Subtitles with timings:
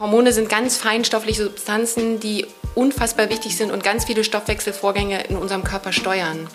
[0.00, 5.64] Hormone sind ganz feinstoffliche Substanzen, die unfassbar wichtig sind und ganz viele Stoffwechselvorgänge in unserem
[5.64, 6.46] Körper steuern.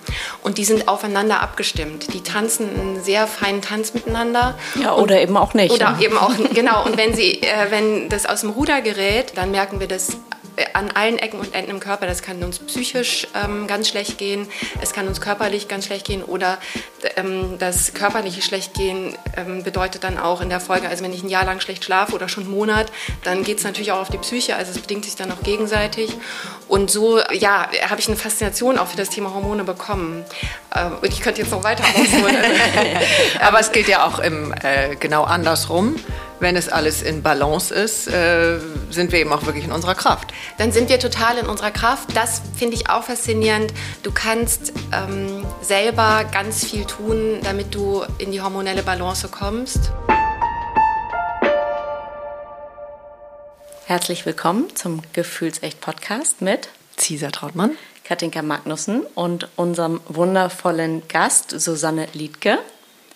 [0.44, 2.14] Und die sind aufeinander abgestimmt.
[2.14, 4.58] Die tanzen einen sehr feinen Tanz miteinander.
[4.82, 5.74] Ja, oder und, eben auch nicht.
[5.74, 6.06] Oder ne?
[6.06, 6.86] eben auch, genau.
[6.86, 10.18] Und wenn, sie, äh, wenn das aus dem Ruder gerät, dann merken wir das
[10.74, 12.06] an allen Ecken und Enden im Körper.
[12.06, 14.48] Das kann uns psychisch ähm, ganz schlecht gehen,
[14.82, 16.60] es kann uns körperlich ganz schlecht gehen oder
[17.60, 21.46] das körperliche Schlechtgehen ähm, bedeutet dann auch in der Folge, also wenn ich ein Jahr
[21.46, 22.92] lang schlecht schlafe oder schon einen Monat,
[23.24, 26.14] dann geht es natürlich auch auf die Psyche, also es bedingt sich dann auch gegenseitig.
[26.68, 30.24] Und so, ja, habe ich eine Faszination auch für das Thema Hormone bekommen.
[30.74, 32.38] Äh, und ich könnte jetzt noch weiter ausholen.
[33.42, 35.96] Aber es geht ja auch im, äh, genau andersrum
[36.44, 38.60] wenn es alles in Balance ist, äh,
[38.92, 40.34] sind wir eben auch wirklich in unserer Kraft.
[40.60, 42.16] Dann sind wir total in unserer Kraft.
[42.16, 43.74] Das finde ich auch faszinierend.
[44.04, 49.92] Du kannst ähm, selber ganz viel tun, damit du in die hormonelle Balance kommst.
[53.86, 57.72] Herzlich willkommen zum Gefühlsecht Podcast mit Cesar Trautmann,
[58.04, 62.60] Katinka Magnussen und unserem wundervollen Gast Susanne Liedke.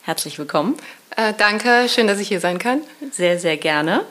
[0.01, 0.75] Herzlich willkommen.
[1.15, 2.81] Äh, danke, schön, dass ich hier sein kann.
[3.11, 4.05] Sehr, sehr gerne.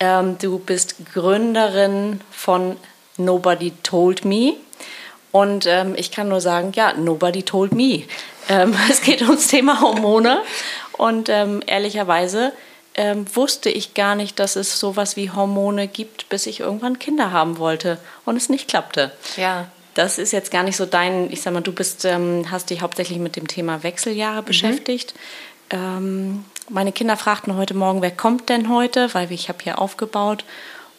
[0.00, 2.76] Ähm, du bist Gründerin von
[3.18, 4.54] Nobody Told Me.
[5.30, 8.04] Und ähm, ich kann nur sagen, ja, nobody told me.
[8.48, 10.42] Ähm, es geht ums Thema Hormone.
[10.92, 12.52] Und ähm, ehrlicherweise
[12.94, 17.32] ähm, wusste ich gar nicht, dass es sowas wie Hormone gibt, bis ich irgendwann Kinder
[17.32, 19.10] haben wollte und es nicht klappte.
[19.36, 19.66] Ja.
[19.94, 22.82] Das ist jetzt gar nicht so dein, ich sag mal, du bist, ähm, hast dich
[22.82, 24.46] hauptsächlich mit dem Thema Wechseljahre mhm.
[24.46, 25.14] beschäftigt
[25.70, 30.44] ähm, meine Kinder fragten heute Morgen, wer kommt denn heute, weil ich habe hier aufgebaut.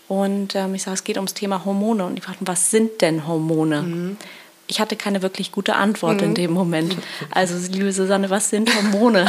[0.07, 2.05] Und ähm, ich sage, es geht ums Thema Hormone.
[2.05, 3.81] Und die fragten, was sind denn Hormone?
[3.81, 4.17] Mhm.
[4.67, 6.27] Ich hatte keine wirklich gute Antwort mhm.
[6.27, 6.97] in dem Moment.
[7.31, 9.27] Also, liebe Susanne, was sind Hormone?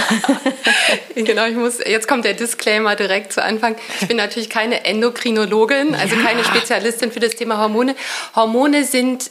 [1.14, 3.76] genau, ich muss, jetzt kommt der Disclaimer direkt zu Anfang.
[4.00, 6.22] Ich bin natürlich keine Endokrinologin, also ja.
[6.22, 7.94] keine Spezialistin für das Thema Hormone.
[8.34, 9.30] Hormone sind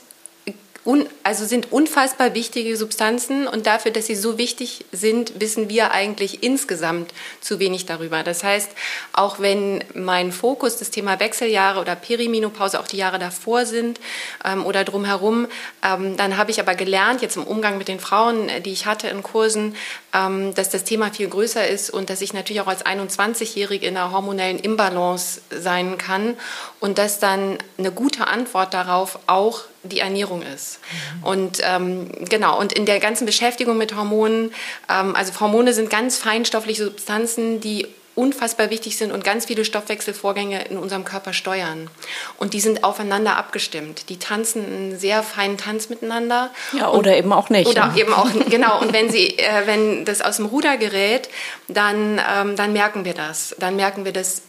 [0.86, 5.91] un, also sind unfassbar wichtige Substanzen und dafür, dass sie so wichtig sind, wissen wir
[5.91, 8.22] eigentlich insgesamt zu wenig darüber.
[8.22, 8.69] Das heißt,
[9.12, 14.00] auch wenn mein Fokus das Thema Wechseljahre oder Perimenopause auch die Jahre davor sind
[14.45, 15.47] ähm, oder drumherum,
[15.84, 18.85] ähm, dann habe ich aber gelernt, jetzt im Umgang mit den Frauen, äh, die ich
[18.85, 19.75] hatte in Kursen,
[20.13, 23.97] ähm, dass das Thema viel größer ist und dass ich natürlich auch als 21-Jährige in
[23.97, 26.38] einer hormonellen Imbalance sein kann
[26.79, 30.79] und dass dann eine gute Antwort darauf auch die Ernährung ist.
[31.19, 31.23] Mhm.
[31.23, 34.53] Und ähm, genau, und in der ganzen Beschäftigung mit Hormonen,
[34.90, 40.66] ähm, also Hormone sind ganz feinstoffliche Substanzen, die unfassbar wichtig sind und ganz viele Stoffwechselvorgänge
[40.66, 41.90] in unserem Körper steuern.
[42.38, 44.09] Und die sind aufeinander abgestimmt.
[44.09, 46.51] Die tanzen einen sehr feinen Tanz miteinander.
[46.72, 47.68] Ja, oder und, eben auch nicht.
[47.68, 48.00] Oder ne?
[48.00, 48.79] eben auch, genau.
[48.79, 51.29] Und wenn, sie, äh, wenn das aus dem Ruder gerät,
[51.68, 53.53] dann, ähm, dann merken wir das.
[53.59, 54.44] Dann merken wir das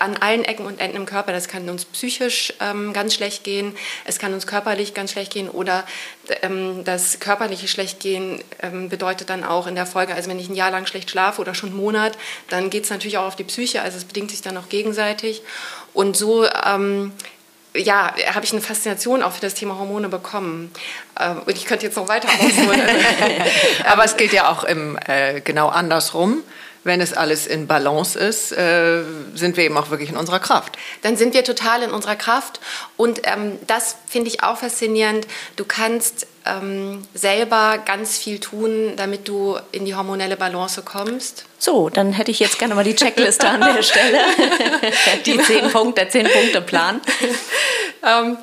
[0.00, 1.32] an allen Ecken und Enden im Körper.
[1.32, 5.48] Das kann uns psychisch ähm, ganz schlecht gehen, es kann uns körperlich ganz schlecht gehen
[5.48, 5.84] oder
[6.42, 10.54] ähm, das körperliche Schlechtgehen ähm, bedeutet dann auch in der Folge, also wenn ich ein
[10.54, 13.44] Jahr lang schlecht schlafe oder schon einen Monat, dann geht es natürlich auch auf die
[13.44, 15.42] Psyche, also es bedingt sich dann auch gegenseitig.
[15.94, 17.12] Und so ähm,
[17.74, 20.72] ja, habe ich eine Faszination auch für das Thema Hormone bekommen.
[21.18, 22.82] Äh, und ich könnte jetzt noch weiter ausholen.
[23.86, 26.42] Aber es geht ja auch im, äh, genau andersrum
[26.86, 29.02] wenn es alles in Balance ist, äh,
[29.34, 30.78] sind wir eben auch wirklich in unserer Kraft.
[31.02, 32.60] Dann sind wir total in unserer Kraft.
[32.96, 35.26] Und ähm, das finde ich auch faszinierend.
[35.56, 41.44] Du kannst ähm, selber ganz viel tun, damit du in die hormonelle Balance kommst.
[41.58, 44.20] So, dann hätte ich jetzt gerne mal die Checkliste an der Stelle.
[45.24, 47.00] die zehn Punkte, der zehn Punkte Plan.
[48.06, 48.36] ähm,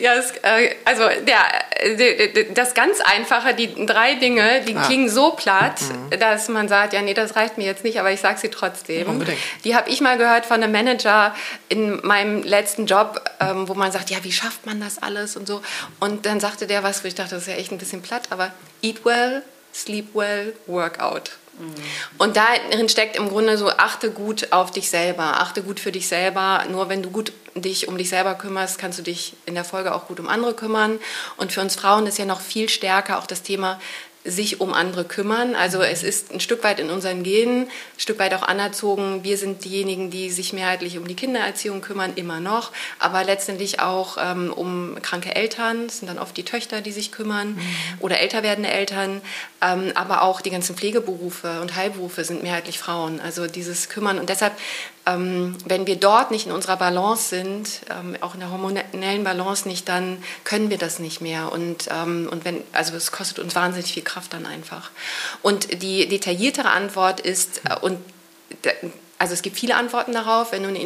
[0.00, 4.82] ja, es, äh, also der, das ganz Einfache, die drei Dinge, die ah.
[4.86, 6.18] klingen so platt, mhm.
[6.18, 9.06] dass man sagt, ja, nee, das reicht mir jetzt nicht, aber ich sage sie trotzdem.
[9.06, 9.38] Unbedingt.
[9.64, 11.34] Die habe ich mal gehört von einem Manager
[11.68, 15.46] in meinem letzten Job, ähm, wo man sagt, ja, wie schafft man das alles und
[15.46, 15.60] so.
[16.00, 18.24] Und dann sagte der was, wo ich dachte, das ist ja echt ein bisschen platt,
[18.30, 18.52] aber
[18.82, 19.42] eat well,
[19.74, 21.32] sleep well, work out.
[22.18, 26.08] Und darin steckt im Grunde so, achte gut auf dich selber, achte gut für dich
[26.08, 26.64] selber.
[26.70, 29.94] Nur wenn du gut dich um dich selber kümmerst, kannst du dich in der Folge
[29.94, 30.98] auch gut um andere kümmern.
[31.36, 33.80] Und für uns Frauen ist ja noch viel stärker auch das Thema
[34.26, 35.54] sich um andere kümmern.
[35.54, 39.24] Also es ist ein Stück weit in unseren Genen, ein Stück weit auch anerzogen.
[39.24, 44.18] Wir sind diejenigen, die sich mehrheitlich um die Kindererziehung kümmern, immer noch, aber letztendlich auch
[44.20, 45.86] ähm, um kranke Eltern.
[45.86, 47.60] Es sind dann oft die Töchter, die sich kümmern mhm.
[48.00, 49.20] oder älter werdende Eltern.
[49.62, 53.20] Ähm, aber auch die ganzen Pflegeberufe und Heilberufe sind mehrheitlich Frauen.
[53.20, 54.18] Also dieses Kümmern.
[54.18, 54.52] Und deshalb
[55.06, 59.88] wenn wir dort nicht in unserer Balance sind, ähm, auch in der hormonellen Balance nicht,
[59.88, 61.52] dann können wir das nicht mehr.
[61.52, 64.90] Und, ähm, und wenn, also es kostet uns wahnsinnig viel Kraft dann einfach.
[65.42, 67.98] Und die detailliertere Antwort ist, äh, und
[69.18, 70.52] also es gibt viele Antworten darauf.
[70.52, 70.78] Wenn du eine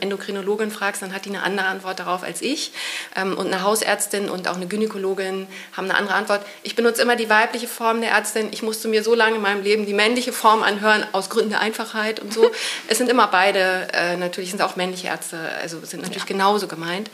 [0.00, 2.72] Endokrinologin fragst, dann hat die eine andere Antwort darauf als ich.
[3.16, 5.46] Ähm, und eine Hausärztin und auch eine Gynäkologin
[5.76, 6.44] haben eine andere Antwort.
[6.62, 8.48] Ich benutze immer die weibliche Form der Ärztin.
[8.50, 11.60] Ich musste mir so lange in meinem Leben die männliche Form anhören, aus Gründen der
[11.60, 12.50] Einfachheit und so.
[12.88, 16.28] es sind immer beide, äh, natürlich sind es auch männliche Ärzte, also sind natürlich ja.
[16.28, 17.10] genauso gemeint.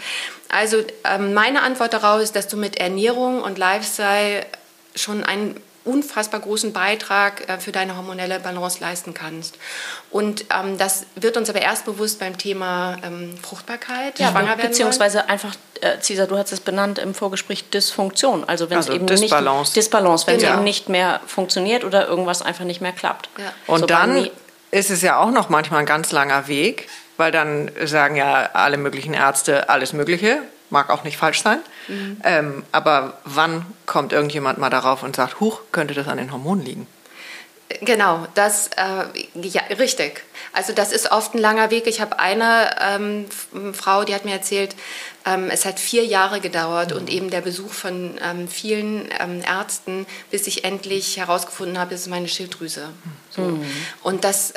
[0.48, 4.44] Also ähm, meine Antwort darauf ist, dass du mit Ernährung und Lifestyle
[4.96, 9.58] schon einen unfassbar großen Beitrag äh, für deine hormonelle Balance leisten kannst.
[10.10, 14.70] Und ähm, das wird uns aber erst bewusst beim Thema ähm, Fruchtbarkeit, ja, schwanger werden
[14.70, 15.28] Beziehungsweise wollen.
[15.30, 18.44] einfach, äh, Cesar, du hast es benannt im Vorgespräch, Dysfunktion.
[18.44, 19.70] Also wenn also es eben Disbalance.
[19.70, 20.50] nicht Disbalance, wenn genau.
[20.50, 23.28] es eben nicht mehr funktioniert oder irgendwas einfach nicht mehr klappt.
[23.38, 23.52] Ja.
[23.66, 24.30] Und so dann
[24.70, 28.76] ist es ja auch noch manchmal ein ganz langer Weg, weil dann sagen ja alle
[28.76, 31.60] möglichen Ärzte alles Mögliche mag auch nicht falsch sein.
[31.88, 32.16] Mhm.
[32.24, 36.64] Ähm, aber wann kommt irgendjemand mal darauf und sagt, huch, könnte das an den Hormonen
[36.64, 36.86] liegen?
[37.80, 39.04] Genau, das äh,
[39.34, 40.22] ja, richtig.
[40.52, 41.86] Also das ist oft ein langer Weg.
[41.86, 43.26] Ich habe eine ähm,
[43.72, 44.76] Frau, die hat mir erzählt,
[45.24, 46.96] ähm, es hat vier Jahre gedauert mhm.
[46.98, 52.02] und eben der Besuch von ähm, vielen ähm, Ärzten, bis ich endlich herausgefunden habe, es
[52.02, 52.90] ist meine Schilddrüse.
[53.30, 53.42] So.
[53.42, 53.66] Mhm.
[54.02, 54.52] Und das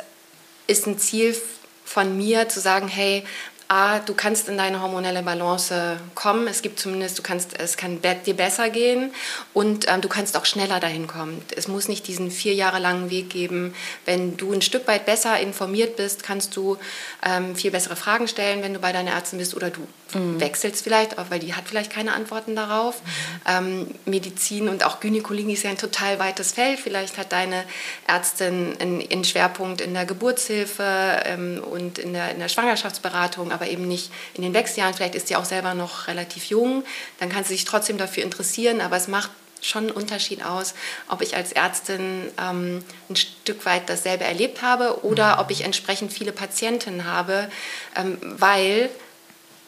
[0.66, 1.36] ist ein Ziel
[1.84, 3.24] von mir, zu sagen, hey,
[3.70, 6.48] A, du kannst in deine hormonelle Balance kommen.
[6.48, 9.12] Es gibt zumindest, du kannst, es kann dir besser gehen
[9.52, 11.42] und ähm, du kannst auch schneller dahin kommen.
[11.54, 13.74] Es muss nicht diesen vier Jahre langen Weg geben.
[14.06, 16.78] Wenn du ein Stück weit besser informiert bist, kannst du
[17.22, 20.40] ähm, viel bessere Fragen stellen, wenn du bei deiner Ärztin bist oder du mhm.
[20.40, 23.02] wechselst vielleicht, auch weil die hat vielleicht keine Antworten darauf.
[23.02, 23.08] Mhm.
[23.46, 26.78] Ähm, Medizin und auch Gynäkologie ist ja ein total weites Feld.
[26.78, 27.64] Vielleicht hat deine
[28.06, 33.68] Ärztin einen, einen Schwerpunkt in der Geburtshilfe ähm, und in der, in der Schwangerschaftsberatung aber
[33.68, 34.94] eben nicht in den Wechseljahren.
[34.94, 36.84] Vielleicht ist sie auch selber noch relativ jung.
[37.20, 40.74] Dann kann sie sich trotzdem dafür interessieren, aber es macht schon einen Unterschied aus,
[41.08, 45.40] ob ich als Ärztin ähm, ein Stück weit dasselbe erlebt habe oder mhm.
[45.40, 47.50] ob ich entsprechend viele Patienten habe,
[47.96, 48.90] ähm, weil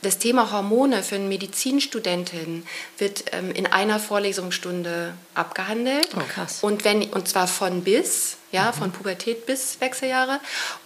[0.03, 2.67] das Thema Hormone für eine Medizinstudentin
[2.99, 6.09] wird ähm, in einer Vorlesungsstunde abgehandelt.
[6.17, 6.59] Oh, krass.
[6.63, 8.79] Und, wenn, und zwar von bis, ja, mhm.
[8.79, 10.41] von Pubertät bis Wechseljahre.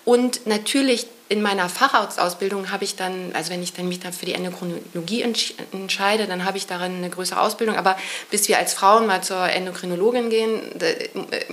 [0.04, 4.26] Und natürlich in meiner Facharztausbildung habe ich dann, also wenn ich dann mich dann für
[4.26, 5.22] die Endokrinologie
[5.72, 7.76] entscheide, dann habe ich darin eine größere Ausbildung.
[7.76, 7.96] Aber
[8.30, 10.60] bis wir als Frauen mal zur Endokrinologin gehen,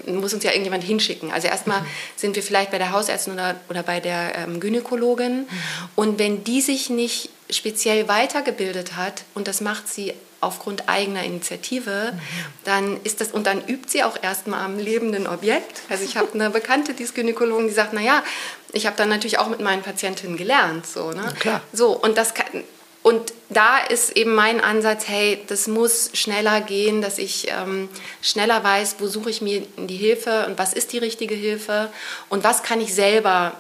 [0.08, 1.32] muss uns ja irgendjemand hinschicken.
[1.32, 1.86] Also erstmal mhm.
[2.18, 5.42] sind wir vielleicht bei der Hausärztin oder, oder bei der ähm, Gynäkologin.
[5.42, 5.48] Mhm.
[5.96, 12.14] Und wenn die sich nicht speziell weitergebildet hat, und das macht sie aufgrund eigener Initiative,
[12.14, 12.20] mhm.
[12.64, 15.84] dann ist das, und dann übt sie auch erstmal am lebenden Objekt.
[15.88, 18.24] Also ich habe eine Bekannte, die ist Gynäkologin, die sagt, naja,
[18.74, 20.86] ich habe dann natürlich auch mit meinen Patientinnen gelernt.
[20.86, 21.34] So, ne?
[21.40, 21.62] klar.
[21.74, 22.64] so und das kann,
[23.04, 27.90] und da ist eben mein Ansatz, hey, das muss schneller gehen, dass ich ähm,
[28.22, 31.90] schneller weiß, wo suche ich mir die Hilfe und was ist die richtige Hilfe
[32.30, 33.54] und was kann ich selber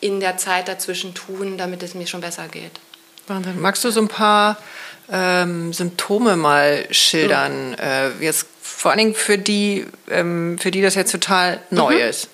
[0.00, 2.72] in der Zeit dazwischen tun, damit es mir schon besser geht.
[3.28, 3.60] Wahnsinn.
[3.60, 4.58] Magst du so ein paar
[5.10, 7.70] ähm, Symptome mal schildern?
[7.70, 7.76] Mhm.
[7.78, 8.46] Äh, jetzt
[8.82, 12.00] vor allen Dingen für die, ähm, für die das jetzt total neu mhm.
[12.00, 12.28] ist,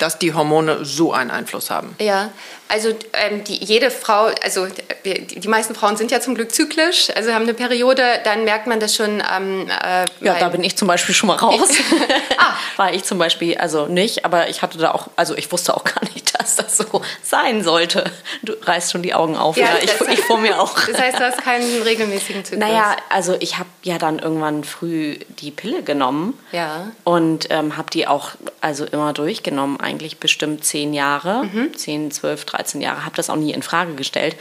[0.00, 1.96] dass die Hormone so einen Einfluss haben.
[1.98, 2.30] Ja,
[2.68, 4.66] also ähm, die, jede Frau, also
[5.04, 8.66] die, die, meisten Frauen sind ja zum Glück zyklisch, also haben eine Periode, dann merkt
[8.66, 9.22] man das schon.
[9.32, 11.68] Ähm, äh, ja, da bin ich zum Beispiel schon mal raus.
[12.38, 12.54] ah.
[12.76, 15.84] War ich zum Beispiel also nicht, aber ich hatte da auch, also ich wusste auch
[15.84, 18.04] gar nicht, dass das so sein sollte.
[18.42, 20.74] Du reißt schon die Augen auf, ja, ja ich, ich vor mir auch.
[20.94, 22.60] Das heißt, du hast keinen regelmäßigen Zyklus.
[22.60, 26.92] Naja, also ich habe ja dann irgendwann früh die Pille genommen ja.
[27.02, 28.30] und ähm, habe die auch
[28.60, 31.74] also immer durchgenommen, eigentlich bestimmt zehn Jahre, mhm.
[31.74, 34.36] zehn, zwölf, 13 Jahre, habe das auch nie in Frage gestellt.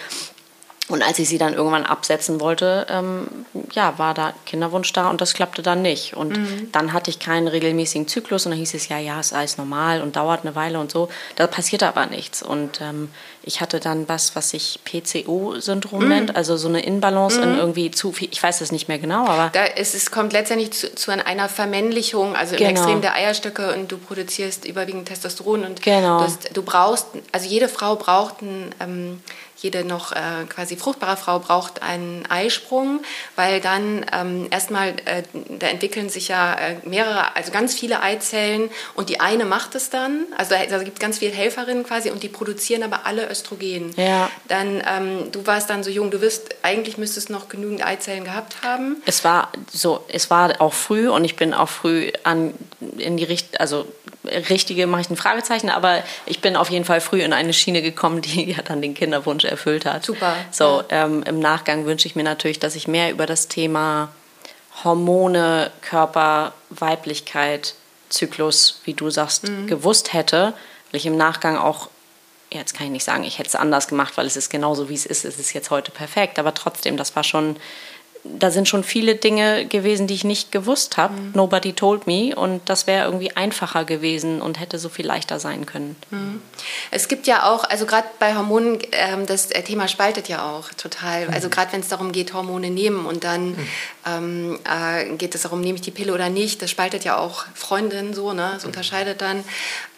[0.90, 3.26] Und als ich sie dann irgendwann absetzen wollte, ähm,
[3.72, 6.14] ja, war da Kinderwunsch da und das klappte dann nicht.
[6.14, 6.72] Und mhm.
[6.74, 10.02] dann hatte ich keinen regelmäßigen Zyklus und dann hieß es, ja, ja, ist alles normal
[10.02, 11.08] und dauert eine Weile und so.
[11.38, 12.44] Da passierte aber nichts.
[12.44, 13.10] Und ähm,
[13.44, 16.10] ich hatte dann was, was sich PCO-Syndrom mhm.
[16.10, 17.44] nennt, also so eine Inbalance mhm.
[17.44, 19.52] in irgendwie zu viel, ich weiß es nicht mehr genau, aber...
[19.54, 22.70] Da ist, es kommt letztendlich zu, zu einer Vermännlichung, also genau.
[22.70, 26.20] im Extrem der Eierstöcke und du produzierst überwiegend Testosteron und genau.
[26.20, 28.76] du, hast, du brauchst, also jede Frau braucht ein...
[28.82, 29.22] Ähm,
[29.64, 33.00] jede noch äh, quasi fruchtbare Frau braucht einen Eisprung,
[33.36, 35.24] weil dann ähm, erstmal, äh,
[35.58, 39.90] da entwickeln sich ja äh, mehrere, also ganz viele Eizellen und die eine macht es
[39.90, 43.30] dann, also da, da gibt es ganz viele Helferinnen quasi und die produzieren aber alle
[43.30, 43.94] Östrogen.
[43.96, 44.30] Ja.
[44.50, 48.64] Dann, ähm, du warst dann so jung, du wirst, eigentlich müsstest noch genügend Eizellen gehabt
[48.64, 49.02] haben.
[49.06, 52.54] Es war so, es war auch früh und ich bin auch früh an,
[52.98, 53.86] in die Richtung, also
[54.26, 57.82] richtige mache ich ein Fragezeichen, aber ich bin auf jeden Fall früh in eine Schiene
[57.82, 60.06] gekommen, die ja dann den Kinderwunsch erfüllt hat.
[60.06, 60.36] Super.
[60.52, 61.06] So, ja.
[61.06, 64.10] ähm, im Nachgang wünsche ich mir natürlich, dass ich mehr über das Thema
[64.84, 67.76] Hormone, Körper, Weiblichkeit,
[68.10, 69.68] Zyklus, wie du sagst, mhm.
[69.68, 70.54] gewusst hätte,
[70.92, 71.90] weil ich im Nachgang auch
[72.54, 74.94] jetzt kann ich nicht sagen, ich hätte es anders gemacht, weil es ist genauso, wie
[74.94, 75.26] es ist.
[75.26, 76.40] Es ist jetzt heute perfekt.
[76.40, 77.56] Aber trotzdem, das war schon
[78.26, 81.14] da sind schon viele Dinge gewesen, die ich nicht gewusst habe.
[81.14, 81.32] Mhm.
[81.34, 82.34] Nobody told me.
[82.36, 85.98] Und das wäre irgendwie einfacher gewesen und hätte so viel leichter sein können.
[86.10, 86.42] Mhm.
[86.90, 91.28] Es gibt ja auch, also gerade bei Hormonen, ähm, das Thema spaltet ja auch total.
[91.28, 91.34] Mhm.
[91.34, 93.68] Also gerade wenn es darum geht, Hormone nehmen und dann mhm.
[94.06, 96.62] ähm, äh, geht es darum, nehme ich die Pille oder nicht.
[96.62, 98.52] Das spaltet ja auch Freundinnen so, ne?
[98.54, 98.70] Das mhm.
[98.70, 99.44] unterscheidet dann.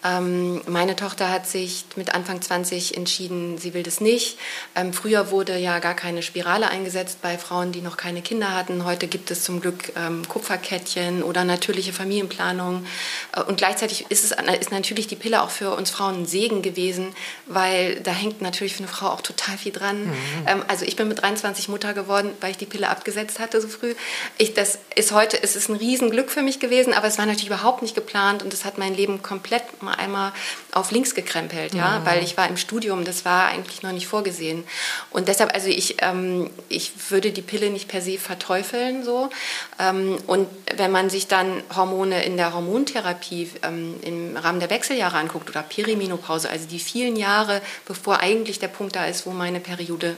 [0.06, 4.38] Ähm, meine Tochter hat sich mit Anfang 20 entschieden, sie will das nicht.
[4.74, 8.84] Ähm, früher wurde ja gar keine Spirale eingesetzt bei Frauen, die noch keine Kinder hatten.
[8.84, 12.86] Heute gibt es zum Glück ähm, Kupferkettchen oder natürliche Familienplanung.
[13.34, 16.62] Äh, und gleichzeitig ist, es, ist natürlich die Pille auch für uns Frauen ein Segen
[16.62, 17.14] gewesen,
[17.46, 20.06] weil da hängt natürlich für eine Frau auch total viel dran.
[20.06, 20.14] Mhm.
[20.46, 23.68] Ähm, also ich bin mit 23 Mutter geworden, weil ich die Pille abgesetzt hatte so
[23.68, 23.94] früh.
[24.38, 27.48] Ich, das ist heute, es ist ein Riesenglück für mich gewesen, aber es war natürlich
[27.48, 30.32] überhaupt nicht geplant und es hat mein Leben komplett mal einmal
[30.72, 32.06] auf links gekrempelt, ja, mhm.
[32.06, 34.64] weil ich war im Studium, das war eigentlich noch nicht vorgesehen.
[35.10, 39.30] Und deshalb, also ich, ähm, ich würde die Pille nicht per se verteufeln so.
[39.78, 45.18] Ähm, und wenn man sich dann Hormone in der Hormontherapie ähm, im Rahmen der Wechseljahre
[45.18, 49.60] anguckt oder Perimenopause, also die vielen Jahre, bevor eigentlich der Punkt da ist, wo meine
[49.60, 50.16] Periode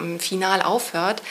[0.00, 1.22] ähm, final aufhört,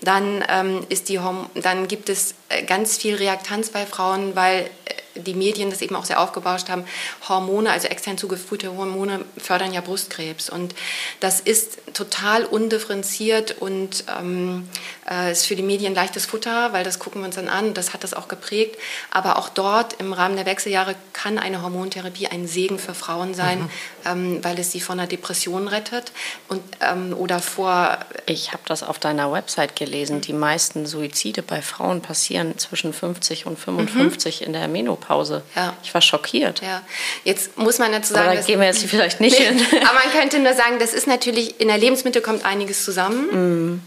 [0.00, 1.20] dann, ähm, ist die,
[1.54, 5.96] dann gibt es äh, ganz viel Reaktanz bei Frauen, weil äh, die Medien das eben
[5.96, 6.84] auch sehr aufgebauscht haben,
[7.28, 10.50] Hormone, also extern zugeführte Hormone fördern ja Brustkrebs.
[10.50, 10.74] Und
[11.20, 14.68] das ist total undifferenziert und ähm,
[15.10, 17.92] äh, ist für die Medien leichtes Futter, weil das gucken wir uns dann an, das
[17.92, 18.76] hat das auch geprägt.
[19.10, 23.60] Aber auch dort im Rahmen der Wechseljahre kann eine Hormontherapie ein Segen für Frauen sein,
[23.60, 23.70] mhm.
[24.04, 26.12] ähm, weil es sie vor einer Depression rettet
[26.48, 27.98] und, ähm, oder vor...
[28.26, 33.46] Ich habe das auf deiner Website gelesen, die meisten Suizide bei Frauen passieren zwischen 50
[33.46, 34.46] und 55 mhm.
[34.46, 35.05] in der Menopause.
[35.06, 35.42] Pause.
[35.54, 35.76] Ja.
[35.82, 36.62] Ich war schockiert.
[36.62, 36.82] Ja.
[37.24, 39.60] Jetzt muss man dazu sagen, aber da gehen wir jetzt vielleicht nicht hin.
[39.82, 43.74] aber man könnte nur sagen, das ist natürlich in der Lebensmittel kommt einiges zusammen.
[43.74, 43.82] Mm.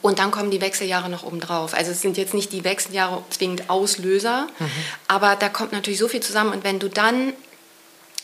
[0.00, 1.74] Und dann kommen die Wechseljahre noch oben drauf.
[1.74, 4.70] Also es sind jetzt nicht die Wechseljahre zwingend Auslöser, mhm.
[5.08, 6.52] aber da kommt natürlich so viel zusammen.
[6.52, 7.32] Und wenn du dann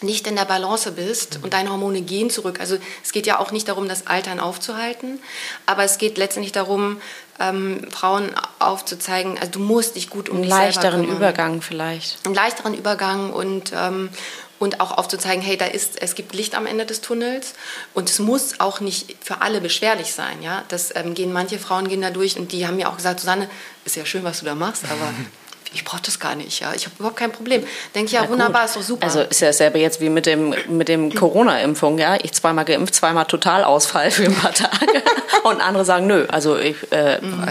[0.00, 2.60] nicht in der Balance bist und deine Hormone gehen zurück.
[2.60, 5.18] Also es geht ja auch nicht darum, das Altern aufzuhalten,
[5.66, 7.00] aber es geht letztendlich darum,
[7.40, 12.24] ähm, Frauen aufzuzeigen, also du musst dich gut um Einen dich leichteren Übergang vielleicht.
[12.24, 14.10] Einen leichteren Übergang und ähm,
[14.58, 17.54] und auch aufzuzeigen, hey, da ist, es gibt Licht am Ende des Tunnels
[17.94, 20.42] und es muss auch nicht für alle beschwerlich sein.
[20.42, 20.64] Ja?
[20.68, 23.48] Das ähm, gehen manche Frauen gehen da durch und die haben mir auch gesagt, Susanne,
[23.84, 25.12] ist ja schön, was du da machst, aber
[25.74, 26.72] ich brauche das gar nicht, ja.
[26.74, 27.64] Ich habe überhaupt kein Problem.
[27.94, 29.04] Denke ich, ja, ja wunderbar, ist doch super.
[29.04, 32.16] Also ist ja selber jetzt wie mit dem, mit dem Corona-Impfung, ja.
[32.22, 35.02] Ich zweimal geimpft, zweimal Totalausfall für ein paar Tage.
[35.44, 37.44] Und andere sagen, nö, also ich äh, mhm.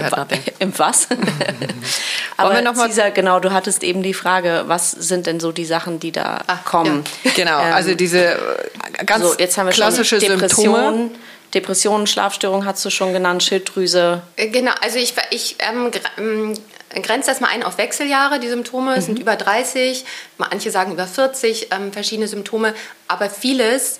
[0.59, 1.07] impf was?
[2.38, 5.51] Aber wir noch mal Cesar, genau, du hattest eben die Frage, was sind denn so
[5.51, 7.03] die Sachen, die da Ach, kommen?
[7.24, 7.31] Ja.
[7.36, 8.38] Genau, ähm, also diese äh,
[9.05, 11.09] ganz so, jetzt haben wir klassische Depression, Symptome.
[11.53, 14.21] Depressionen, Schlafstörungen hast du schon genannt, Schilddrüse.
[14.36, 16.53] Äh, genau, also ich, ich ähm, ähm
[17.01, 18.96] grenzt das mal ein auf Wechseljahre, die Symptome.
[18.96, 19.01] Mhm.
[19.01, 20.06] sind über 30,
[20.38, 22.74] manche sagen über 40 ähm, verschiedene Symptome,
[23.08, 24.00] aber vieles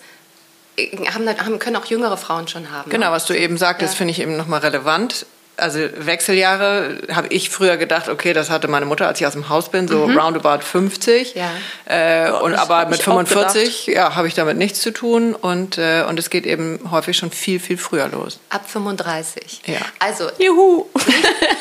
[0.78, 2.90] äh, haben, haben, können auch jüngere Frauen schon haben.
[2.90, 3.98] Genau, was du eben sagtest, ja.
[3.98, 5.26] finde ich eben nochmal relevant
[5.58, 9.50] also Wechseljahre habe ich früher gedacht, okay, das hatte meine Mutter, als ich aus dem
[9.50, 10.18] Haus bin, so mhm.
[10.18, 11.36] roundabout 50.
[11.36, 11.52] Ja.
[11.86, 16.20] Äh, und aber mit 45 ja, habe ich damit nichts zu tun und, äh, und
[16.20, 18.40] es geht eben häufig schon viel, viel früher los.
[18.50, 19.62] Ab 35.
[19.66, 19.80] Ja.
[20.00, 20.86] Also, Juhu.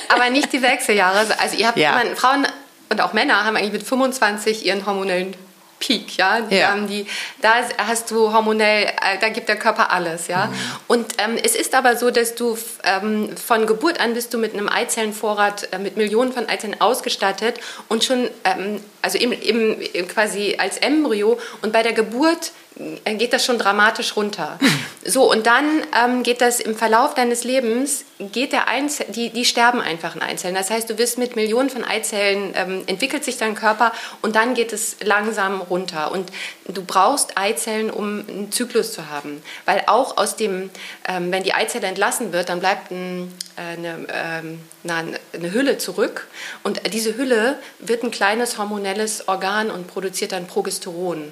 [0.08, 1.26] aber nicht die Wechseljahre.
[1.38, 2.00] Also ihr habt, ja.
[2.14, 2.46] Frauen
[2.88, 5.34] und auch Männer haben eigentlich mit 25 ihren hormonellen
[5.78, 6.38] Peak, ja.
[6.50, 6.75] ja.
[6.75, 7.06] Ähm, die,
[7.42, 10.47] da hast du hormonell, äh, da gibt der Körper alles, ja.
[10.47, 10.52] Mhm.
[10.88, 14.54] Und ähm, es ist aber so, dass du ähm, von Geburt an bist du mit
[14.54, 20.56] einem Eizellenvorrat, äh, mit Millionen von Eizellen ausgestattet und schon, ähm, also im, im, quasi
[20.59, 22.52] als Embryo und bei der Geburt
[23.04, 24.59] geht das schon dramatisch runter.
[25.09, 29.45] So, und dann ähm, geht das im Verlauf deines Lebens, geht der Einzel die, die
[29.45, 30.56] sterben einfach in Eizellen.
[30.56, 34.54] Das heißt, du wirst mit Millionen von Eizellen, ähm, entwickelt sich dein Körper und dann
[34.54, 36.11] geht es langsam runter.
[36.11, 36.33] Und
[36.66, 39.42] du brauchst Eizellen, um einen Zyklus zu haben.
[39.64, 40.71] Weil auch aus dem,
[41.06, 46.26] ähm, wenn die Eizelle entlassen wird, dann bleibt ein, äh, eine, ähm, eine Hülle zurück.
[46.64, 51.30] Und diese Hülle wird ein kleines hormonelles Organ und produziert dann Progesteron.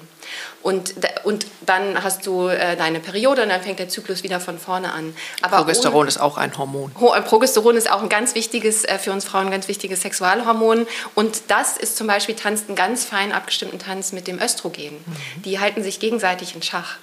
[0.61, 1.34] Und, und
[1.65, 5.15] dann hast du äh, deine Periode und dann fängt der Zyklus wieder von vorne an.
[5.41, 6.91] Aber Progesteron ohne, ist auch ein Hormon.
[6.93, 10.87] Progesteron ist auch ein ganz wichtiges, äh, für uns Frauen ein ganz wichtiges Sexualhormon.
[11.15, 14.93] Und das ist zum Beispiel, tanzt einen ganz fein abgestimmten Tanz mit dem Östrogen.
[14.93, 15.41] Mhm.
[15.43, 16.97] Die halten sich gegenseitig in Schach.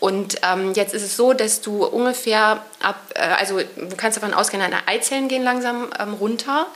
[0.00, 4.34] Und ähm, jetzt ist es so, dass du ungefähr ab, äh, also du kannst davon
[4.34, 6.66] ausgehen, deine Eizellen gehen langsam ähm, runter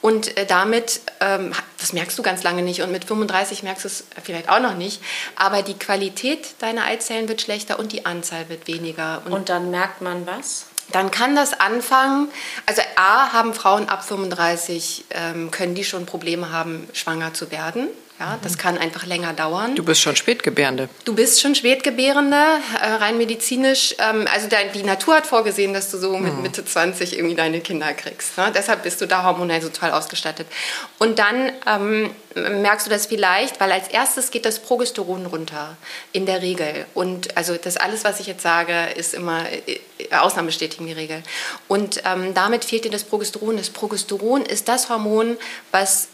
[0.00, 1.52] und äh, damit, ähm,
[1.84, 4.74] Das merkst du ganz lange nicht und mit 35 merkst du es vielleicht auch noch
[4.74, 5.02] nicht.
[5.36, 9.20] Aber die Qualität deiner Eizellen wird schlechter und die Anzahl wird weniger.
[9.26, 10.64] Und, und dann merkt man was?
[10.92, 12.28] dann kann das anfangen.
[12.64, 17.88] Also A haben Frauen ab 35, ähm, können die schon Probleme haben, schwanger zu werden.
[18.20, 19.74] Ja, das kann einfach länger dauern.
[19.74, 20.88] Du bist schon Spätgebärende.
[21.04, 22.36] Du bist schon Spätgebärende,
[22.80, 23.96] äh, rein medizinisch.
[23.98, 26.42] Ähm, also die Natur hat vorgesehen, dass du so mit hm.
[26.42, 28.38] Mitte 20 irgendwie deine Kinder kriegst.
[28.38, 28.52] Ne?
[28.54, 30.46] Deshalb bist du da hormonell so toll ausgestattet.
[31.00, 32.14] Und dann ähm,
[32.62, 35.76] merkst du das vielleicht, weil als erstes geht das Progesteron runter,
[36.12, 36.86] in der Regel.
[36.94, 39.80] Und also das alles, was ich jetzt sage, ist immer äh,
[40.14, 41.24] Ausnahme bestätigen die Regel.
[41.66, 43.56] Und ähm, damit fehlt dir das Progesteron.
[43.56, 45.36] Das Progesteron ist das Hormon,
[45.72, 46.08] was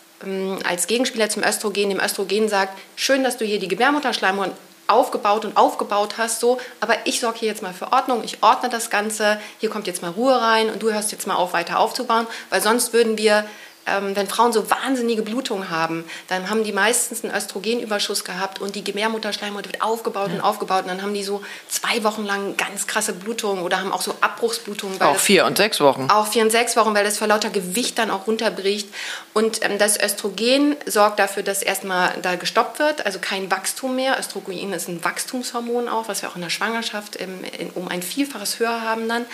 [0.65, 4.53] als Gegenspieler zum Östrogen dem Östrogen sagt, schön, dass du hier die Gebärmutterschleimhaut
[4.87, 8.69] aufgebaut und aufgebaut hast, so, aber ich sorge hier jetzt mal für Ordnung, ich ordne
[8.69, 11.79] das Ganze, hier kommt jetzt mal Ruhe rein und du hörst jetzt mal auf, weiter
[11.79, 13.47] aufzubauen, weil sonst würden wir ähm,
[13.87, 18.85] wenn Frauen so wahnsinnige Blutungen haben, dann haben die meistens einen Östrogenüberschuss gehabt und die
[18.85, 20.35] Gebärmutterschleimhaut wird aufgebaut ja.
[20.35, 23.93] und aufgebaut und dann haben die so zwei Wochen lang ganz krasse Blutungen oder haben
[23.93, 25.01] auch so Abbruchsblutungen.
[25.01, 26.09] auch vier und sechs Wochen.
[26.11, 28.89] Auch vier und sechs Wochen, weil das vor lauter Gewicht dann auch runterbricht.
[29.33, 34.19] Und ähm, das Östrogen sorgt dafür, dass erstmal da gestoppt wird, also kein Wachstum mehr.
[34.19, 38.03] Östrogen ist ein Wachstumshormon auch, was wir auch in der Schwangerschaft ähm, in, um ein
[38.03, 39.27] Vielfaches höher haben dann.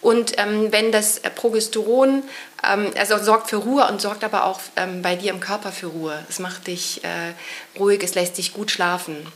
[0.00, 2.22] Und ähm, wenn das Progesteron,
[2.66, 5.86] ähm, also sorgt für Ruhe und sorgt aber auch ähm, bei dir im Körper für
[5.86, 6.24] Ruhe.
[6.28, 7.34] Es macht dich äh,
[7.78, 9.26] ruhig, es lässt dich gut schlafen,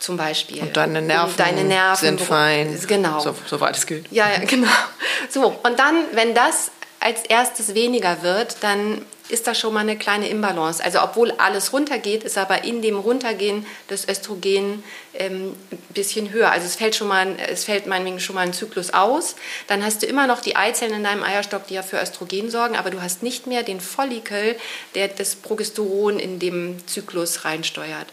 [0.00, 0.62] zum Beispiel.
[0.62, 2.80] Und deine Nerven, und deine Nerven sind fein.
[2.88, 3.20] Genau.
[3.20, 4.10] So, soweit es gilt.
[4.10, 4.68] Ja, ja, genau.
[5.28, 9.96] So, und dann, wenn das als erstes weniger wird, dann ist da schon mal eine
[9.96, 10.82] kleine Imbalance.
[10.82, 14.82] Also obwohl alles runtergeht, ist aber in dem Runtergehen das Östrogen
[15.14, 16.50] ähm, ein bisschen höher.
[16.50, 19.36] Also es fällt schon mal, es fällt meinetwegen schon mal ein Zyklus aus.
[19.68, 22.76] Dann hast du immer noch die Eizellen in deinem Eierstock, die ja für Östrogen sorgen,
[22.76, 24.56] aber du hast nicht mehr den Follikel,
[24.94, 28.06] der das Progesteron in dem Zyklus reinsteuert.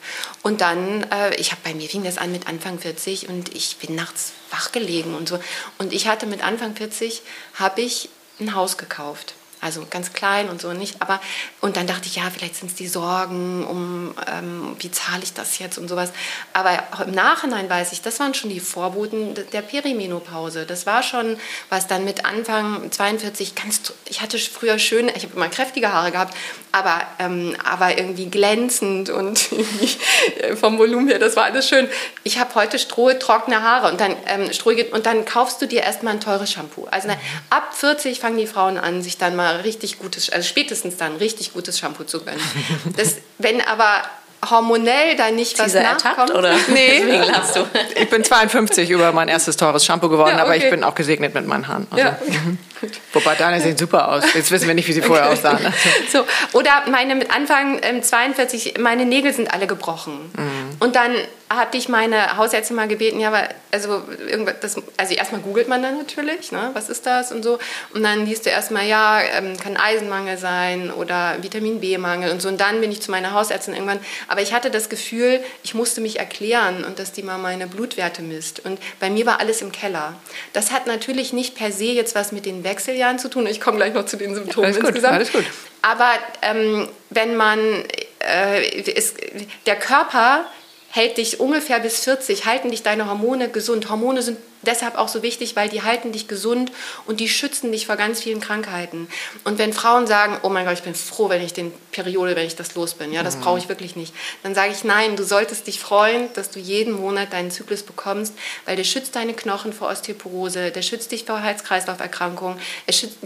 [0.44, 3.78] Und dann, äh, ich habe bei mir fing das an mit Anfang 40 und ich
[3.78, 5.40] bin nachts wach gelegen und so.
[5.78, 7.22] Und ich hatte mit Anfang 40
[7.56, 9.36] habe ich ein Haus gekauft.
[9.60, 11.02] Also ganz klein und so nicht.
[11.02, 11.20] Aber
[11.62, 15.34] und dann dachte ich, ja, vielleicht sind es die Sorgen, um ähm, wie zahle ich
[15.34, 16.12] das jetzt und sowas.
[16.54, 20.66] Aber im Nachhinein weiß ich, das waren schon die Vorboten der Perimenopause.
[20.66, 21.40] Das war schon,
[21.70, 23.82] was dann mit Anfang 42 ganz.
[24.08, 26.36] Ich hatte früher schön, ich habe immer kräftige Haare gehabt,
[26.72, 29.40] aber, ähm, aber irgendwie glänzend und
[30.60, 31.90] vom Volumen her, das war alles schön.
[32.24, 34.50] Ich habe heute strohe, trockene Haare und dann, ähm,
[34.92, 36.88] und dann kaufst du dir erstmal ein teures Shampoo.
[36.92, 37.16] Also na,
[37.50, 41.54] ab 40 fangen die Frauen an, sich dann mal richtig gutes, also spätestens dann richtig
[41.54, 42.42] gutes Shampoo zu gönnen.
[42.96, 44.04] Das, wenn aber
[44.50, 46.32] hormonell da nicht was Dieser nachkommt.
[46.32, 46.54] oder?
[46.70, 47.02] Nee.
[47.54, 47.66] du.
[47.96, 50.44] Ich bin 52 über mein erstes teures Shampoo geworden, ja, okay.
[50.44, 51.88] aber ich bin auch gesegnet mit meinen Haaren.
[51.90, 52.20] Also, ja.
[52.82, 52.90] Mhm.
[53.14, 54.24] Wobei deine sehen super aus.
[54.34, 55.34] Jetzt wissen wir nicht, wie sie vorher okay.
[55.34, 55.74] aussahen.
[56.12, 60.32] So, oder meine mit Anfang ähm, 42, meine Nägel sind alle gebrochen.
[60.36, 60.78] Mhm.
[60.80, 61.14] Und dann
[61.50, 65.82] habe ich meine Hausärztin mal gebeten, ja, aber also irgendwas, das, also erstmal googelt man
[65.82, 67.58] dann natürlich, ne, was ist das und so.
[67.94, 72.50] Und dann liest du erstmal, ja, ähm, kann Eisenmangel sein oder Vitamin B-Mangel und so.
[72.50, 74.00] Und dann bin ich zu meiner Hausärztin irgendwann.
[74.28, 78.22] Aber ich hatte das Gefühl, ich musste mich erklären und dass die mal meine Blutwerte
[78.22, 78.66] misst.
[78.66, 80.16] Und bei mir war alles im Keller.
[80.52, 83.48] Das hat natürlich nicht per se jetzt was mit den Wechseljahren zu tun.
[83.48, 85.16] Ich komme gleich noch zu den Symptomen alles gut, insgesamt.
[85.16, 85.46] Alles gut.
[85.82, 87.60] Aber ähm, wenn man,
[88.20, 89.18] äh, ist,
[89.66, 90.46] der Körper
[90.90, 93.90] hält dich ungefähr bis 40, halten dich deine Hormone gesund.
[93.90, 96.72] Hormone sind deshalb auch so wichtig, weil die halten dich gesund
[97.06, 99.08] und die schützen dich vor ganz vielen Krankheiten.
[99.44, 102.46] Und wenn Frauen sagen, oh mein Gott, ich bin froh, wenn ich den Periode, wenn
[102.46, 103.42] ich das los bin, ja, das mhm.
[103.42, 106.94] brauche ich wirklich nicht, dann sage ich, nein, du solltest dich freuen, dass du jeden
[106.94, 108.34] Monat deinen Zyklus bekommst,
[108.66, 112.60] weil der schützt deine Knochen vor Osteoporose, der schützt dich vor Herz-Kreislauf-Erkrankungen,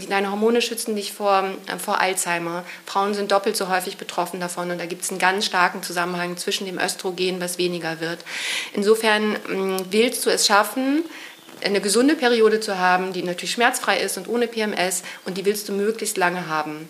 [0.08, 2.64] deine Hormone schützen dich vor, äh, vor Alzheimer.
[2.86, 6.36] Frauen sind doppelt so häufig betroffen davon und da gibt es einen ganz starken Zusammenhang
[6.36, 8.20] zwischen dem Östrogen, was weniger wird.
[8.72, 11.04] Insofern mh, willst du es schaffen,
[11.64, 15.68] eine gesunde Periode zu haben, die natürlich schmerzfrei ist und ohne PMS und die willst
[15.68, 16.88] du möglichst lange haben.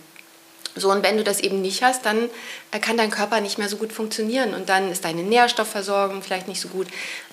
[0.74, 2.30] So, und wenn du das eben nicht hast, dann
[2.70, 6.48] äh, kann dein Körper nicht mehr so gut funktionieren und dann ist deine Nährstoffversorgung vielleicht
[6.48, 6.87] nicht so gut.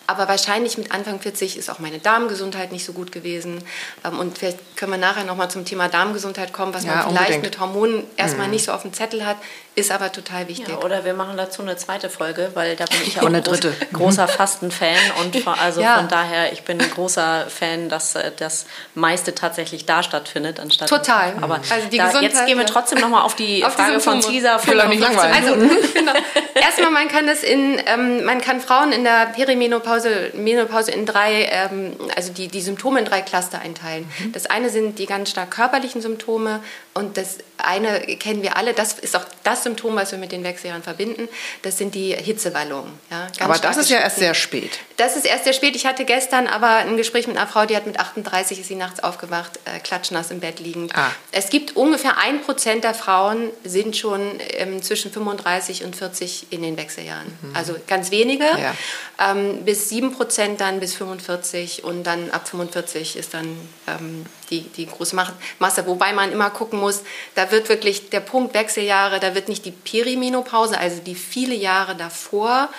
[0.10, 3.64] Aber wahrscheinlich mit Anfang 40 ist auch meine Darmgesundheit nicht so gut gewesen.
[4.04, 7.20] Ähm, und vielleicht können wir nachher nochmal zum Thema Darmgesundheit kommen, was ja, man vielleicht
[7.20, 7.44] unbedingt.
[7.44, 8.54] mit Hormonen erstmal mhm.
[8.54, 9.38] nicht so auf dem Zettel hat,
[9.76, 10.70] ist aber total wichtig.
[10.70, 13.44] Ja, oder wir machen dazu eine zweite Folge, weil da bin ich ja auch ein
[13.44, 13.60] groß,
[13.94, 14.98] großer Fasten-Fan.
[15.22, 15.98] Und also ja.
[15.98, 20.60] von daher, ich bin ein großer Fan, dass äh, das meiste tatsächlich da stattfindet.
[20.60, 21.36] anstatt Total.
[21.42, 24.58] Aber also da, jetzt gehen wir trotzdem nochmal auf die auf Frage von Teaser.
[24.60, 25.36] Für nicht langweilig.
[25.36, 25.56] Also,
[25.94, 26.14] genau.
[26.56, 31.06] Erstmal, man kann das in, ähm, man kann Frauen in der Perimenopause Menopause, Menopause in
[31.06, 34.06] drei, ähm, also die, die Symptome in drei Cluster einteilen.
[34.20, 34.32] Mhm.
[34.32, 36.62] Das eine sind die ganz stark körperlichen Symptome
[37.00, 40.44] und das eine kennen wir alle, das ist auch das Symptom, was wir mit den
[40.44, 41.30] Wechseljahren verbinden,
[41.62, 42.92] das sind die Hitzewallungen.
[43.10, 44.80] Ja, aber das ist ja erst sehr spät.
[44.98, 45.76] Das ist erst sehr spät.
[45.76, 48.76] Ich hatte gestern aber ein Gespräch mit einer Frau, die hat mit 38, ist sie
[48.76, 50.94] nachts aufgewacht, äh, klatschnass im Bett liegend.
[50.96, 51.12] Ah.
[51.32, 56.62] Es gibt ungefähr ein Prozent der Frauen sind schon ähm, zwischen 35 und 40 in
[56.62, 57.28] den Wechseljahren.
[57.42, 57.56] Mhm.
[57.56, 58.76] Also ganz wenige, ja.
[59.20, 63.58] ähm, bis 7 Prozent dann bis 45 und dann ab 45 ist dann
[63.88, 65.16] ähm, die, die große
[65.60, 65.88] Masse.
[65.88, 67.02] Wobei man immer gucken muss,
[67.36, 71.96] da wird wirklich der Punkt Wechseljahre, da wird nicht die Perimenopause, also die viele Jahre
[71.96, 72.70] davor,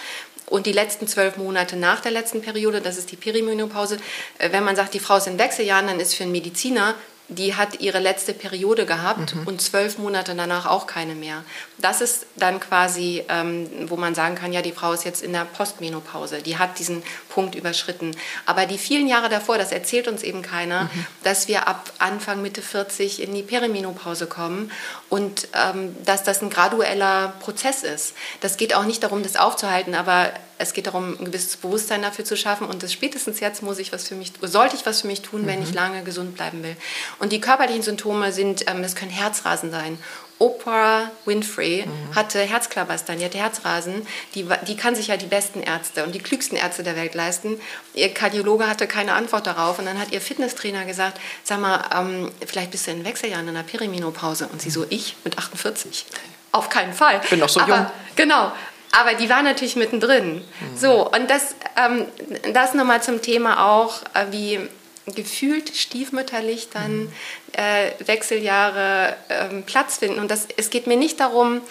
[0.50, 3.98] und die letzten zwölf Monate nach der letzten Periode, das ist die Perimenopause.
[4.38, 6.96] Äh, wenn man sagt, die Frau ist in Wechseljahren, dann ist für einen Mediziner
[7.30, 9.46] die hat ihre letzte Periode gehabt mhm.
[9.46, 11.44] und zwölf Monate danach auch keine mehr.
[11.78, 15.32] Das ist dann quasi, ähm, wo man sagen kann, ja, die Frau ist jetzt in
[15.32, 18.16] der Postmenopause, die hat diesen Punkt überschritten.
[18.46, 21.06] Aber die vielen Jahre davor, das erzählt uns eben keiner, mhm.
[21.22, 24.72] dass wir ab Anfang, Mitte 40 in die Perimenopause kommen
[25.08, 28.14] und ähm, dass das ein gradueller Prozess ist.
[28.40, 32.24] Das geht auch nicht darum, das aufzuhalten, aber es geht darum, ein gewisses Bewusstsein dafür
[32.24, 35.06] zu schaffen und das spätestens jetzt muss ich was für mich, sollte ich was für
[35.06, 35.46] mich tun, mhm.
[35.46, 36.76] wenn ich lange gesund bleiben will.
[37.18, 39.98] Und die körperlichen Symptome sind, ähm, das können Herzrasen sein.
[40.38, 42.14] Oprah Winfrey mhm.
[42.16, 44.06] hatte Herzklabastern, die hatte Herzrasen.
[44.34, 47.60] Die, die kann sich ja die besten Ärzte und die klügsten Ärzte der Welt leisten.
[47.92, 52.32] Ihr Kardiologe hatte keine Antwort darauf und dann hat ihr Fitnesstrainer gesagt, sag mal, ähm,
[52.46, 54.48] vielleicht bist du in Wechseljahren in der Perimenopause.
[54.50, 56.06] Und sie so, ich mit 48?
[56.52, 57.20] Auf keinen Fall.
[57.22, 57.86] Ich bin noch so Aber, jung.
[58.16, 58.52] Genau.
[58.92, 60.36] Aber die war natürlich mittendrin.
[60.36, 60.76] Mhm.
[60.76, 62.06] So, und das, ähm,
[62.52, 64.58] das nochmal zum Thema auch, äh, wie
[65.06, 67.12] gefühlt stiefmütterlich dann
[67.52, 70.18] äh, Wechseljahre äh, Platz finden.
[70.18, 71.62] Und das, es geht mir nicht darum,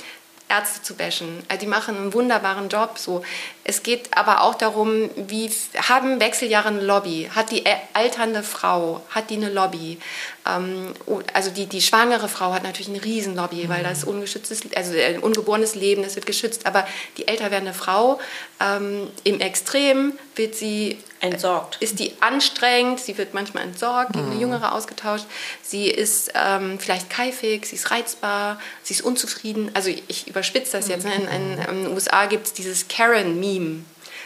[0.50, 1.44] Ärzte zu bashen.
[1.48, 2.98] Also die machen einen wunderbaren Job.
[2.98, 3.24] So.
[3.70, 5.52] Es geht aber auch darum, wie
[5.88, 7.30] haben Wechseljahre eine Lobby?
[7.36, 10.00] Hat die alternde Frau, hat die eine Lobby?
[10.48, 10.94] Ähm,
[11.34, 13.70] also die, die schwangere Frau hat natürlich eine Riesenlobby, mhm.
[13.70, 16.66] weil das ungeschütztes, also ein ungeborenes Leben, das wird geschützt.
[16.66, 18.20] Aber die älter werdende Frau
[18.60, 21.78] ähm, im Extrem wird sie entsorgt.
[21.82, 24.42] Ist die anstrengend, sie wird manchmal entsorgt, gegen eine mhm.
[24.42, 25.26] jüngere ausgetauscht.
[25.62, 29.70] Sie ist ähm, vielleicht keifig, sie ist reizbar, sie ist unzufrieden.
[29.74, 31.06] Also ich überspitze das jetzt.
[31.06, 31.14] Ne?
[31.14, 33.59] In, in, in den USA gibt es dieses Karen-Meme.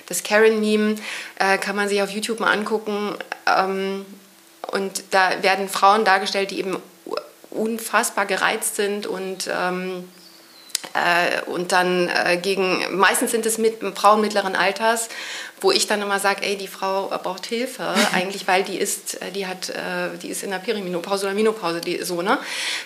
[0.07, 0.95] Das Karen-Meme
[1.39, 3.15] äh, kann man sich auf YouTube mal angucken.
[3.45, 4.05] Ähm,
[4.71, 6.77] und da werden Frauen dargestellt, die eben
[7.49, 10.09] unfassbar gereizt sind und ähm,
[10.93, 15.09] äh, und dann äh, gegen, meistens sind es mit, Frauen mittleren Alters,
[15.63, 19.31] wo ich dann immer sage, ey, die Frau braucht Hilfe, eigentlich, weil die ist, äh,
[19.31, 22.37] die hat, äh, die ist in der Perimenopause oder Menopause, die, so, ne?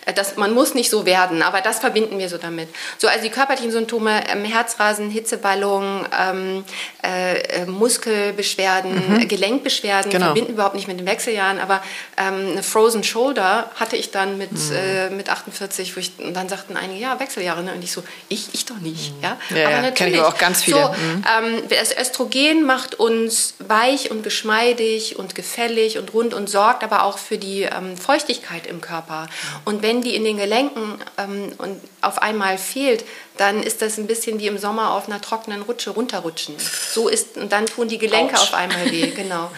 [0.06, 2.70] Äh, das, man muss nicht so werden, aber das verbinden wir so damit.
[2.98, 6.64] So, also die körperlichen Symptome, ähm, Herzrasen, Hitzeballung, ähm,
[7.02, 9.28] äh, Muskelbeschwerden, mhm.
[9.28, 10.26] Gelenkbeschwerden, genau.
[10.26, 11.82] verbinden überhaupt nicht mit den Wechseljahren, aber
[12.18, 15.18] ähm, eine Frozen Shoulder hatte ich dann mit, mhm.
[15.18, 17.74] mit 48, wo ich, und dann sagten einige, ja, Wechseljahre, ne?
[17.74, 19.24] Und ich so, ich, ich doch nicht, mhm.
[19.24, 19.38] ja?
[19.50, 20.16] ja aber ja, natürlich.
[20.16, 20.82] ich auch ganz viele.
[20.82, 21.26] So, mhm.
[21.56, 27.04] ähm, das Östrogen macht uns weich und geschmeidig und gefällig und rund und sorgt aber
[27.04, 29.28] auch für die ähm, Feuchtigkeit im Körper.
[29.66, 33.04] Und wenn die in den Gelenken ähm, und auf einmal fehlt,
[33.38, 36.56] dann ist das ein bisschen wie im Sommer auf einer trockenen Rutsche runterrutschen.
[36.92, 38.44] So ist, und dann tun die Gelenke Ouch.
[38.44, 39.50] auf einmal weh, genau.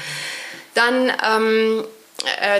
[0.76, 1.99] Dann ähm, äh,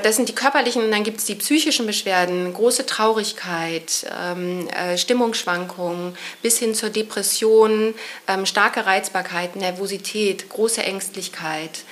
[0.04, 4.98] das sind die körperlichen und dann gibt es die psychischen Beschwerden, große Traurigkeit, ähm, äh,
[4.98, 7.94] Stimmungsschwankungen bis hin zur Depression,
[8.28, 11.84] ähm, starke Reizbarkeit, Nervosität, große Ängstlichkeit.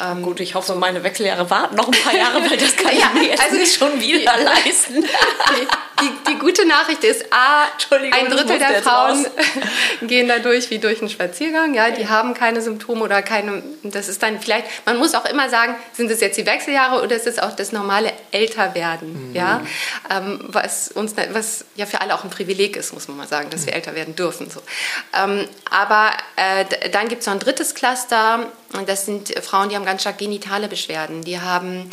[0.00, 3.10] Ähm, Gut, ich hoffe, meine Wechseljahre warten noch ein paar Jahre, weil das kann ja,
[3.14, 5.04] ich mir jetzt also nicht schon wieder leisten.
[6.00, 7.64] Die, die, gute Nachricht ist, A,
[8.12, 9.26] ein Drittel der Frauen
[10.02, 11.74] gehen dadurch wie durch einen Spaziergang.
[11.74, 15.48] Ja, die haben keine Symptome oder keine, das ist dann vielleicht, man muss auch immer
[15.48, 19.30] sagen, sind es jetzt die Wechseljahre oder ist es auch das normale Älterwerden?
[19.30, 19.34] Mhm.
[19.34, 19.62] Ja,
[20.10, 23.48] ähm, was uns, was ja für alle auch ein Privileg ist, muss man mal sagen,
[23.50, 23.78] dass wir mhm.
[23.78, 24.50] älter werden dürfen.
[24.50, 24.60] So.
[25.18, 28.46] Ähm, aber äh, dann gibt es noch ein drittes Cluster,
[28.86, 31.22] das sind Frauen, die haben ganz stark genitale Beschwerden.
[31.22, 31.90] Die haben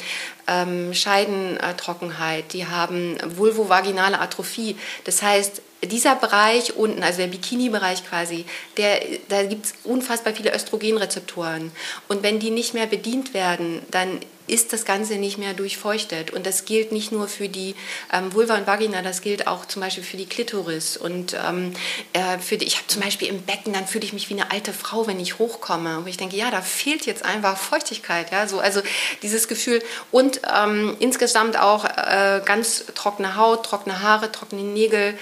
[0.48, 4.78] ähm, Scheidentrockenheit, die haben vulvovaginale Atrophie.
[5.04, 8.46] Das heißt, dieser Bereich unten, also der Bikini-Bereich quasi,
[8.78, 11.72] der, da gibt es unfassbar viele Östrogenrezeptoren.
[12.08, 16.32] Und wenn die nicht mehr bedient werden, dann ist das Ganze nicht mehr durchfeuchtet.
[16.32, 17.76] Und das gilt nicht nur für die
[18.12, 20.98] ähm, Vulva und Vagina, das gilt auch zum Beispiel für die Klitoris.
[20.98, 21.74] Und ähm,
[22.12, 24.52] äh, für die, ich habe zum Beispiel im Becken, dann fühle ich mich wie eine
[24.52, 26.00] alte Frau, wenn ich hochkomme.
[26.00, 28.32] Und ich denke, ja, da fehlt jetzt einfach Feuchtigkeit.
[28.32, 28.48] Ja?
[28.48, 28.82] So, also
[29.22, 29.82] dieses Gefühl.
[30.12, 35.18] Und ähm, insgesamt auch äh, ganz trockene Haut, trockene Haare, trockene Nägel,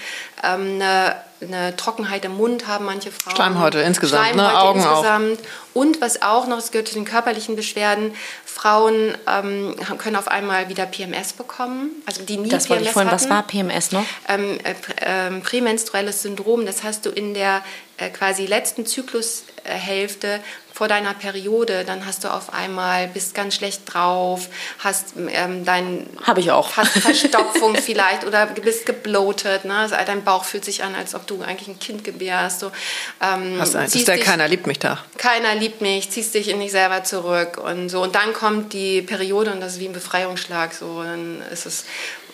[0.54, 3.36] ähm, eine eine Trockenheit im Mund haben manche Frauen.
[3.36, 4.60] Schleimhäute insgesamt, Schleimhäute ne?
[4.60, 5.38] Augen insgesamt.
[5.40, 5.74] Auch.
[5.74, 10.68] Und was auch noch, es gehört zu den körperlichen Beschwerden, Frauen ähm, können auf einmal
[10.68, 13.24] wieder PMS bekommen, also die nie das PMS ich vorhin, hatten.
[13.24, 14.04] Was war PMS noch?
[14.28, 17.62] Ähm, äh, äh, prämenstruelles Syndrom, das hast du in der
[17.96, 20.40] äh, quasi letzten Zyklushälfte
[20.72, 26.06] vor deiner Periode, dann hast du auf einmal, bist ganz schlecht drauf, hast ähm, dein...
[26.22, 26.76] Habe ich auch.
[26.76, 29.76] Hast Verstopfung vielleicht oder bist gebloatet, ne?
[29.76, 32.60] Also dein Bauch fühlt sich an, als ob du eigentlich ein Kind gebärst.
[32.60, 32.72] So,
[33.20, 34.98] ähm, hast ein, ist der dich, Keiner liebt mich da.
[35.18, 38.02] Keiner liebt mich, ziehst dich in dich selber zurück und so.
[38.02, 40.72] Und dann kommt die Periode und das ist wie ein Befreiungsschlag.
[40.72, 41.84] So, dann ist es...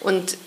[0.01, 0.39] Und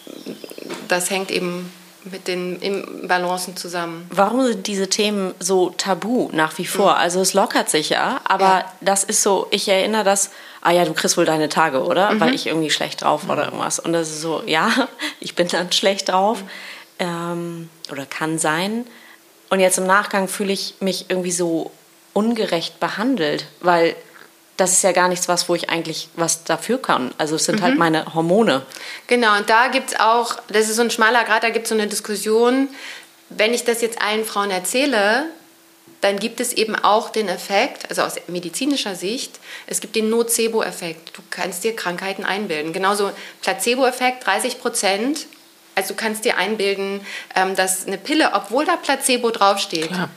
[0.87, 1.71] das hängt eben
[2.03, 4.07] mit den Imbalancen zusammen.
[4.09, 6.93] Warum sind diese Themen so tabu nach wie vor?
[6.93, 6.97] Mhm.
[6.97, 8.73] Also es lockert sich ja, aber ja.
[8.81, 12.11] das ist so, ich erinnere das, ah ja, du kriegst wohl deine Tage, oder?
[12.11, 12.19] Mhm.
[12.19, 13.79] Weil ich irgendwie schlecht drauf war oder irgendwas.
[13.79, 14.71] Und das ist so, ja,
[15.19, 16.41] ich bin dann schlecht drauf.
[16.41, 16.49] Mhm.
[16.99, 18.85] Ähm, oder kann sein.
[19.49, 21.71] Und jetzt im Nachgang fühle ich mich irgendwie so
[22.13, 23.95] ungerecht behandelt, weil
[24.61, 27.11] das ist ja gar nichts, was, wo ich eigentlich was dafür kann.
[27.17, 27.81] Also es sind halt mhm.
[27.83, 28.61] halt meine Hormone.
[29.07, 31.69] Genau, und da gibt es auch, das ist so ein schmaler Grad, da gibt es
[31.69, 32.69] so eine Diskussion,
[33.29, 35.25] wenn ich das jetzt allen Frauen erzähle,
[36.01, 41.17] dann gibt es eben auch den Effekt, also aus medizinischer Sicht, es gibt den Nocebo-Effekt.
[41.17, 42.71] Du kannst dir Krankheiten einbilden.
[42.71, 45.25] Genauso Placebo-Effekt, 30 Prozent.
[45.73, 47.01] Also du kannst dir einbilden,
[47.35, 50.09] ähm, dass eine Pille, obwohl da Placebo draufsteht, Klar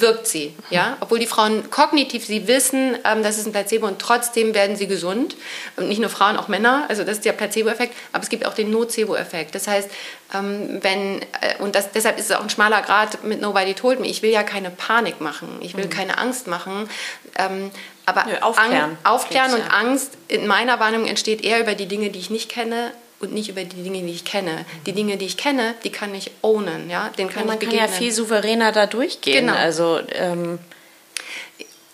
[0.00, 0.54] wirkt sie.
[0.70, 0.96] Ja?
[1.00, 4.86] Obwohl die Frauen kognitiv, sie wissen, ähm, das ist ein Placebo und trotzdem werden sie
[4.86, 5.36] gesund.
[5.76, 6.84] Und nicht nur Frauen, auch Männer.
[6.88, 7.94] Also das ist der Placebo-Effekt.
[8.12, 9.54] Aber es gibt auch den Nocebo-Effekt.
[9.54, 9.90] Das heißt,
[10.34, 14.00] ähm, wenn, äh, und das, deshalb ist es auch ein schmaler Grad mit Nobody Told
[14.00, 14.06] Me.
[14.06, 15.48] Ich will ja keine Panik machen.
[15.60, 15.90] Ich will mhm.
[15.90, 16.88] keine Angst machen.
[17.36, 17.70] Ähm,
[18.06, 19.70] aber Nö, aufklären, aufklären und.
[19.70, 23.48] Angst in meiner Wahrnehmung entsteht eher über die Dinge, die ich nicht kenne und nicht
[23.48, 24.64] über die Dinge, die ich kenne.
[24.86, 27.60] Die Dinge, die ich kenne, die kann ich ownen, ja, den kann ja, man ich
[27.60, 27.86] begegnen.
[27.86, 29.46] kann ja viel souveräner da durchgehen.
[29.46, 29.56] Genau.
[29.56, 30.58] Also ähm,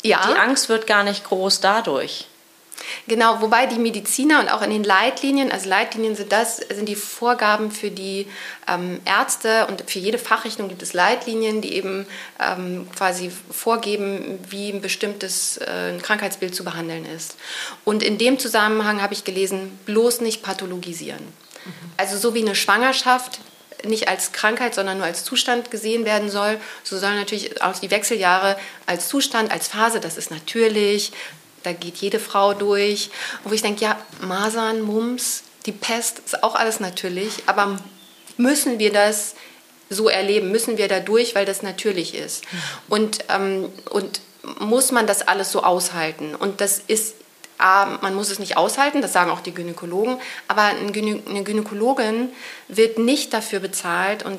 [0.02, 0.20] ja.
[0.26, 2.26] die Angst wird gar nicht groß dadurch.
[3.06, 6.96] Genau, wobei die Mediziner und auch in den Leitlinien, also Leitlinien sind das, sind die
[6.96, 8.26] Vorgaben für die
[8.66, 12.06] ähm, Ärzte und für jede Fachrichtung gibt es Leitlinien, die eben
[12.40, 17.36] ähm, quasi vorgeben, wie ein bestimmtes äh, Krankheitsbild zu behandeln ist.
[17.84, 21.24] Und in dem Zusammenhang habe ich gelesen, bloß nicht pathologisieren.
[21.64, 21.72] Mhm.
[21.96, 23.40] Also so wie eine Schwangerschaft
[23.84, 26.60] nicht als Krankheit, sondern nur als Zustand gesehen werden soll.
[26.82, 31.12] So sollen natürlich auch die Wechseljahre als Zustand, als Phase, das ist natürlich,
[31.68, 33.11] da geht jede Frau durch.
[33.44, 37.78] Wo ich denke, ja, Masern, Mumps, die Pest, ist auch alles natürlich, aber
[38.37, 39.35] müssen wir das
[39.90, 42.44] so erleben, müssen wir da durch, weil das natürlich ist.
[42.88, 44.20] Und, ähm, und
[44.61, 46.35] muss man das alles so aushalten?
[46.35, 47.14] Und das ist
[47.59, 52.31] A, man muss es nicht aushalten, das sagen auch die Gynäkologen, aber eine Gynäkologin
[52.68, 54.38] wird nicht dafür bezahlt und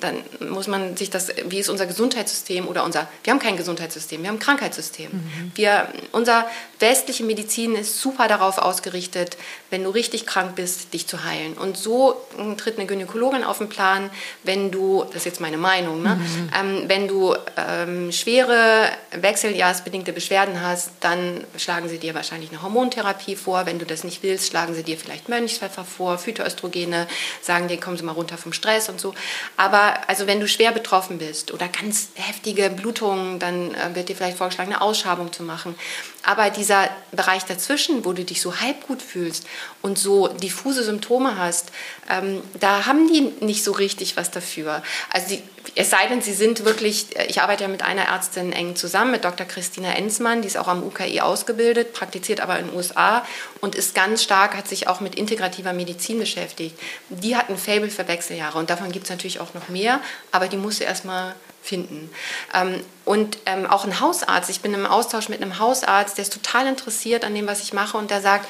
[0.00, 4.22] dann muss man sich das, wie ist unser Gesundheitssystem oder unser, wir haben kein Gesundheitssystem,
[4.22, 5.10] wir haben ein Krankheitssystem.
[5.12, 5.52] Mhm.
[5.54, 6.46] Wir, unser
[6.78, 9.36] westliche Medizin ist super darauf ausgerichtet,
[9.70, 11.54] wenn du richtig krank bist, dich zu heilen.
[11.54, 12.16] Und so
[12.56, 14.10] tritt eine Gynäkologin auf den Plan,
[14.44, 16.16] wenn du, das ist jetzt meine Meinung, ne?
[16.16, 16.50] Mhm.
[16.58, 23.36] Ähm, wenn du ähm, schwere wechseljahrsbedingte Beschwerden hast, dann schlagen sie dir wahrscheinlich eine Hormontherapie
[23.36, 23.66] vor.
[23.66, 27.08] Wenn du das nicht willst, schlagen sie dir vielleicht Mönchspfeffer vor, Phytoöstrogene,
[27.42, 29.14] sagen dir, kommen Sie mal runter vom Stress und so.
[29.58, 34.14] Aber also wenn du schwer betroffen bist oder ganz heftige Blutungen, dann äh, wird dir
[34.14, 35.74] vielleicht vorgeschlagen, eine Ausschabung zu machen.
[36.22, 39.46] Aber dieser Bereich dazwischen, wo du dich so halb gut fühlst
[39.82, 41.72] und so diffuse Symptome hast,
[42.08, 44.84] ähm, da haben die nicht so richtig was dafür.
[45.10, 45.42] Also die,
[45.74, 49.10] es sei denn, sie sind wirklich, äh, ich arbeite ja mit einer Ärztin eng zusammen,
[49.10, 49.46] mit Dr.
[49.46, 53.24] Christina Enzmann, die ist auch am UKI ausgebildet, praktiziert aber in den USA
[53.60, 56.78] und ist ganz stark, hat sich auch mit integrativer Medizin beschäftigt.
[57.08, 60.00] Die hat ein Fable für Wechseljahre und davon gibt es natürlich auch noch mehr,
[60.32, 62.10] aber die musst du erstmal finden.
[62.54, 66.32] Ähm, und ähm, auch ein Hausarzt, ich bin im Austausch mit einem Hausarzt, der ist
[66.32, 68.48] total interessiert an dem, was ich mache und der sagt,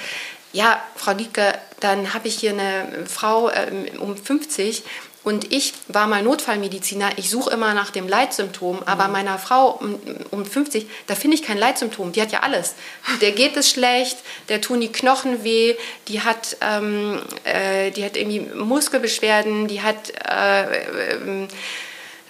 [0.52, 4.82] ja, Frau Liedke, dann habe ich hier eine Frau ähm, um 50
[5.24, 9.12] und ich war mal Notfallmediziner, ich suche immer nach dem Leitsymptom, aber mhm.
[9.12, 9.98] meiner Frau um,
[10.30, 12.74] um 50, da finde ich kein Leitsymptom, die hat ja alles.
[13.20, 15.74] Der geht es schlecht, der tun die Knochen weh,
[16.08, 20.12] die hat, ähm, äh, die hat irgendwie Muskelbeschwerden, die hat...
[20.28, 21.48] Äh, äh,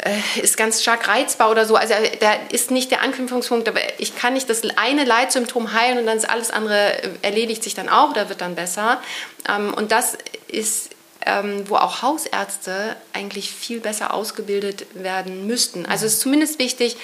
[0.01, 1.75] äh, ist ganz stark reizbar oder so.
[1.75, 6.07] Also da ist nicht der Anknüpfungspunkt, aber ich kann nicht das eine Leitsymptom heilen und
[6.07, 9.03] dann ist alles andere äh, erledigt sich dann auch oder wird dann besser.
[9.49, 10.88] Ähm, und das ist
[11.29, 15.87] ähm, wo auch Hausärzte eigentlich viel besser ausgebildet werden müssten.
[15.87, 16.97] Also es ist zumindest wichtig,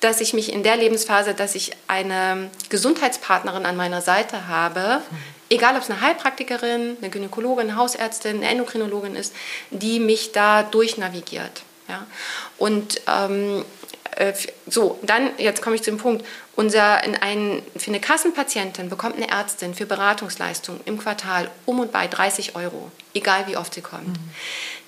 [0.00, 5.02] dass ich mich in der Lebensphase, dass ich eine Gesundheitspartnerin an meiner Seite habe,
[5.48, 9.34] egal ob es eine Heilpraktikerin, eine Gynäkologin, eine Hausärztin, eine Endokrinologin ist,
[9.70, 11.62] die mich da durchnavigiert.
[11.88, 12.06] Ja?
[12.58, 13.64] Und ähm,
[14.16, 14.32] äh,
[14.66, 16.24] so, dann, jetzt komme ich zu dem Punkt.
[16.54, 21.92] Unser, in ein, für eine Kassenpatientin bekommt eine Ärztin für Beratungsleistung im Quartal um und
[21.92, 24.08] bei 30 Euro, egal wie oft sie kommt.
[24.08, 24.30] Mhm.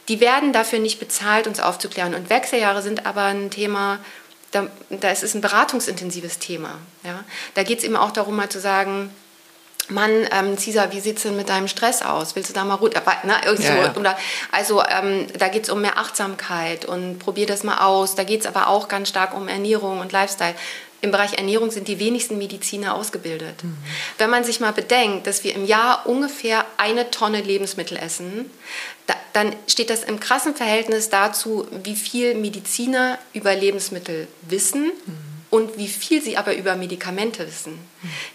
[0.08, 2.14] Die werden dafür nicht bezahlt, uns aufzuklären.
[2.14, 3.98] Und Wechseljahre sind aber ein Thema,
[4.50, 6.78] da, da ist es ein beratungsintensives Thema.
[7.02, 7.24] Ja?
[7.54, 9.10] Da geht es eben auch darum, mal zu sagen,
[9.88, 12.37] Mann, ähm, Cesar, wie sieht es denn mit deinem Stress aus?
[12.37, 13.35] Willst du da mal ruhig Ne?
[13.44, 13.97] Ja, ja.
[13.97, 14.16] Oder,
[14.51, 18.14] also ähm, da geht es um mehr Achtsamkeit und probier das mal aus.
[18.14, 20.55] Da geht es aber auch ganz stark um Ernährung und Lifestyle.
[21.01, 23.62] Im Bereich Ernährung sind die wenigsten Mediziner ausgebildet.
[23.62, 23.77] Mhm.
[24.16, 28.51] Wenn man sich mal bedenkt, dass wir im Jahr ungefähr eine Tonne Lebensmittel essen,
[29.07, 34.92] da, dann steht das im krassen Verhältnis dazu, wie viel Mediziner über Lebensmittel wissen.
[35.05, 37.78] Mhm und wie viel sie aber über Medikamente wissen.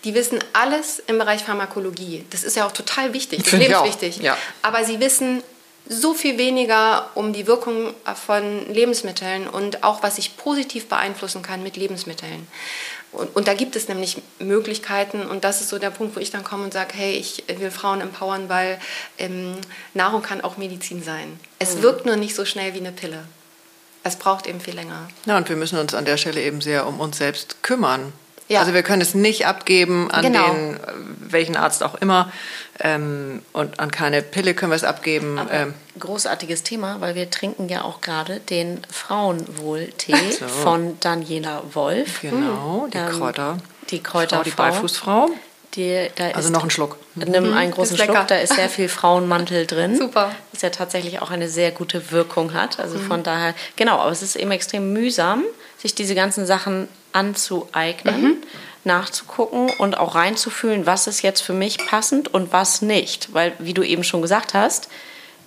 [0.05, 2.23] Die wissen alles im Bereich Pharmakologie.
[2.29, 4.17] Das ist ja auch total wichtig, das ist lebenswichtig.
[4.19, 4.37] Ja.
[4.61, 5.43] Aber sie wissen
[5.89, 7.93] so viel weniger um die Wirkung
[8.25, 12.47] von Lebensmitteln und auch, was sich positiv beeinflussen kann mit Lebensmitteln.
[13.11, 16.31] Und, und, da gibt es nämlich Möglichkeiten und das ist so der Punkt, wo ich
[16.31, 18.79] dann komme und sage, hey, ich will Frauen empowern, weil
[19.17, 19.55] ähm,
[19.93, 21.37] Nahrung kann auch Medizin sein.
[21.57, 21.81] Es mhm.
[21.81, 23.25] wirkt nur nicht so schnell wie eine Pille
[24.09, 25.07] es braucht eben viel länger.
[25.25, 28.11] Ja, und wir müssen uns an der Stelle eben sehr um uns selbst kümmern.
[28.49, 28.61] Ja.
[28.61, 30.51] Also wir können es nicht abgeben an genau.
[30.51, 30.79] den,
[31.19, 32.31] welchen Arzt auch immer.
[32.79, 35.39] Ähm, und an keine Pille können wir es abgeben.
[35.51, 35.75] Ähm.
[35.99, 40.47] Großartiges Thema, weil wir trinken ja auch gerade den Frauenwohltee so.
[40.47, 42.21] von Daniela Wolf.
[42.21, 43.57] Genau, die ähm, Kräuter.
[43.91, 44.43] Die Kräuterfrau.
[44.43, 45.29] Die Beifußfrau.
[45.79, 46.97] Die, also noch einen Schluck.
[47.15, 49.95] Nimm einen großen Schluck, da ist sehr viel Frauenmantel drin.
[49.97, 50.35] Super.
[50.51, 52.81] Was ja tatsächlich auch eine sehr gute Wirkung hat.
[52.81, 53.03] Also mhm.
[53.03, 55.43] von daher, genau, aber es ist eben extrem mühsam,
[55.77, 58.37] sich diese ganzen Sachen anzueignen, mhm.
[58.83, 63.33] nachzugucken und auch reinzufühlen, was ist jetzt für mich passend und was nicht.
[63.33, 64.89] Weil, wie du eben schon gesagt hast,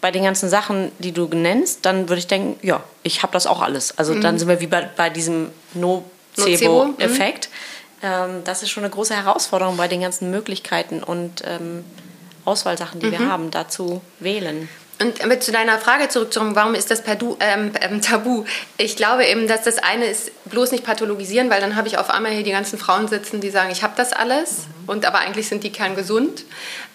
[0.00, 3.46] bei den ganzen Sachen, die du nennst, dann würde ich denken, ja, ich habe das
[3.46, 3.98] auch alles.
[3.98, 4.22] Also mhm.
[4.22, 7.50] dann sind wir wie bei, bei diesem Nocebo-Effekt.
[7.50, 7.71] Mhm
[8.02, 11.84] ähm, das ist schon eine große Herausforderung bei den ganzen Möglichkeiten und ähm,
[12.44, 13.12] Auswahlsachen, die mhm.
[13.12, 14.68] wir haben, dazu wählen.
[15.00, 18.44] Und mit zu deiner Frage zurückzukommen, warum ist das Perdu, ähm, ähm, Tabu?
[18.78, 22.10] Ich glaube eben, dass das eine ist, bloß nicht pathologisieren, weil dann habe ich auf
[22.10, 24.88] einmal hier die ganzen Frauen sitzen, die sagen, ich habe das alles, mhm.
[24.88, 26.44] und aber eigentlich sind die kerngesund.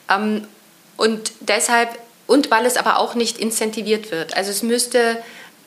[0.10, 0.48] Ähm,
[0.96, 1.90] und deshalb,
[2.28, 4.36] und weil es aber auch nicht incentiviert wird.
[4.36, 5.18] Also es müsste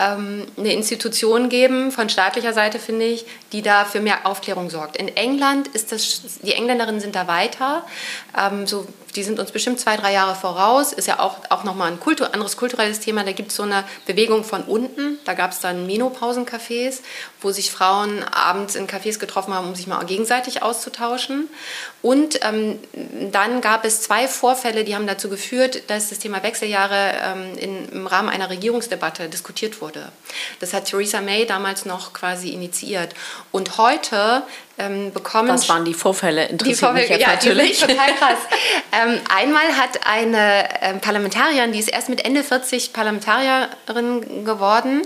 [0.01, 4.97] ähm, eine Institution geben, von staatlicher Seite finde ich, die da für mehr Aufklärung sorgt.
[4.97, 7.85] In England ist das, die Engländerinnen sind da weiter.
[8.37, 10.93] Ähm, so, die sind uns bestimmt zwei, drei Jahre voraus.
[10.93, 13.25] Ist ja auch, auch nochmal ein Kultur, anderes kulturelles Thema.
[13.25, 15.19] Da gibt es so eine Bewegung von unten.
[15.25, 17.01] Da gab es dann Menopausencafés,
[17.41, 21.49] wo sich Frauen abends in Cafés getroffen haben, um sich mal gegenseitig auszutauschen.
[22.03, 22.79] Und ähm,
[23.33, 27.89] dann gab es zwei Vorfälle, die haben dazu geführt, dass das Thema Wechseljahre ähm, in,
[27.91, 30.11] im Rahmen einer Regierungsdebatte diskutiert wurde.
[30.61, 33.15] Das hat Theresa May damals noch quasi initiiert.
[33.53, 34.43] Und heute
[34.81, 35.49] ähm, bekommen.
[35.49, 36.47] Was waren die Vorfälle?
[36.47, 37.81] Interessiert die Vorfälle, mich ja, natürlich.
[37.81, 38.39] Die total krass.
[38.93, 45.03] ähm, einmal hat eine ähm, Parlamentarierin, die ist erst mit Ende 40 Parlamentarierin geworden,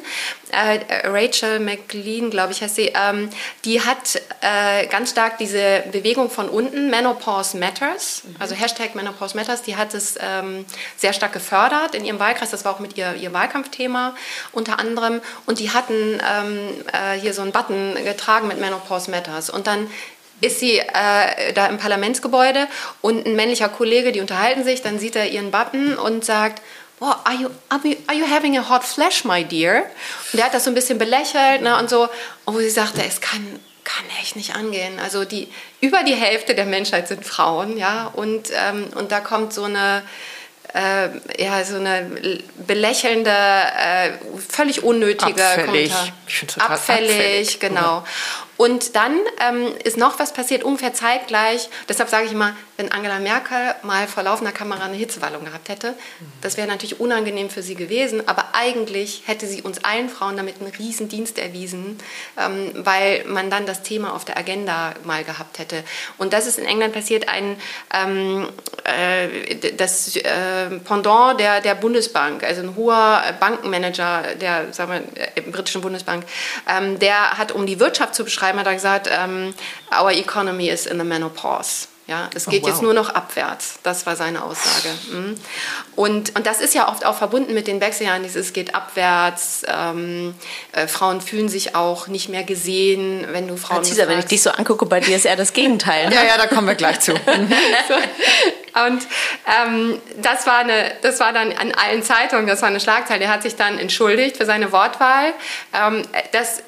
[0.55, 3.31] äh, Rachel McLean, glaube ich, heißt sie, ähm,
[3.65, 8.37] die hat äh, ganz stark diese Bewegung von unten, Menopause Matters, mhm.
[8.39, 10.65] also Hashtag Menopause Matters, die hat es ähm,
[10.97, 12.51] sehr stark gefördert in ihrem Wahlkreis.
[12.51, 14.15] Das war auch mit ihr, ihr Wahlkampfthema
[14.53, 15.21] unter anderem.
[15.47, 16.59] Und die hatten ähm,
[16.93, 19.51] äh, hier so einen Button getragen mit Menopause Matters.
[19.51, 19.91] Und dann
[20.41, 22.67] ist sie äh, da im Parlamentsgebäude
[23.01, 26.61] und ein männlicher Kollege, die unterhalten sich, dann sieht er ihren Button und sagt,
[27.01, 29.85] oh, are, you, are you having a hot flash, my dear?
[30.33, 32.09] Und der hat das so ein bisschen belächelt ne, und so,
[32.45, 34.99] und wo sie sagte, es kann, kann echt nicht angehen.
[34.99, 35.49] Also die,
[35.81, 40.03] über die Hälfte der Menschheit sind Frauen, ja, und, ähm, und da kommt so eine
[40.75, 41.09] äh,
[41.43, 42.11] ja, so eine
[42.67, 44.11] belächelnde, äh,
[44.49, 45.93] völlig unnötige abfällig.
[45.93, 46.71] Kommentar.
[46.71, 48.05] Abfällig, abfällig, genau.
[48.57, 51.69] Und dann ähm, ist noch was passiert, ungefähr zeitgleich.
[51.89, 55.95] Deshalb sage ich immer, wenn Angela Merkel mal vor laufender Kamera eine Hitzewallung gehabt hätte,
[56.41, 58.27] das wäre natürlich unangenehm für sie gewesen.
[58.29, 61.99] Aber eigentlich hätte sie uns allen Frauen damit einen riesen Dienst erwiesen,
[62.39, 65.83] ähm, weil man dann das Thema auf der Agenda mal gehabt hätte.
[66.19, 67.57] Und das ist in England passiert, ein,
[67.93, 68.49] ähm,
[68.85, 75.41] äh, das äh, Pendant der, der Bundesbank, also ein hoher Bankenmanager der sagen wir, äh,
[75.41, 76.25] britischen Bundesbank,
[76.69, 79.55] ähm, der hat, um die Wirtschaft zu beschreiben, schreiben, hat er gesagt, um,
[79.99, 81.89] our economy is in the menopause.
[82.07, 82.71] Ja, es oh, geht oh, wow.
[82.71, 83.79] jetzt nur noch abwärts.
[83.83, 84.91] Das war seine Aussage.
[85.11, 85.37] Mhm.
[85.97, 88.23] Und, und das ist ja oft auch verbunden mit den Wechseljahren.
[88.23, 89.63] Dieses geht abwärts.
[89.67, 90.35] Ähm,
[90.73, 93.85] äh, Frauen fühlen sich auch nicht mehr gesehen, wenn du Frauen.
[93.85, 96.09] Cesar, wenn ich dich so angucke, bei dir ist eher das Gegenteil.
[96.11, 96.17] Ne?
[96.17, 97.13] ja, ja, da kommen wir gleich zu.
[97.89, 97.95] so.
[98.87, 99.03] Und
[99.47, 103.25] ähm, das, war eine, das war dann an allen Zeitungen, das war eine Schlagzeile.
[103.25, 105.33] Er hat sich dann entschuldigt für seine Wortwahl.
[105.73, 106.63] Ähm, das,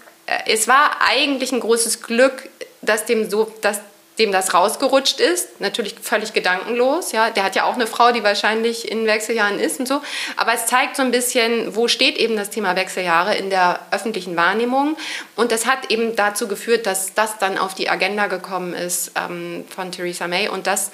[0.46, 2.48] es war eigentlich ein großes Glück,
[2.82, 3.80] dass dem so, dass
[4.18, 7.12] dem das rausgerutscht ist, natürlich völlig gedankenlos.
[7.12, 10.00] Ja, der hat ja auch eine Frau, die wahrscheinlich in Wechseljahren ist und so.
[10.36, 14.36] Aber es zeigt so ein bisschen, wo steht eben das Thema Wechseljahre in der öffentlichen
[14.36, 14.96] Wahrnehmung.
[15.34, 19.64] Und das hat eben dazu geführt, dass das dann auf die Agenda gekommen ist ähm,
[19.74, 20.90] von Theresa May und dass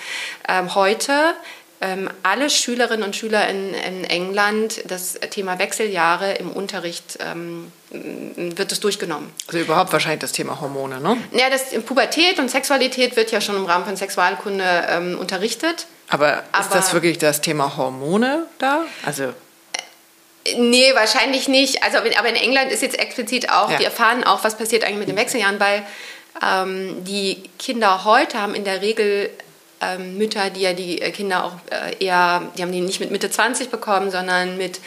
[0.48, 1.34] ähm, heute
[2.22, 8.78] alle Schülerinnen und Schüler in, in, England das Thema Wechseljahre im Unterricht ähm, wird es
[8.78, 9.32] durchgenommen.
[9.48, 11.16] Also überhaupt wahrscheinlich das Thema Hormone, ne?
[11.32, 15.86] Ja, das Pubertät und Sexualität wird ja schon im Rahmen von Sexualkunde ähm, unterrichtet.
[16.08, 18.82] Aber, Aber ist das wirklich das Thema Hormone da?
[19.04, 19.32] Also
[20.56, 21.82] Nee, wahrscheinlich nicht.
[21.84, 23.78] Also, aber in England ist jetzt explizit auch, ja.
[23.78, 25.84] die erfahren auch, was passiert eigentlich mit den Wechseljahren, weil
[26.42, 29.30] ähm, die Kinder heute haben in der Regel
[29.82, 33.10] ähm, Mütter, die ja die äh, Kinder auch äh, eher, die haben die nicht mit
[33.10, 34.80] Mitte 20 bekommen, sondern mit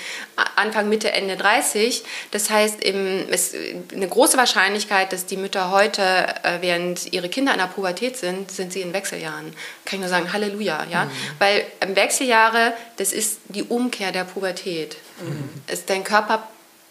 [0.56, 2.04] Anfang, Mitte, Ende 30.
[2.32, 3.56] Das heißt, es ist
[3.94, 8.52] eine große Wahrscheinlichkeit, dass die Mütter heute, äh, während ihre Kinder in der Pubertät sind,
[8.52, 9.54] sind sie in Wechseljahren.
[9.84, 11.12] Kann ich nur sagen, Halleluja, ja, mhm.
[11.40, 11.66] weil
[11.96, 14.96] Wechseljahre, das ist die Umkehr der Pubertät.
[15.22, 15.50] Mhm.
[15.68, 16.48] Es, dein Körper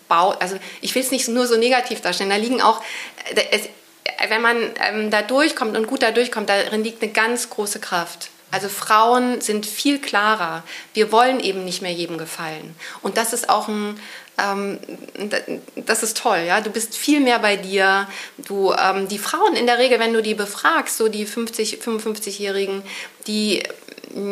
[0.09, 2.83] baut, also ich will es nicht nur so negativ darstellen, da liegen auch,
[3.51, 3.69] es,
[4.29, 4.57] wenn man
[4.89, 8.31] ähm, da durchkommt und gut da durchkommt, darin liegt eine ganz große Kraft.
[8.51, 10.63] Also Frauen sind viel klarer.
[10.93, 12.77] Wir wollen eben nicht mehr jedem gefallen.
[13.03, 13.99] Und das ist auch ein,
[14.39, 14.79] ähm,
[15.75, 16.61] das ist toll, ja.
[16.61, 18.07] Du bist viel mehr bei dir.
[18.39, 22.85] Du, ähm, die Frauen in der Regel, wenn du die befragst, so die 50, 55-Jährigen,
[23.27, 23.65] die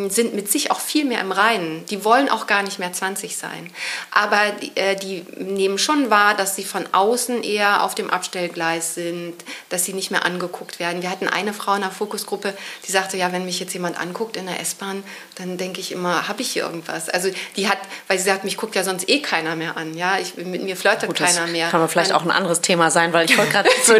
[0.08, 1.84] sind mit sich auch viel mehr im Reinen.
[1.86, 3.68] Die wollen auch gar nicht mehr 20 sein.
[4.12, 8.94] Aber die, äh, die, nehmen schon wahr, dass sie von außen eher auf dem Abstellgleis
[8.94, 9.34] sind,
[9.70, 11.02] dass sie nicht mehr angeguckt werden.
[11.02, 12.54] Wir hatten eine Frau in der Fokusgruppe,
[12.86, 15.02] die sagte, ja, wenn mich jetzt jemand anguckt in der S-Bahn,
[15.36, 17.08] dann denke ich immer, habe ich hier irgendwas?
[17.08, 19.94] Also die hat, weil sie sagt, mich guckt ja sonst eh keiner mehr an.
[19.94, 21.70] Ja, ich, mit mir flirtet Gut, keiner mehr.
[21.70, 23.94] Kann man vielleicht Dann, auch ein anderes Thema sein, weil ich wollte gerade zu,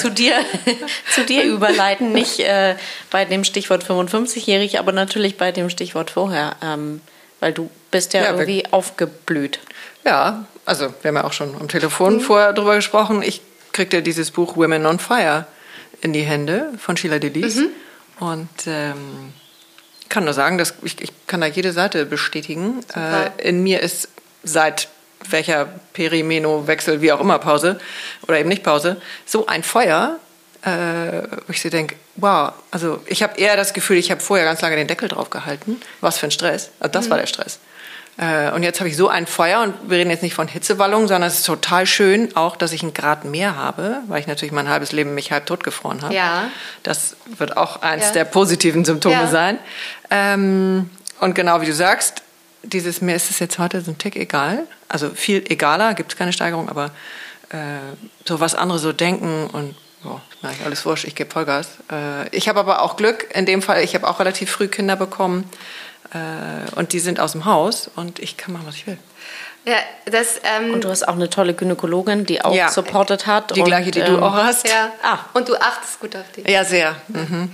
[0.00, 0.34] zu, dir,
[1.12, 2.76] zu dir überleiten, nicht äh,
[3.10, 7.00] bei dem Stichwort 55-jährig, aber natürlich bei dem Stichwort vorher, ähm,
[7.40, 9.60] weil du bist ja, ja irgendwie aufgeblüht.
[10.04, 12.20] Ja, also wir haben ja auch schon am Telefon mhm.
[12.20, 13.22] vorher drüber gesprochen.
[13.22, 13.40] Ich
[13.72, 15.46] kriegte dieses Buch Women on Fire
[16.00, 17.68] in die Hände von Sheila Delis mhm.
[18.20, 19.32] und ähm,
[20.08, 22.80] kann nur sagen, dass ich, ich kann da jede Seite bestätigen.
[22.94, 24.08] Äh, in mir ist
[24.42, 24.88] seit
[25.30, 27.78] welcher Perimeno-Wechsel, wie auch immer, Pause
[28.22, 30.18] oder eben nicht Pause, so ein Feuer,
[30.62, 34.44] äh, wo ich so denke, wow, also ich habe eher das Gefühl, ich habe vorher
[34.44, 35.80] ganz lange den Deckel drauf gehalten.
[36.00, 36.70] Was für ein Stress.
[36.80, 37.10] Also das mhm.
[37.10, 37.60] war der Stress.
[38.16, 41.06] Äh, und jetzt habe ich so ein Feuer und wir reden jetzt nicht von Hitzewallung,
[41.06, 44.50] sondern es ist total schön auch, dass ich einen Grad mehr habe, weil ich natürlich
[44.50, 46.12] mein halbes Leben mich halb tot gefroren habe.
[46.12, 46.50] Ja.
[46.82, 48.12] Das wird auch eins ja.
[48.12, 49.26] der positiven Symptome ja.
[49.28, 49.58] sein.
[50.10, 50.90] Ähm,
[51.20, 52.22] und genau wie du sagst,
[52.64, 54.64] dieses mir ist es jetzt heute so ein Tick egal.
[54.88, 56.86] Also viel egaler, gibt es keine Steigerung, aber
[57.50, 57.56] äh,
[58.26, 61.68] so was andere so denken und boah, na, alles wurscht, ich gebe Vollgas.
[61.90, 64.96] Äh, ich habe aber auch Glück, in dem Fall, ich habe auch relativ früh Kinder
[64.96, 65.48] bekommen
[66.12, 68.98] äh, und die sind aus dem Haus und ich kann machen, was ich will.
[69.64, 69.76] Ja,
[70.06, 73.54] das, ähm, und du hast auch eine tolle Gynäkologin, die auch ja, supportet hat.
[73.54, 74.66] Die und, gleiche, die ähm, du auch hast.
[74.66, 74.92] Ja.
[75.02, 75.18] Ah.
[75.34, 76.50] Und du achtest gut auf die.
[76.50, 76.96] Ja, sehr.
[77.08, 77.52] Mhm.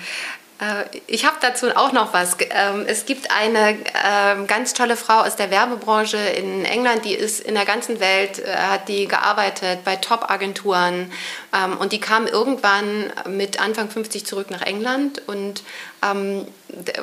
[0.64, 2.36] Äh, ich habe dazu auch noch was.
[2.50, 7.40] Ähm, es gibt eine ähm, ganz tolle Frau aus der Werbebranche in England, die ist
[7.40, 11.12] in der ganzen Welt, äh, hat die gearbeitet bei Top-Agenturen
[11.54, 15.62] ähm, und die kam irgendwann mit Anfang 50 zurück nach England und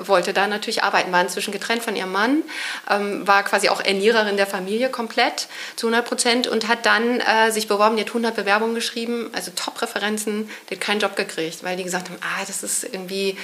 [0.06, 2.43] wollte da natürlich arbeiten, war inzwischen getrennt von ihrem Mann,
[2.89, 7.52] ähm, war quasi auch Ernährerin der Familie komplett zu 100 Prozent und hat dann äh,
[7.52, 11.78] sich beworben, die hat 100 Bewerbungen geschrieben, also Top-Referenzen, die hat keinen Job gekriegt, weil
[11.78, 13.38] die gesagt haben, ah, das ist irgendwie,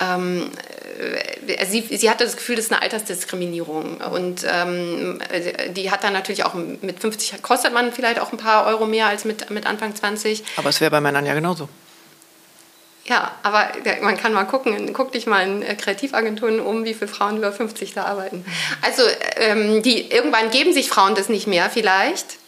[0.00, 0.50] ähm,
[1.46, 5.20] äh, sie, sie hatte das Gefühl, das ist eine Altersdiskriminierung und ähm,
[5.70, 9.06] die hat dann natürlich auch mit 50, kostet man vielleicht auch ein paar Euro mehr
[9.06, 10.44] als mit, mit Anfang 20.
[10.56, 11.68] Aber es wäre bei Männern ja genauso.
[13.06, 13.68] Ja, aber
[14.00, 17.52] man kann mal gucken, guck dich mal in äh, Kreativagenturen um, wie viele Frauen über
[17.52, 18.44] 50 da arbeiten.
[18.80, 19.02] Also
[19.36, 22.38] ähm, die, irgendwann geben sich Frauen das nicht mehr vielleicht.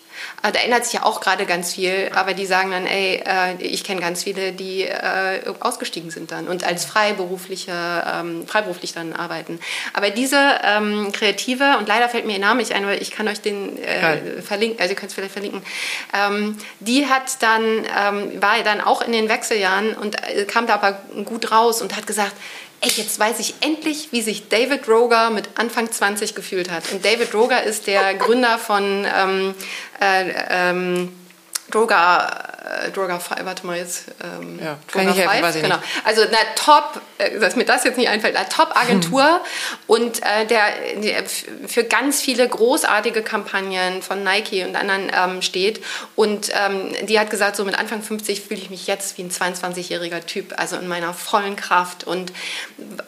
[0.42, 3.54] Äh, da ändert sich ja auch gerade ganz viel, aber die sagen dann, ey, äh,
[3.60, 9.12] ich kenne ganz viele, die äh, ausgestiegen sind dann und als freiberufliche, ähm, freiberuflich dann
[9.12, 9.60] arbeiten.
[9.92, 13.28] Aber diese ähm, Kreative, und leider fällt mir ihr Name nicht ein, weil ich kann
[13.28, 15.62] euch den äh, verlinken, also ihr könnt es vielleicht verlinken,
[16.12, 17.84] ähm, die hat dann,
[18.40, 20.16] war dann auch in den Wechseljahren und
[20.48, 22.34] kam da aber gut raus und hat gesagt,
[22.80, 26.90] ey, jetzt weiß ich endlich, wie sich David Roger mit Anfang 20 gefühlt hat.
[26.92, 29.54] Und David Roger ist der Gründer von ähm,
[30.00, 31.12] äh, ähm,
[31.70, 32.28] Droga,
[32.84, 34.04] äh, Droga 5, warte mal jetzt.
[34.22, 35.76] Ähm, ja, kann ich helfen, weiß ich genau.
[35.76, 35.88] Nicht.
[36.04, 39.40] Also eine Top, äh, dass mir das jetzt nicht einfällt, eine Top-Agentur hm.
[39.86, 41.24] und äh, der, der,
[41.66, 45.82] für ganz viele großartige Kampagnen von Nike und anderen ähm, steht.
[46.14, 49.30] Und ähm, die hat gesagt, so mit Anfang 50 fühle ich mich jetzt wie ein
[49.30, 52.04] 22-jähriger Typ, also in meiner vollen Kraft.
[52.04, 52.32] Und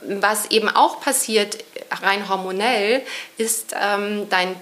[0.02, 1.58] was eben auch passiert,
[2.02, 3.02] rein hormonell,
[3.36, 4.56] ist ähm, dein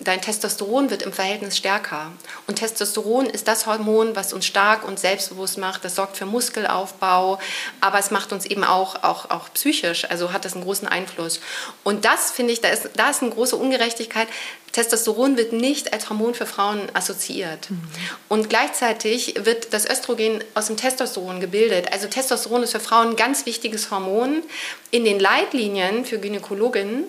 [0.00, 2.12] dein Testosteron wird im Verhältnis stärker.
[2.46, 5.84] Und Testosteron ist das Hormon, was uns stark und selbstbewusst macht.
[5.84, 7.38] Das sorgt für Muskelaufbau,
[7.80, 11.40] aber es macht uns eben auch, auch, auch psychisch, also hat das einen großen Einfluss.
[11.84, 14.28] Und das finde ich, da ist, da ist eine große Ungerechtigkeit.
[14.72, 17.70] Testosteron wird nicht als Hormon für Frauen assoziiert.
[17.70, 17.80] Mhm.
[18.28, 21.92] Und gleichzeitig wird das Östrogen aus dem Testosteron gebildet.
[21.92, 24.42] Also Testosteron ist für Frauen ein ganz wichtiges Hormon.
[24.90, 27.04] In den Leitlinien für Gynäkologinnen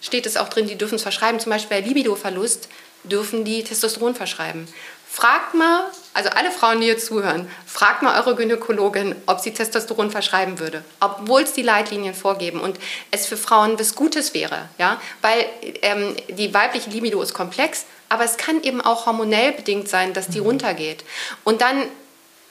[0.00, 1.40] steht es auch drin, die dürfen es verschreiben.
[1.40, 2.68] Zum Beispiel bei Libidoverlust
[3.04, 4.68] dürfen die Testosteron verschreiben.
[5.10, 10.10] Fragt mal, also alle Frauen, die jetzt zuhören, fragt mal eure Gynäkologin, ob sie Testosteron
[10.10, 12.78] verschreiben würde, obwohl es die Leitlinien vorgeben und
[13.10, 15.46] es für Frauen was Gutes wäre, ja, weil
[15.82, 20.28] ähm, die weibliche Libido ist komplex, aber es kann eben auch hormonell bedingt sein, dass
[20.28, 21.04] die runtergeht.
[21.42, 21.84] Und dann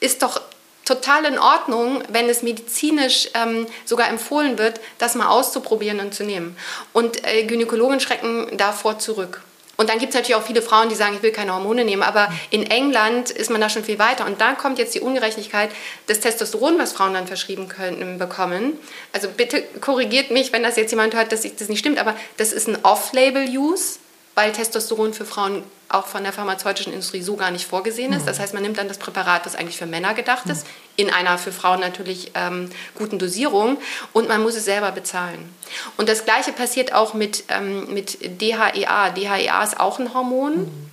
[0.00, 0.40] ist doch
[0.88, 6.24] total in Ordnung, wenn es medizinisch ähm, sogar empfohlen wird, das mal auszuprobieren und zu
[6.24, 6.56] nehmen.
[6.94, 9.42] Und äh, Gynäkologen schrecken davor zurück.
[9.76, 12.02] Und dann gibt es natürlich auch viele Frauen, die sagen, ich will keine Hormone nehmen.
[12.02, 14.26] Aber in England ist man da schon viel weiter.
[14.26, 15.70] Und dann kommt jetzt die Ungerechtigkeit
[16.08, 18.76] des Testosteron, was Frauen dann verschrieben können, bekommen.
[19.12, 21.98] Also bitte korrigiert mich, wenn das jetzt jemand hört, dass das nicht stimmt.
[21.98, 24.00] Aber das ist ein Off-Label-Use
[24.38, 28.28] weil Testosteron für Frauen auch von der pharmazeutischen Industrie so gar nicht vorgesehen ist.
[28.28, 30.64] Das heißt, man nimmt dann das Präparat, das eigentlich für Männer gedacht ist,
[30.94, 33.78] in einer für Frauen natürlich ähm, guten Dosierung
[34.12, 35.52] und man muss es selber bezahlen.
[35.96, 39.10] Und das Gleiche passiert auch mit, ähm, mit DHEA.
[39.10, 40.87] DHEA ist auch ein Hormon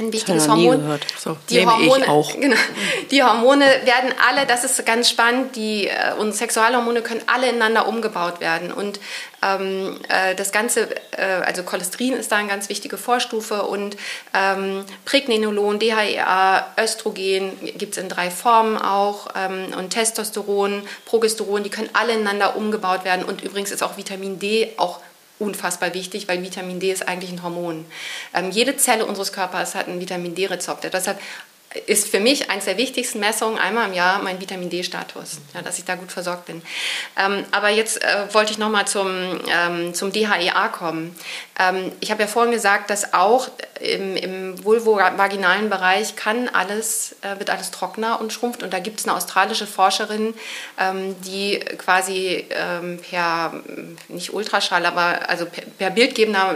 [0.00, 1.00] ein wichtiges ich Hormon.
[1.18, 2.04] So, die, Hormone,
[2.40, 2.56] Genau,
[3.10, 7.88] die Hormone werden alle, das ist ganz spannend, die, äh, unsere Sexualhormone können alle ineinander
[7.88, 8.72] umgebaut werden.
[8.72, 9.00] Und
[9.42, 13.96] ähm, äh, das Ganze, äh, also Cholesterin ist da eine ganz wichtige Vorstufe und
[14.34, 21.70] ähm, Pregnenolon, DHEA, Östrogen gibt es in drei Formen auch ähm, und Testosteron, Progesteron, die
[21.70, 23.24] können alle ineinander umgebaut werden.
[23.24, 25.00] Und übrigens ist auch Vitamin D auch
[25.38, 27.84] unfassbar wichtig, weil Vitamin D ist eigentlich ein Hormon.
[28.34, 30.90] Ähm, jede Zelle unseres Körpers hat einen Vitamin D-Rezeptor.
[30.90, 31.18] Deshalb
[31.86, 35.78] ist für mich eines der wichtigsten Messungen einmal im Jahr mein Vitamin D-Status, ja, dass
[35.78, 36.62] ich da gut versorgt bin.
[37.16, 41.14] Ähm, aber jetzt äh, wollte ich nochmal zum, ähm, zum DHEA kommen.
[41.58, 43.48] Ähm, ich habe ja vorhin gesagt, dass auch
[43.80, 48.62] im, im vulvovaginalen Bereich kann alles, äh, wird alles trockener und schrumpft.
[48.62, 50.34] Und da gibt es eine australische Forscherin,
[50.78, 53.52] ähm, die quasi ähm, per,
[54.08, 56.54] nicht Ultraschall, aber also per, per bildgebender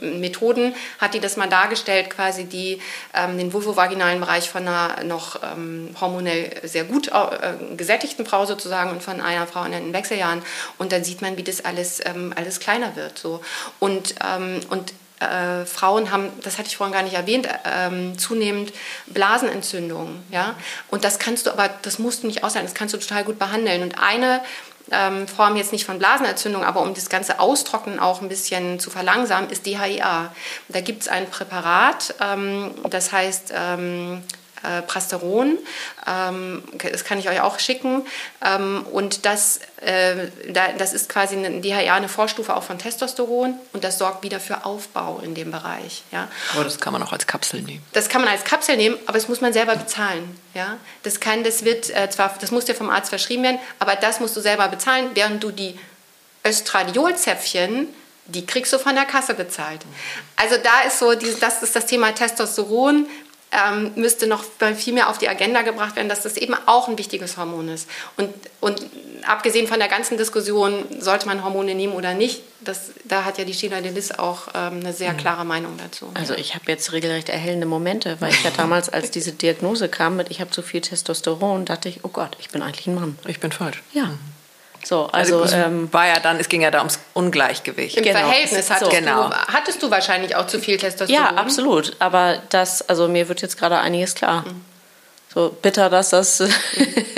[0.00, 2.80] Methoden hat die das mal dargestellt, quasi die
[3.14, 5.38] den vulvovaginalen Bereich von einer noch
[6.00, 10.42] hormonell sehr gut äh, gesättigten Frau sozusagen und von einer Frau in den Wechseljahren.
[10.78, 12.00] Und dann sieht man, wie das alles,
[12.34, 13.18] alles kleiner wird.
[13.18, 13.40] So.
[13.78, 18.72] Und ähm, und äh, Frauen haben, das hatte ich vorhin gar nicht erwähnt, ähm, zunehmend
[19.06, 20.22] Blasenentzündungen.
[20.30, 20.54] Ja?
[20.90, 23.38] Und das kannst du aber, das musst du nicht aushalten, das kannst du total gut
[23.38, 23.82] behandeln.
[23.82, 24.40] Und eine
[24.90, 28.90] ähm, Form jetzt nicht von Blasenentzündung, aber um das ganze Austrocknen auch ein bisschen zu
[28.90, 30.32] verlangsamen, ist DHEA.
[30.68, 34.22] Da gibt es ein Präparat, ähm, das heißt ähm,
[34.64, 35.58] äh, Prasteron.
[36.06, 36.62] Ähm,
[36.92, 38.06] das kann ich euch auch schicken.
[38.44, 43.58] Ähm, und das, äh, da, das ist quasi eine DHA, eine Vorstufe auch von Testosteron
[43.72, 46.02] und das sorgt wieder für Aufbau in dem Bereich.
[46.10, 46.28] Ja.
[46.54, 47.82] Aber das kann man auch als Kapsel nehmen.
[47.92, 50.38] Das kann man als Kapsel nehmen, aber das muss man selber bezahlen.
[50.54, 50.78] Ja.
[51.02, 54.20] Das, kann, das, wird äh, zwar, das muss dir vom Arzt verschrieben werden, aber das
[54.20, 55.78] musst du selber bezahlen, während du die
[56.46, 57.88] Östradiolzäpfchen
[58.26, 59.82] die kriegst du von der Kasse bezahlt.
[60.36, 63.06] Also da ist so, das ist das Thema Testosteron,
[63.54, 64.44] ähm, müsste noch
[64.76, 67.88] viel mehr auf die Agenda gebracht werden, dass das eben auch ein wichtiges Hormon ist.
[68.16, 68.30] Und,
[68.60, 68.84] und
[69.26, 73.44] abgesehen von der ganzen Diskussion, sollte man Hormone nehmen oder nicht, das, da hat ja
[73.44, 75.18] die Sheila Delis auch ähm, eine sehr mhm.
[75.18, 76.10] klare Meinung dazu.
[76.14, 80.16] Also ich habe jetzt regelrecht erhellende Momente, weil ich ja damals, als diese Diagnose kam
[80.16, 83.18] mit, ich habe zu viel Testosteron, dachte ich, oh Gott, ich bin eigentlich ein Mann.
[83.26, 83.82] Ich bin falsch.
[83.92, 84.10] Ja.
[84.84, 87.96] So, also, also ähm, war ja dann, es ging ja da ums Ungleichgewicht.
[87.96, 88.18] Im genau.
[88.20, 88.96] Verhältnis hattest, so.
[88.96, 89.28] genau.
[89.28, 91.24] du, hattest du wahrscheinlich auch zu viel Testosteron.
[91.24, 91.96] Ja, absolut.
[91.98, 94.44] Aber das, also mir wird jetzt gerade einiges klar.
[94.46, 94.60] Mhm.
[95.32, 96.42] So bitter, dass das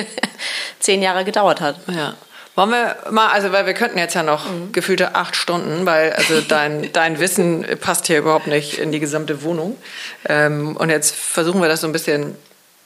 [0.79, 1.77] zehn Jahre gedauert hat.
[1.89, 2.15] Ja.
[2.55, 4.73] Wollen wir mal, also weil wir könnten jetzt ja noch mhm.
[4.73, 9.43] gefühlte acht Stunden, weil also dein, dein Wissen passt hier überhaupt nicht in die gesamte
[9.43, 9.77] Wohnung.
[10.29, 12.37] Ähm, und jetzt versuchen wir das so ein bisschen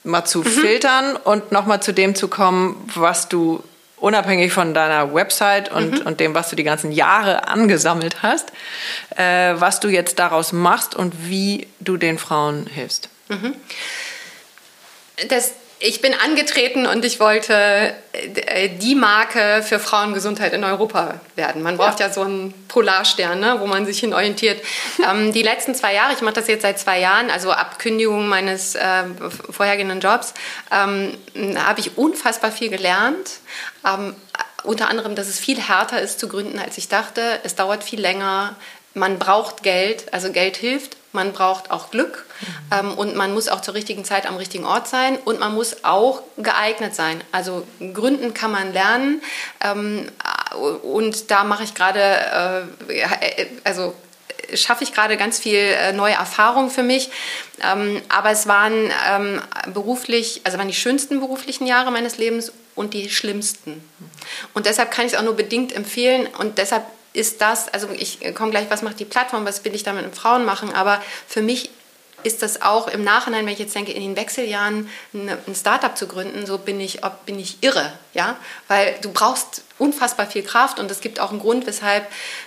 [0.03, 0.45] mal zu mhm.
[0.45, 3.62] filtern und nochmal zu dem zu kommen, was du
[4.01, 6.07] unabhängig von deiner Website und, mhm.
[6.07, 8.53] und dem, was du die ganzen Jahre angesammelt hast,
[9.17, 13.09] äh, was du jetzt daraus machst und wie du den Frauen hilfst.
[13.29, 13.55] Mhm.
[15.29, 21.62] Das ich bin angetreten und ich wollte äh, die Marke für Frauengesundheit in Europa werden.
[21.62, 24.62] Man braucht ja, ja so einen Polarstern, ne, wo man sich hin orientiert.
[25.11, 28.28] ähm, die letzten zwei Jahre, ich mache das jetzt seit zwei Jahren, also ab Kündigung
[28.28, 29.05] meines äh,
[29.51, 30.35] vorhergehenden Jobs,
[30.70, 31.16] ähm,
[31.57, 33.41] habe ich unfassbar viel gelernt.
[33.87, 34.14] Ähm,
[34.62, 37.41] unter anderem, dass es viel härter ist zu gründen, als ich dachte.
[37.43, 38.55] Es dauert viel länger.
[38.93, 42.47] Man braucht Geld, also Geld hilft man braucht auch Glück mhm.
[42.79, 45.85] ähm, und man muss auch zur richtigen Zeit am richtigen Ort sein und man muss
[45.85, 47.23] auch geeignet sein.
[47.33, 49.23] Also gründen kann man lernen
[49.63, 50.09] ähm,
[50.83, 53.95] und da mache ich gerade, äh, also
[54.55, 57.11] schaffe ich gerade ganz viel äh, neue Erfahrung für mich.
[57.63, 59.41] Ähm, aber es waren ähm,
[59.73, 63.85] beruflich, also waren die schönsten beruflichen Jahre meines Lebens und die schlimmsten.
[64.55, 68.21] Und deshalb kann ich es auch nur bedingt empfehlen und deshalb ist das, also ich
[68.35, 71.43] komme gleich, was macht die Plattform, was will ich damit mit Frauen machen, aber für
[71.43, 71.71] mich
[72.23, 76.07] ist das auch im Nachhinein, wenn ich jetzt denke, in den Wechseljahren ein Startup zu
[76.07, 78.37] gründen, so bin ich, bin ich irre, ja,
[78.68, 82.07] weil du brauchst unfassbar viel Kraft und es gibt auch einen Grund, weshalb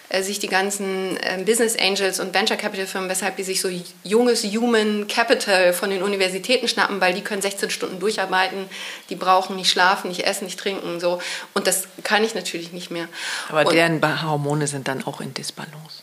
[0.10, 3.70] äh, sich die ganzen äh, Business Angels und Venture Capital Firmen, weshalb die sich so
[4.04, 8.70] junges Human Capital von den Universitäten schnappen, weil die können 16 Stunden durcharbeiten,
[9.10, 11.20] die brauchen nicht schlafen, nicht essen, nicht trinken, so
[11.56, 13.08] und das kann ich natürlich nicht mehr.
[13.50, 16.03] Aber und, deren Hormone sind dann auch in Disbalance.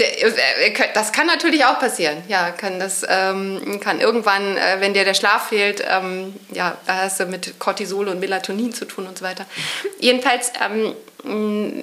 [0.00, 2.22] Äh, das kann natürlich auch passieren.
[2.28, 7.02] Ja, kann das ähm, kann irgendwann, äh, wenn dir der Schlaf fehlt, ähm, ja, da
[7.02, 9.46] hast du mit Cortisol und Melatonin zu tun und so weiter.
[10.00, 10.94] Jedenfalls ähm,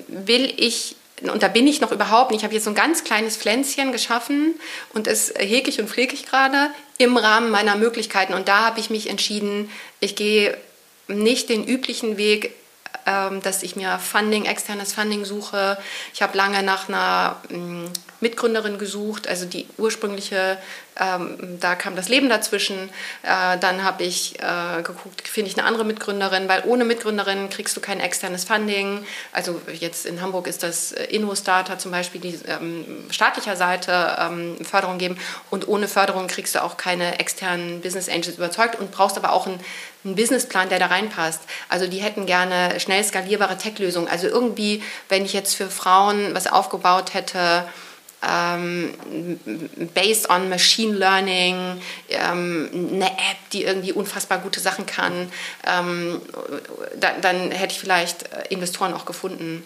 [0.08, 2.40] will ich und da bin ich noch überhaupt nicht.
[2.40, 4.56] Ich habe jetzt so ein ganz kleines Pflänzchen geschaffen
[4.94, 8.34] und es hege ich und pflege ich gerade im Rahmen meiner Möglichkeiten.
[8.34, 10.58] Und da habe ich mich entschieden, ich gehe
[11.08, 12.54] nicht den üblichen Weg
[13.06, 15.78] dass ich mir Funding, externes Funding suche.
[16.14, 17.86] Ich habe lange nach einer mm,
[18.22, 20.58] Mitgründerin gesucht, also die ursprüngliche,
[21.00, 22.90] ähm, da kam das Leben dazwischen.
[23.24, 27.76] Äh, dann habe ich äh, geguckt, finde ich eine andere Mitgründerin, weil ohne Mitgründerin kriegst
[27.76, 29.06] du kein externes Funding.
[29.34, 34.58] Also jetzt in Hamburg ist das äh, InnoStarter zum Beispiel, die ähm, staatlicher Seite ähm,
[34.64, 35.18] Förderung geben.
[35.50, 39.48] Und ohne Förderung kriegst du auch keine externen Business Angels überzeugt und brauchst aber auch
[39.48, 39.60] einen,
[40.06, 41.42] einen Businessplan, der da reinpasst.
[41.70, 44.08] Also die hätten gerne schnell skalierbare Tech-Lösungen.
[44.08, 47.66] Also irgendwie, wenn ich jetzt für Frauen was aufgebaut hätte,
[48.28, 49.40] ähm,
[49.94, 55.32] based on Machine Learning, ähm, eine App, die irgendwie unfassbar gute Sachen kann,
[55.66, 56.22] ähm,
[57.00, 59.64] da, dann hätte ich vielleicht äh, Investoren auch gefunden.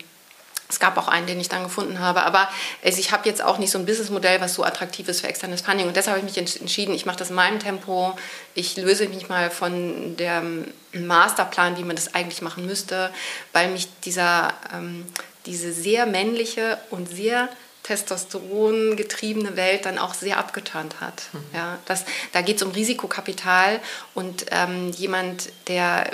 [0.68, 2.24] Es gab auch einen, den ich dann gefunden habe.
[2.24, 2.50] Aber
[2.84, 5.62] also ich habe jetzt auch nicht so ein Businessmodell, was so attraktiv ist für externes
[5.62, 5.88] Funding.
[5.88, 8.18] Und deshalb habe ich mich entschieden, ich mache das in meinem Tempo.
[8.56, 13.12] Ich löse mich mal von dem Masterplan, wie man das eigentlich machen müsste,
[13.54, 15.06] weil mich dieser, ähm,
[15.46, 17.48] diese sehr männliche und sehr
[17.86, 21.22] Testosteron getriebene Welt dann auch sehr abgeturnt hat.
[21.34, 21.44] Mhm.
[21.54, 23.80] Ja, das, da geht es um Risikokapital
[24.16, 26.10] und ähm, jemand, der,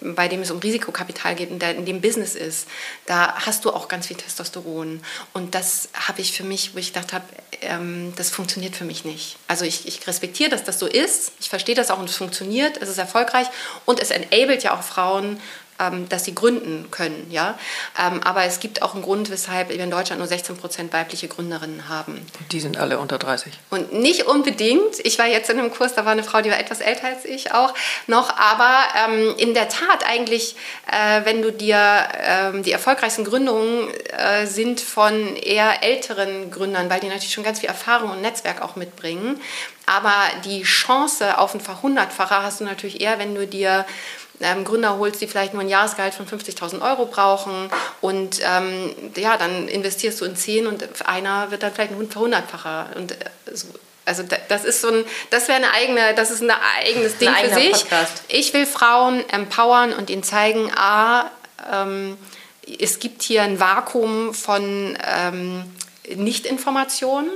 [0.00, 2.68] bei dem es um Risikokapital geht und der in dem Business ist,
[3.06, 5.02] da hast du auch ganz viel Testosteron.
[5.32, 7.24] Und das habe ich für mich, wo ich gedacht habe,
[7.62, 9.38] ähm, das funktioniert für mich nicht.
[9.48, 11.32] Also ich, ich respektiere, dass das so ist.
[11.40, 13.48] Ich verstehe das auch und es funktioniert, es ist erfolgreich
[13.84, 15.40] und es enabled ja auch Frauen,
[16.08, 17.26] dass sie gründen können.
[17.30, 17.58] Ja?
[17.98, 21.28] Ähm, aber es gibt auch einen Grund, weshalb wir in Deutschland nur 16 Prozent weibliche
[21.28, 22.26] Gründerinnen haben.
[22.50, 23.52] Die sind alle unter 30.
[23.70, 24.98] Und nicht unbedingt.
[25.04, 27.24] Ich war jetzt in einem Kurs, da war eine Frau, die war etwas älter als
[27.24, 27.74] ich auch
[28.06, 28.36] noch.
[28.36, 30.56] Aber ähm, in der Tat eigentlich,
[30.90, 31.78] äh, wenn du dir
[32.22, 37.60] ähm, die erfolgreichsten Gründungen äh, sind von eher älteren Gründern, weil die natürlich schon ganz
[37.60, 39.40] viel Erfahrung und Netzwerk auch mitbringen.
[39.86, 40.14] Aber
[40.44, 43.84] die Chance auf ein Verhundertfacher hast du natürlich eher, wenn du dir
[44.42, 47.70] ähm, Gründer holst, die vielleicht nur ein Jahresgehalt von 50.000 Euro brauchen
[48.00, 52.90] und ähm, ja, dann investierst du in zehn und einer wird dann vielleicht ein verhundertfacher
[52.96, 53.16] und äh,
[53.52, 53.68] so.
[54.04, 57.50] Also das ist so ein, das wäre eine eigene, das ist ein eigenes Ding ein
[57.50, 57.70] für sich.
[57.70, 58.24] Podcast.
[58.26, 61.30] Ich will Frauen empowern und ihnen zeigen, a,
[61.72, 62.18] ähm,
[62.80, 65.64] es gibt hier ein Vakuum von ähm,
[66.16, 67.30] Nichtinformationen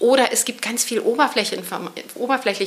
[0.00, 1.54] oder es gibt ganz viel oberflächliche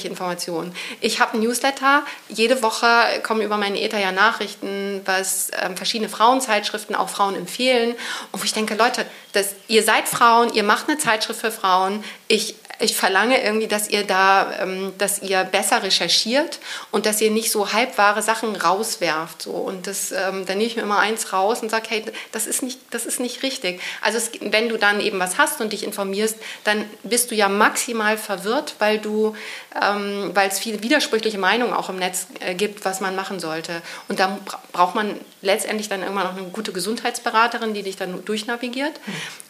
[0.08, 0.74] Informationen.
[1.02, 2.04] Ich habe ein Newsletter.
[2.30, 2.88] Jede Woche
[3.22, 7.96] kommen über meine Ether ja Nachrichten, was ähm, verschiedene Frauenzeitschriften auch Frauen empfehlen.
[8.32, 12.04] Und wo ich denke, Leute, das, ihr seid Frauen, ihr macht eine Zeitschrift für Frauen.
[12.30, 16.60] Ich ich verlange irgendwie, dass ihr da, ähm, dass ihr besser recherchiert
[16.92, 19.42] und dass ihr nicht so halbwahre Sachen rauswerft.
[19.42, 19.52] So.
[19.52, 22.62] Und das, ähm, dann nehme ich mir immer eins raus und sage, hey, das ist
[22.62, 23.82] nicht, das ist nicht richtig.
[24.02, 27.50] Also es, wenn du dann eben was hast und dich informierst, dann bist du ja
[27.50, 29.36] maximal verwirrt, weil du,
[29.82, 33.82] ähm, weil es viele widersprüchliche Meinungen auch im Netz äh, gibt, was man machen sollte.
[34.08, 34.38] Und da
[34.72, 39.00] braucht man letztendlich dann irgendwann noch eine gute Gesundheitsberaterin, die dich dann durchnavigiert.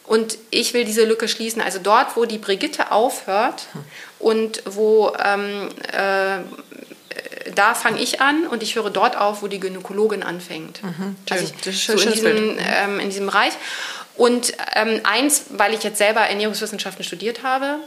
[0.04, 1.60] Und ich will diese Lücke schließen.
[1.60, 3.66] Also dort, wo die Brigitte aufhört
[4.18, 6.38] und wo ähm, äh,
[7.54, 10.82] da fange ich an und ich höre dort auf, wo die Gynäkologin anfängt.
[10.82, 13.52] Mhm, also ich, das ist so in, diesem, ähm, in diesem Bereich.
[14.16, 17.78] Und ähm, eins, weil ich jetzt selber Ernährungswissenschaften studiert habe,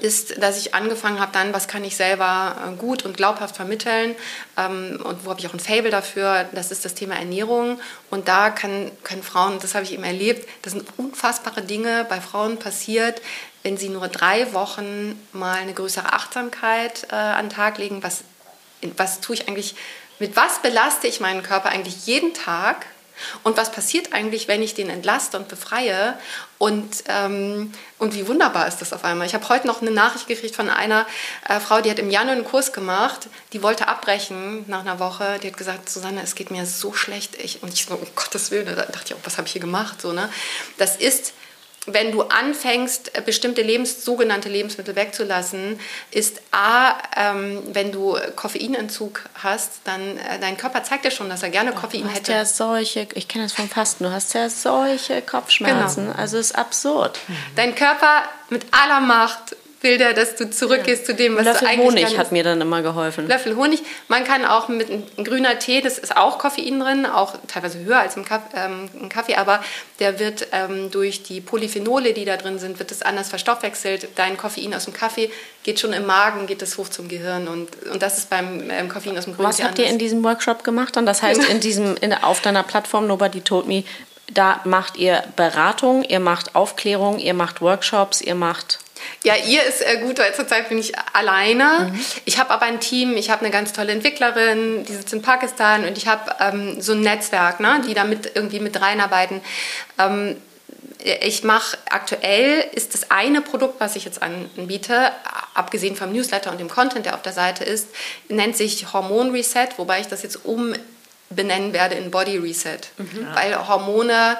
[0.00, 4.14] ist, dass ich angefangen habe, dann, was kann ich selber äh, gut und glaubhaft vermitteln
[4.56, 7.80] ähm, und wo habe ich auch ein Fable dafür, das ist das Thema Ernährung.
[8.10, 12.20] Und da kann, können Frauen, das habe ich eben erlebt, das sind unfassbare Dinge bei
[12.20, 13.22] Frauen passiert,
[13.62, 18.24] wenn sie nur drei Wochen mal eine größere Achtsamkeit äh, an den Tag legen, was,
[18.96, 19.74] was tue ich eigentlich,
[20.18, 22.86] mit was belaste ich meinen Körper eigentlich jeden Tag
[23.42, 26.18] und was passiert eigentlich, wenn ich den entlaste und befreie?
[26.58, 29.26] Und, ähm, und wie wunderbar ist das auf einmal?
[29.26, 31.06] Ich habe heute noch eine Nachricht gekriegt von einer
[31.48, 35.38] äh, Frau, die hat im Januar einen Kurs gemacht, die wollte abbrechen nach einer Woche.
[35.42, 37.36] Die hat gesagt, Susanne, es geht mir so schlecht.
[37.36, 39.60] Ich, und ich so, um Gottes Willen, da dachte ich auch, was habe ich hier
[39.60, 40.00] gemacht?
[40.00, 40.30] So, ne?
[40.78, 41.34] Das ist
[41.86, 45.78] wenn du anfängst, bestimmte Lebens, sogenannte Lebensmittel wegzulassen,
[46.10, 51.42] ist A, ähm, wenn du Koffeinentzug hast, dann äh, dein Körper zeigt dir schon, dass
[51.42, 52.32] er gerne Koffein du hast hätte.
[52.32, 56.06] Ja solche, ich kenne das vom Fasten, du hast ja solche Kopfschmerzen.
[56.06, 56.18] Genau.
[56.18, 57.18] Also ist absurd.
[57.54, 59.56] Dein Körper mit aller Macht
[59.86, 61.06] will der, dass du zurückgehst ja.
[61.06, 62.18] zu dem, was Löffel du eigentlich Honig kannst.
[62.18, 63.28] hat mir dann immer geholfen.
[63.28, 63.82] Löffel Honig.
[64.08, 67.98] Man kann auch mit einem grüner Tee, das ist auch Koffein drin, auch teilweise höher
[67.98, 68.24] als im
[68.54, 69.62] ähm, Kaffee, aber
[70.00, 74.08] der wird ähm, durch die Polyphenole, die da drin sind, wird es anders verstoffwechselt.
[74.16, 75.30] Dein Koffein aus dem Kaffee
[75.62, 78.88] geht schon im Magen, geht es hoch zum Gehirn und, und das ist beim ähm,
[78.88, 81.06] Koffein aus dem grünen Was Tee habt ihr in diesem Workshop gemacht dann?
[81.06, 83.84] Das heißt, in diesem, in, auf deiner Plattform Nobody Told Me,
[84.32, 88.80] da macht ihr Beratung, ihr macht Aufklärung, ihr macht Workshops, ihr macht
[89.24, 91.90] ja, ihr ist äh, gut, weil zurzeit bin ich alleine.
[91.92, 92.00] Mhm.
[92.24, 95.84] Ich habe aber ein Team, ich habe eine ganz tolle Entwicklerin, die sitzt in Pakistan
[95.84, 99.40] und ich habe ähm, so ein Netzwerk, ne, die da mit, irgendwie mit reinarbeiten.
[99.98, 100.36] Ähm,
[101.20, 105.12] ich mache aktuell ist das eine Produkt, was ich jetzt anbiete,
[105.54, 107.88] abgesehen vom Newsletter und dem Content, der auf der Seite ist,
[108.28, 113.28] nennt sich Hormon Reset, wobei ich das jetzt umbenennen werde in Body Reset, mhm.
[113.34, 114.38] weil Hormone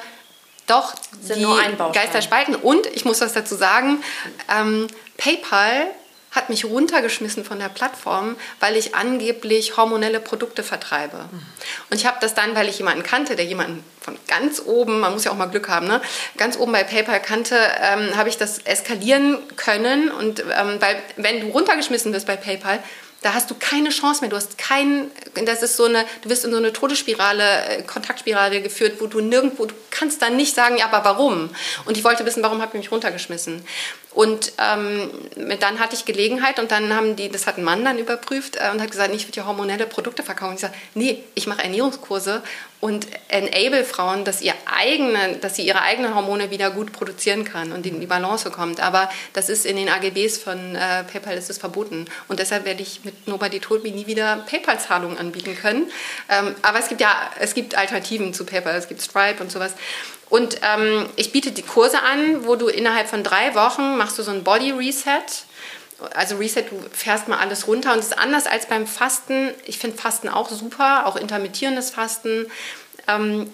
[0.66, 2.54] doch Sind die Geister spalten.
[2.54, 4.02] Und ich muss was dazu sagen,
[4.50, 5.86] ähm, PayPal
[6.36, 11.16] hat mich runtergeschmissen von der Plattform, weil ich angeblich hormonelle Produkte vertreibe.
[11.16, 11.42] Mhm.
[11.90, 15.14] Und ich habe das dann, weil ich jemanden kannte, der jemanden von ganz oben, man
[15.14, 16.02] muss ja auch mal Glück haben, ne,
[16.36, 20.10] ganz oben bei PayPal kannte, ähm, habe ich das eskalieren können.
[20.10, 22.80] Und ähm, weil, wenn du runtergeschmissen wirst bei PayPal,
[23.22, 24.30] da hast du keine Chance mehr.
[24.30, 25.10] Du hast keinen,
[25.44, 29.20] das ist so eine, du wirst in so eine Todesspirale, äh, Kontaktspirale geführt, wo du
[29.20, 31.50] nirgendwo, du kannst dann nicht sagen, ja, aber warum?
[31.86, 33.64] Und ich wollte wissen, warum habt ihr mich runtergeschmissen?
[34.16, 35.10] Und ähm,
[35.60, 38.70] dann hatte ich Gelegenheit und dann haben die, das hat ein Mann dann überprüft äh,
[38.72, 40.54] und hat gesagt, ich würde ja hormonelle Produkte verkaufen.
[40.54, 42.42] Ich sage, nee, ich mache Ernährungskurse
[42.80, 47.72] und enable Frauen, dass, ihr eigene, dass sie ihre eigenen Hormone wieder gut produzieren kann
[47.72, 48.80] und in die Balance kommt.
[48.80, 52.06] Aber das ist in den AGBs von äh, PayPal ist es verboten.
[52.26, 55.90] Und deshalb werde ich mit Nobody Told Me nie wieder PayPal-Zahlungen anbieten können.
[56.30, 59.74] Ähm, aber es gibt ja, es gibt Alternativen zu PayPal, es gibt Stripe und sowas.
[60.28, 64.22] Und ähm, ich biete die Kurse an, wo du innerhalb von drei Wochen machst du
[64.22, 65.22] so ein Body Reset.
[66.14, 69.50] Also Reset, du fährst mal alles runter und es ist anders als beim Fasten.
[69.64, 72.46] Ich finde Fasten auch super, auch intermittierendes Fasten.
[73.08, 73.50] Ähm,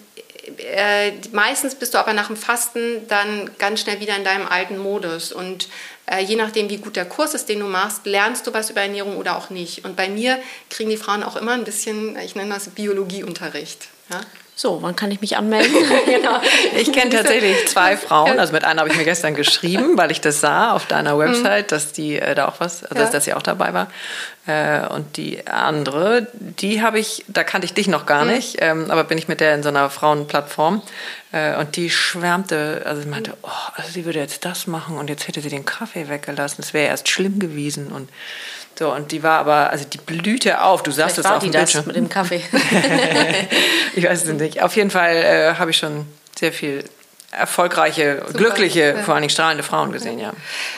[0.57, 4.77] äh, meistens bist du aber nach dem Fasten dann ganz schnell wieder in deinem alten
[4.77, 5.31] Modus.
[5.31, 5.69] Und
[6.05, 8.81] äh, je nachdem, wie gut der Kurs ist, den du machst, lernst du was über
[8.81, 9.85] Ernährung oder auch nicht.
[9.85, 13.87] Und bei mir kriegen die Frauen auch immer ein bisschen, ich nenne das Biologieunterricht.
[14.09, 14.21] Ja?
[14.55, 15.73] So, wann kann ich mich anmelden?
[16.05, 16.39] genau.
[16.77, 18.39] Ich kenne tatsächlich zwei Frauen.
[18.39, 21.71] Also mit einer habe ich mir gestern geschrieben, weil ich das sah auf deiner Website,
[21.71, 23.09] dass die äh, da auch was, also ja.
[23.09, 23.87] dass sie auch dabei war.
[24.45, 28.31] Äh, und die andere, die habe ich, da kannte ich dich noch gar mhm.
[28.31, 30.81] nicht, ähm, aber bin ich mit der in so einer Frauenplattform.
[31.31, 35.09] Äh, und die schwärmte, also sie meinte, oh, also sie würde jetzt das machen und
[35.09, 36.57] jetzt hätte sie den Kaffee weggelassen.
[36.59, 38.09] Das wäre erst schlimm gewesen und
[38.77, 40.83] so, und die war aber, also die blühte auf.
[40.83, 41.85] Du sagst es auf dem Bildschirm.
[41.85, 42.41] mit dem Kaffee.
[43.95, 44.61] ich weiß es nicht.
[44.61, 46.05] Auf jeden Fall äh, habe ich schon
[46.37, 46.83] sehr viel
[47.31, 48.37] erfolgreiche, Super.
[48.37, 49.03] glückliche, ja.
[49.03, 50.33] vor allen Dingen strahlende Frauen gesehen, ja.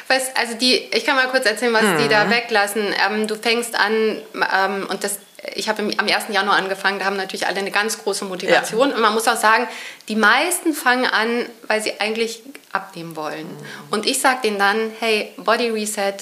[0.08, 1.98] Weißt, also die, ich kann mal kurz erzählen, was mhm.
[2.00, 2.94] die da weglassen.
[3.06, 5.20] Ähm, du fängst an ähm, und das
[5.54, 6.26] ich habe am 1.
[6.30, 8.90] Januar angefangen, da haben natürlich alle eine ganz große Motivation.
[8.90, 8.96] Ja.
[8.96, 9.68] Und man muss auch sagen,
[10.08, 12.42] die meisten fangen an, weil sie eigentlich
[12.72, 13.46] abnehmen wollen.
[13.46, 13.66] Mhm.
[13.92, 16.16] Und ich sage denen dann, hey, Body Reset,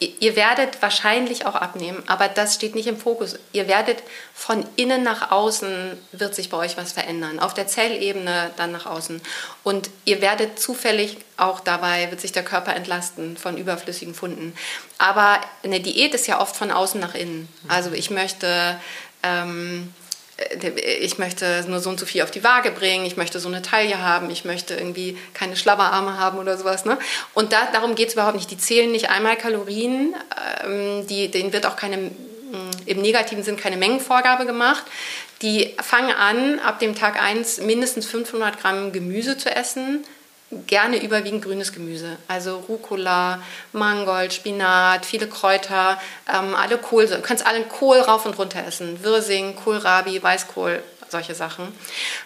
[0.00, 3.38] Ihr werdet wahrscheinlich auch abnehmen, aber das steht nicht im Fokus.
[3.52, 4.02] Ihr werdet
[4.34, 7.38] von innen nach außen, wird sich bei euch was verändern.
[7.38, 9.22] Auf der Zellebene dann nach außen.
[9.62, 14.54] Und ihr werdet zufällig auch dabei, wird sich der Körper entlasten von überflüssigen Funden.
[14.98, 17.48] Aber eine Diät ist ja oft von außen nach innen.
[17.68, 18.78] Also ich möchte...
[19.22, 20.03] Ähm, äh,
[21.00, 23.62] ich möchte nur so und so viel auf die Waage bringen, ich möchte so eine
[23.62, 26.84] Taille haben, ich möchte irgendwie keine Schlabberarme haben oder sowas.
[26.84, 26.98] Ne?
[27.34, 28.50] Und da, darum geht es überhaupt nicht.
[28.50, 30.14] Die zählen nicht einmal Kalorien,
[30.64, 32.10] ähm, die, denen wird auch keine,
[32.86, 34.84] im negativen Sinn keine Mengenvorgabe gemacht.
[35.42, 40.04] Die fangen an, ab dem Tag 1 mindestens 500 Gramm Gemüse zu essen,
[40.66, 42.16] gerne überwiegend grünes Gemüse.
[42.28, 43.40] Also Rucola,
[43.72, 46.00] Mangold, Spinat, viele Kräuter,
[46.32, 47.06] ähm, alle Kohl.
[47.06, 49.02] Du kannst allen Kohl rauf und runter essen.
[49.02, 51.72] Wirsing, Kohlrabi, Weißkohl, solche Sachen.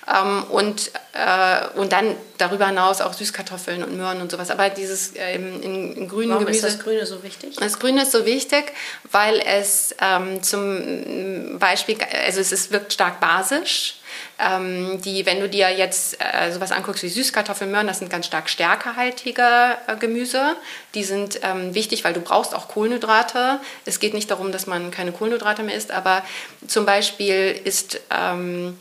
[0.07, 4.51] Ähm, und, äh, und dann darüber hinaus auch Süßkartoffeln und Möhren und sowas.
[4.51, 6.67] Aber dieses äh, in, in grünen Warum Gemüse.
[6.67, 7.57] ist das Grüne so wichtig?
[7.57, 8.73] Das Grüne ist so wichtig,
[9.11, 13.98] weil es ähm, zum Beispiel, also es ist, wirkt stark basisch.
[14.39, 18.27] Ähm, die, wenn du dir jetzt äh, sowas anguckst wie Süßkartoffeln, Möhren, das sind ganz
[18.27, 20.57] stark stärkehaltige äh, Gemüse.
[20.95, 23.61] Die sind ähm, wichtig, weil du brauchst auch Kohlenhydrate.
[23.85, 26.23] Es geht nicht darum, dass man keine Kohlenhydrate mehr isst, aber
[26.67, 28.77] zum Beispiel ist ähm,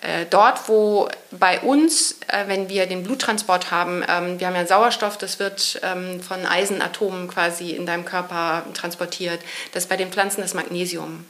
[0.00, 4.66] äh, dort, wo bei uns, äh, wenn wir den Bluttransport haben, ähm, wir haben ja
[4.66, 9.40] Sauerstoff, das wird ähm, von Eisenatomen quasi in deinem Körper transportiert.
[9.72, 11.24] Das ist bei den Pflanzen das Magnesium.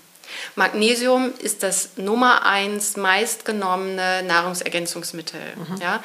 [0.54, 5.40] Magnesium ist das Nummer eins meistgenommene Nahrungsergänzungsmittel.
[5.56, 5.80] Mhm.
[5.80, 6.02] Ja?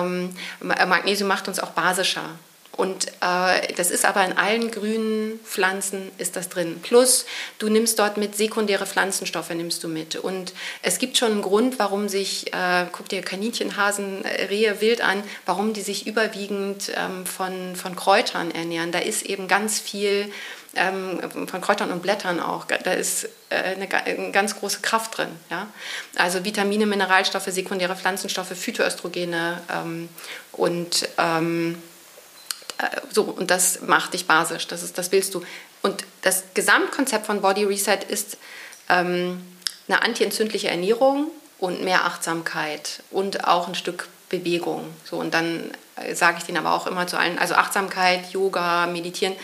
[0.00, 2.30] Ähm, Magnesium macht uns auch basischer.
[2.76, 6.80] Und äh, das ist aber in allen grünen Pflanzen ist das drin.
[6.82, 7.24] Plus,
[7.58, 10.16] du nimmst dort mit sekundäre Pflanzenstoffe, nimmst du mit.
[10.16, 10.52] Und
[10.82, 15.02] es gibt schon einen Grund, warum sich, äh, guck dir Kaninchen, Hasen, äh, Rehe, Wild
[15.02, 18.92] an, warum die sich überwiegend ähm, von, von Kräutern ernähren.
[18.92, 20.32] Da ist eben ganz viel
[20.76, 22.64] ähm, von Kräutern und Blättern auch.
[22.64, 25.28] Da ist äh, eine, eine, ganz große Kraft drin.
[25.50, 25.66] Ja?
[26.16, 30.08] Also Vitamine, Mineralstoffe, sekundäre Pflanzenstoffe, Phytoöstrogene ähm,
[30.52, 31.82] und ähm,
[32.78, 35.42] äh, so, und das macht dich basisch, das, ist, das willst du.
[35.82, 38.38] Und das Gesamtkonzept von Body Reset ist
[38.88, 39.42] ähm,
[39.88, 44.90] eine antientzündliche Ernährung und mehr Achtsamkeit und auch ein Stück Bewegung.
[45.04, 48.86] So, und dann äh, sage ich denen aber auch immer zu allen, also Achtsamkeit, Yoga,
[48.86, 49.34] Meditieren,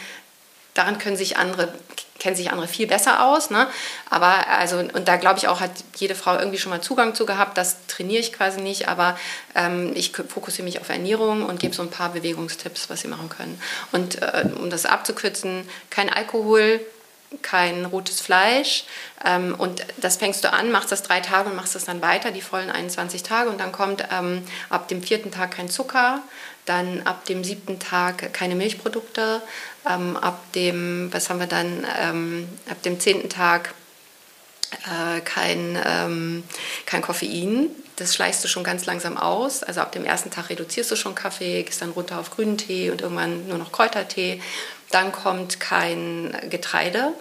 [0.74, 1.72] daran können sich andere,
[2.18, 3.50] kennen sich andere viel besser aus.
[3.50, 3.66] Ne?
[4.08, 7.26] Aber also, und da glaube ich auch, hat jede Frau irgendwie schon mal Zugang zu
[7.26, 7.58] gehabt.
[7.58, 9.18] Das trainiere ich quasi nicht, aber
[9.54, 13.28] ähm, ich fokussiere mich auf Ernährung und gebe so ein paar Bewegungstipps, was sie machen
[13.28, 13.60] können.
[13.92, 16.80] Und äh, um das abzukürzen, kein Alkohol,
[17.42, 18.84] kein rotes Fleisch.
[19.24, 22.30] Ähm, und das fängst du an, machst das drei Tage und machst das dann weiter,
[22.30, 23.50] die vollen 21 Tage.
[23.50, 26.20] Und dann kommt ähm, ab dem vierten Tag kein Zucker,
[26.70, 29.42] dann ab dem siebten Tag keine Milchprodukte,
[29.88, 33.74] ähm, ab dem, was haben wir dann, ähm, ab dem zehnten Tag
[34.86, 36.44] äh, kein, ähm,
[36.86, 37.70] kein Koffein.
[37.96, 39.64] Das schleichst du schon ganz langsam aus.
[39.64, 42.90] Also ab dem ersten Tag reduzierst du schon Kaffee, gehst dann runter auf grünen Tee
[42.90, 44.40] und irgendwann nur noch Kräutertee.
[44.90, 47.12] Dann kommt kein Getreide,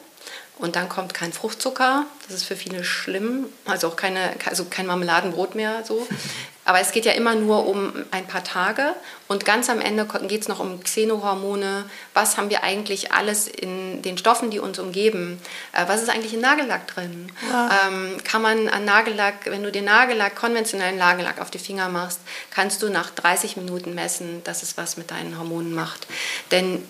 [0.60, 4.86] und dann kommt kein Fruchtzucker, das ist für viele schlimm, also auch keine, also kein
[4.86, 6.06] Marmeladenbrot mehr so.
[6.66, 8.94] Aber es geht ja immer nur um ein paar Tage
[9.28, 11.86] und ganz am Ende geht es noch um Xenohormone.
[12.14, 15.42] Was haben wir eigentlich alles in den Stoffen, die uns umgeben?
[15.72, 17.32] Äh, was ist eigentlich in Nagellack drin?
[17.50, 17.88] Ja.
[17.88, 22.20] Ähm, kann man an Nagellack, wenn du den Nagellack, konventionellen Nagellack auf die Finger machst,
[22.52, 26.06] kannst du nach 30 Minuten messen, dass es was mit deinen Hormonen macht.
[26.52, 26.84] Denn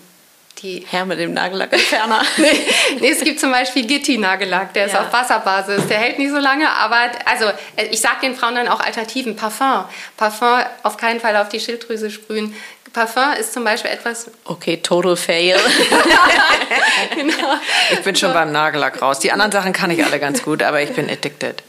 [0.62, 2.22] die Herr mit dem Nagellackentferner.
[2.36, 2.66] nee,
[3.00, 5.02] nee, es gibt zum Beispiel Gitti-Nagellack, der ist ja.
[5.02, 7.46] auf Wasserbasis, der hält nicht so lange, aber also
[7.76, 9.36] äh, ich sage den Frauen dann auch Alternativen.
[9.36, 9.84] Parfum.
[10.16, 12.54] Parfum auf keinen Fall auf die Schilddrüse sprühen.
[12.92, 14.30] Parfum ist zum Beispiel etwas.
[14.44, 15.56] Okay, total fail.
[17.14, 17.54] genau.
[17.92, 19.20] Ich bin schon beim Nagellack raus.
[19.20, 21.62] Die anderen Sachen kann ich alle ganz gut, aber ich bin addicted.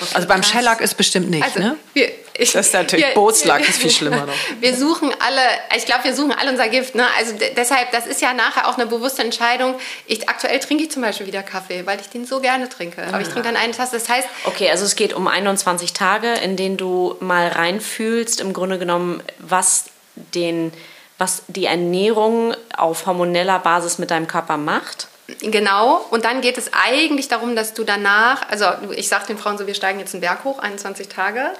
[0.00, 1.76] Okay, also beim Shellack ist bestimmt nicht, also, ne?
[1.92, 4.34] Wir, ich, das ist natürlich wir, Bootslack, ist viel schlimmer noch.
[4.60, 5.40] Wir suchen alle,
[5.76, 6.94] ich glaube, wir suchen alle unser Gift.
[6.94, 7.04] Ne?
[7.18, 9.74] Also deshalb, das ist ja nachher auch eine bewusste Entscheidung.
[10.06, 13.04] Ich, aktuell trinke ich zum Beispiel wieder Kaffee, weil ich den so gerne trinke.
[13.08, 13.98] Aber ich trinke dann eine Tasse.
[13.98, 14.28] Das heißt.
[14.44, 19.20] Okay, also es geht um 21 Tage, in denen du mal reinfühlst, im Grunde genommen,
[19.38, 19.86] was
[20.34, 20.72] den
[21.18, 25.08] was die Ernährung auf hormoneller Basis mit deinem Körper macht.
[25.40, 29.58] Genau, und dann geht es eigentlich darum, dass du danach, also ich sage den Frauen
[29.58, 31.50] so, wir steigen jetzt einen Berg hoch, 21 Tage.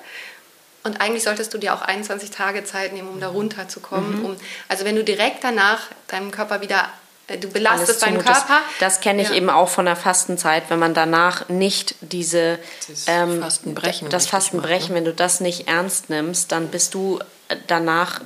[0.84, 4.20] Und eigentlich solltest du dir auch 21 Tage Zeit nehmen, um da runterzukommen.
[4.20, 4.24] Mhm.
[4.24, 4.36] Um,
[4.68, 6.88] also wenn du direkt danach deinem Körper wieder
[7.26, 8.60] äh, du belastest deinen Körper.
[8.80, 9.34] Das kenne ich ja.
[9.34, 12.58] eben auch von der Fastenzeit, wenn man danach nicht diese
[12.88, 14.96] das ähm, Fastenbrechen, das Fastenbrechen, macht, ne?
[14.96, 17.18] wenn du das nicht ernst nimmst, dann bist du
[17.66, 18.20] danach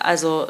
[0.00, 0.48] also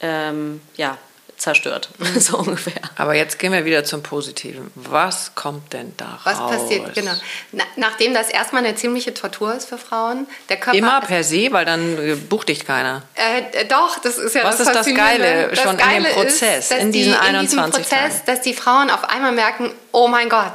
[0.00, 0.98] ähm, ja
[1.42, 1.88] zerstört,
[2.18, 2.80] so ungefähr.
[2.96, 4.70] Aber jetzt gehen wir wieder zum Positiven.
[4.74, 6.52] Was kommt denn da Was raus?
[6.52, 7.12] passiert, genau.
[7.50, 10.78] Na, nachdem das erstmal eine ziemliche Tortur ist für Frauen, der Körper...
[10.78, 13.02] Immer per se, weil dann bucht dich keiner.
[13.14, 16.12] Äh, doch, das ist ja Was das ist das Geile das schon Geile in dem
[16.12, 18.22] Prozess, ist, in diesen die, 21 in diesem Prozess, Tagen.
[18.26, 20.52] dass die Frauen auf einmal merken, oh mein Gott,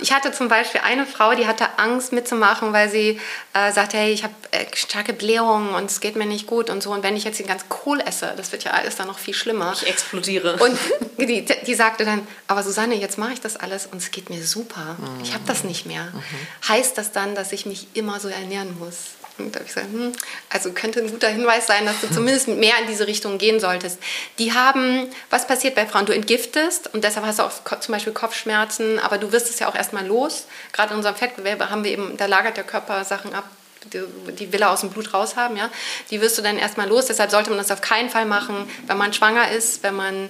[0.00, 3.20] Ich hatte zum Beispiel eine Frau, die hatte Angst mitzumachen, weil sie
[3.54, 6.82] äh, sagte, hey, ich habe äh, starke Blähungen und es geht mir nicht gut und
[6.82, 6.92] so.
[6.92, 9.34] Und wenn ich jetzt den ganzen Kohl esse, das wird ja alles dann noch viel
[9.34, 9.72] schlimmer.
[9.74, 10.56] Ich explodiere.
[10.56, 10.78] Und
[11.18, 14.42] die, die sagte dann, aber Susanne, jetzt mache ich das alles und es geht mir
[14.42, 14.96] super.
[15.22, 16.04] Ich habe das nicht mehr.
[16.04, 16.68] Mhm.
[16.68, 19.19] Heißt das dann, dass ich mich immer so ernähren muss?
[19.46, 20.12] Und da habe ich gesagt, hm,
[20.48, 23.98] also könnte ein guter Hinweis sein, dass du zumindest mehr in diese Richtung gehen solltest.
[24.38, 26.06] Die haben, was passiert bei Frauen?
[26.06, 29.68] Du entgiftest und deshalb hast du auch zum Beispiel Kopfschmerzen, aber du wirst es ja
[29.68, 30.46] auch erstmal los.
[30.72, 33.44] Gerade in unserem Fettgewebe haben wir eben, da lagert der Körper Sachen ab,
[33.92, 34.02] die,
[34.34, 35.70] die will er aus dem Blut raushaben, ja.
[36.10, 37.06] Die wirst du dann erstmal los.
[37.06, 40.28] Deshalb sollte man das auf keinen Fall machen, wenn man schwanger ist, wenn man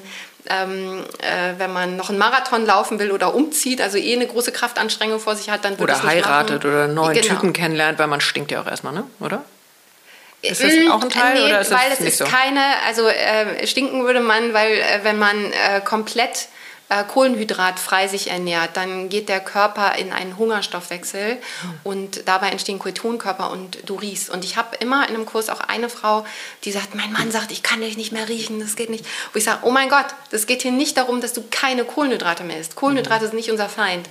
[0.48, 4.52] ähm, äh, wenn man noch einen Marathon laufen will oder umzieht, also eh eine große
[4.52, 6.70] Kraftanstrengung vor sich hat, dann würde Oder heiratet machen.
[6.70, 7.34] oder einen neuen genau.
[7.34, 9.04] Typen kennenlernt, weil man stinkt ja auch erstmal, ne?
[9.20, 9.44] oder?
[10.42, 12.24] Ist das auch ein Teil nee, oder ist weil es ist so?
[12.24, 16.48] keine, also äh, stinken würde man, weil äh, wenn man äh, komplett
[16.90, 21.38] äh, kohlenhydratfrei sich ernährt, dann geht der Körper in einen Hungerstoffwechsel
[21.84, 24.28] und dabei entstehen Ketonkörper und du riechst.
[24.28, 26.26] Und ich habe immer in einem Kurs auch eine Frau,
[26.64, 29.06] die sagt, mein Mann sagt, ich kann dich nicht mehr riechen, das geht nicht.
[29.32, 32.42] Wo ich sage, oh mein Gott, das geht hier nicht darum, dass du keine Kohlenhydrate
[32.42, 32.74] mehr isst.
[32.74, 34.08] Kohlenhydrate sind nicht unser Feind.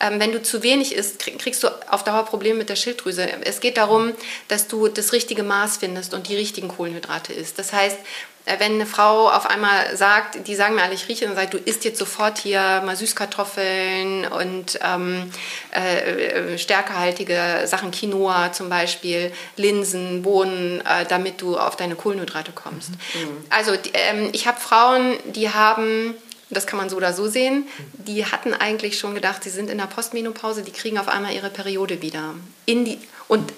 [0.00, 3.28] Ähm, wenn du zu wenig isst, kriegst du auf Dauer Probleme mit der Schilddrüse.
[3.44, 4.12] Es geht darum,
[4.48, 7.58] dass du das richtige Maß findest und die richtigen Kohlenhydrate isst.
[7.58, 7.98] Das heißt,
[8.44, 11.58] wenn eine Frau auf einmal sagt, die sagen mir alle, ich rieche, dann sagt, du
[11.58, 15.30] isst jetzt sofort hier mal Süßkartoffeln und ähm,
[15.70, 22.90] äh, stärkehaltige Sachen, Quinoa zum Beispiel, Linsen, Bohnen, äh, damit du auf deine Kohlenhydrate kommst.
[22.90, 23.44] Mhm.
[23.50, 26.14] Also ähm, ich habe Frauen, die haben
[26.50, 29.78] das kann man so oder so sehen, die hatten eigentlich schon gedacht, sie sind in
[29.78, 32.34] der Postmenopause, die kriegen auf einmal ihre Periode wieder.
[32.66, 33.52] In die, und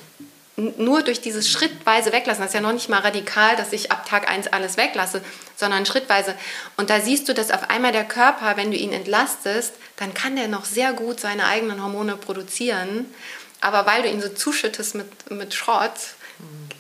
[0.57, 4.09] nur durch dieses schrittweise Weglassen, das ist ja noch nicht mal radikal, dass ich ab
[4.09, 5.21] Tag 1 alles weglasse,
[5.57, 6.35] sondern schrittweise.
[6.77, 10.37] Und da siehst du, dass auf einmal der Körper, wenn du ihn entlastest, dann kann
[10.37, 13.07] der noch sehr gut seine eigenen Hormone produzieren.
[13.61, 15.93] Aber weil du ihn so zuschüttest mit, mit Schrott,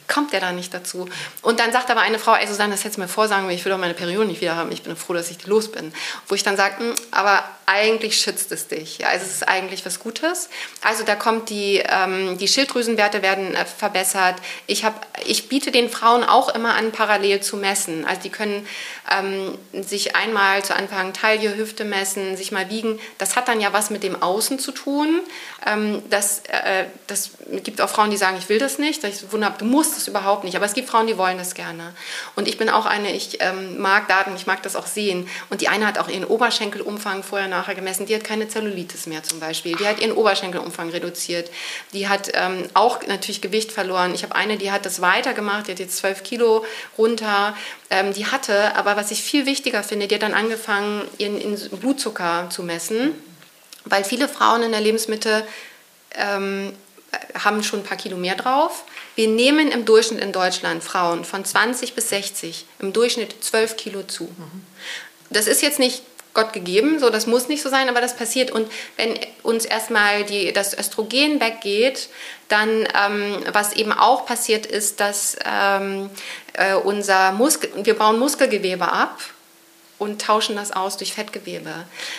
[0.09, 1.09] kommt der da nicht dazu.
[1.43, 3.73] Und dann sagt aber eine Frau, ey Susanne, das hättest du mir vorsagen, ich will
[3.73, 5.93] doch meine Periode nicht wieder haben, ich bin froh, dass ich die los bin.
[6.29, 8.99] Wo ich dann sage, hm, aber eigentlich schützt es dich.
[8.99, 10.49] Ja, also es ist eigentlich was Gutes.
[10.83, 14.37] Also da kommt die, ähm, die Schilddrüsenwerte werden äh, verbessert.
[14.67, 18.05] Ich, hab, ich biete den Frauen auch immer an, parallel zu messen.
[18.05, 18.67] Also die können
[19.11, 22.99] ähm, sich einmal zu Anfang Taille, Hüfte messen, sich mal wiegen.
[23.19, 25.21] Das hat dann ja was mit dem Außen zu tun.
[25.65, 27.31] Ähm, das, äh, das
[27.63, 29.05] gibt auch Frauen, die sagen, ich will das nicht.
[29.05, 30.57] Ich wundere, du musst es überhaupt nicht.
[30.57, 31.95] Aber es gibt Frauen, die wollen das gerne.
[32.35, 35.29] Und ich bin auch eine, ich ähm, mag Daten, ich mag das auch sehen.
[35.49, 38.07] Und die eine hat auch ihren Oberschenkelumfang vorher nachher gemessen.
[38.07, 39.77] Die hat keine Zellulitis mehr zum Beispiel.
[39.77, 41.51] Die hat ihren Oberschenkelumfang reduziert.
[41.93, 44.13] Die hat ähm, auch natürlich Gewicht verloren.
[44.13, 45.69] Ich habe eine, die hat das weitergemacht.
[45.69, 46.65] Die hat jetzt 12 Kilo
[46.99, 47.57] runter.
[47.91, 52.49] Ähm, die hatte, aber was ich viel wichtiger finde, die hat dann angefangen, ihren Blutzucker
[52.51, 53.13] zu messen.
[53.85, 55.47] Weil viele Frauen in der Lebensmitte
[56.15, 56.73] ähm,
[57.39, 58.85] haben schon ein paar Kilo mehr drauf.
[59.15, 64.03] Wir nehmen im Durchschnitt in Deutschland Frauen von 20 bis 60 im Durchschnitt 12 Kilo
[64.03, 64.29] zu.
[65.31, 66.03] Das ist jetzt nicht
[66.35, 68.51] Gott gegeben, so das muss nicht so sein, aber das passiert.
[68.51, 72.09] Und wenn uns erstmal die, das Östrogen weggeht,
[72.49, 76.11] dann ähm, was eben auch passiert ist, dass ähm,
[76.53, 79.19] äh, unser Muskel, wir bauen Muskelgewebe ab
[79.99, 81.73] und tauschen das aus durch Fettgewebe.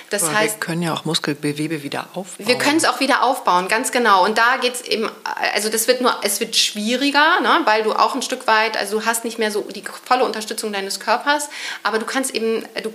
[0.10, 2.48] Das Aber heißt, wir können ja auch Muskelgewebe wieder aufbauen.
[2.48, 4.24] Wir können es auch wieder aufbauen, ganz genau.
[4.24, 5.10] Und da geht es eben,
[5.54, 9.00] also das wird nur, es wird schwieriger, ne, weil du auch ein Stück weit, also
[9.00, 11.50] du hast nicht mehr so die volle Unterstützung deines Körpers,
[11.84, 12.94] aber du kannst eben, du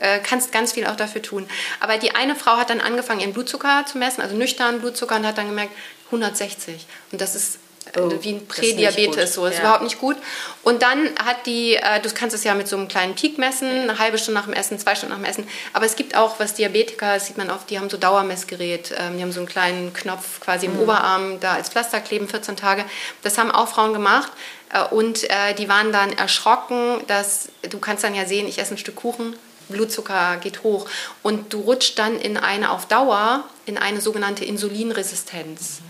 [0.00, 1.46] äh, kannst ganz viel auch dafür tun.
[1.80, 5.26] Aber die eine Frau hat dann angefangen, ihren Blutzucker zu messen, also nüchtern Blutzucker und
[5.26, 5.72] hat dann gemerkt,
[6.06, 6.86] 160.
[7.12, 7.58] Und das ist
[7.98, 9.60] oh, wie ein Prädiabetes, so ist ja.
[9.60, 10.16] überhaupt nicht gut.
[10.62, 13.68] Und dann hat die, äh, du kannst es ja mit so einem kleinen Peak messen,
[13.68, 15.48] eine halbe Stunde nach dem Essen, zwei Stunden nach dem Essen.
[15.72, 19.16] Aber es gibt auch, was Diabetiker, das sieht man oft, die haben so Dauermessgerät, ähm,
[19.16, 20.80] die haben so einen kleinen Knopf quasi im mhm.
[20.80, 22.84] Oberarm, da als Pflaster kleben, 14 Tage.
[23.22, 24.32] Das haben auch Frauen gemacht.
[24.72, 28.74] Äh, und äh, die waren dann erschrocken, dass du kannst dann ja sehen, ich esse
[28.74, 29.36] ein Stück Kuchen,
[29.68, 30.88] Blutzucker geht hoch
[31.22, 35.80] und du rutschst dann in eine auf Dauer in eine sogenannte Insulinresistenz.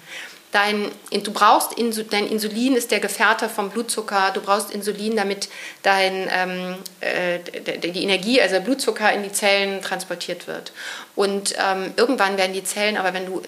[0.57, 1.74] Dein, du brauchst
[2.11, 4.30] dein Insulin ist der Gefährte vom Blutzucker.
[4.32, 5.50] Du brauchst Insulin, damit
[5.82, 7.40] dein, ähm, äh,
[7.78, 10.72] die Energie, also Blutzucker, in die Zellen transportiert wird.
[11.14, 13.42] Und ähm, irgendwann werden die Zellen, aber wenn du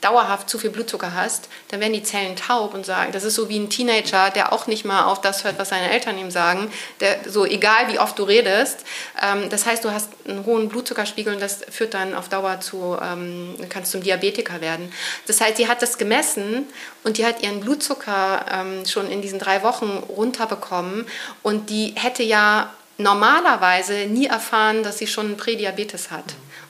[0.00, 3.48] dauerhaft zu viel Blutzucker hast, dann werden die Zellen taub und sagen, das ist so
[3.48, 6.72] wie ein Teenager, der auch nicht mal auf das hört, was seine Eltern ihm sagen,
[7.00, 8.84] der, so egal wie oft du redest.
[9.22, 12.96] Ähm, das heißt, du hast einen hohen Blutzuckerspiegel und das führt dann auf Dauer zu,
[13.02, 14.92] ähm, kannst zum Diabetiker werden.
[15.26, 16.66] Das heißt, sie hat das gemessen
[17.04, 21.06] und die hat ihren Blutzucker ähm, schon in diesen drei Wochen runterbekommen
[21.42, 26.24] und die hätte ja normalerweise nie erfahren, dass sie schon Prädiabetes hat.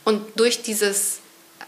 [0.05, 1.20] Und durch dieses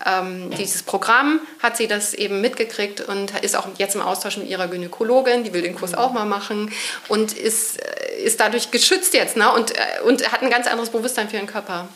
[0.05, 4.49] ähm, dieses Programm hat sie das eben mitgekriegt und ist auch jetzt im Austausch mit
[4.49, 6.73] ihrer Gynäkologin, die will den Kurs auch mal machen
[7.09, 9.53] und ist, äh, ist dadurch geschützt jetzt ne?
[9.53, 11.89] und, äh, und hat ein ganz anderes Bewusstsein für ihren Körper.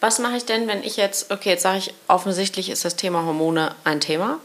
[0.00, 3.24] Was mache ich denn, wenn ich jetzt, okay, jetzt sage ich, offensichtlich ist das Thema
[3.24, 4.38] Hormone ein Thema,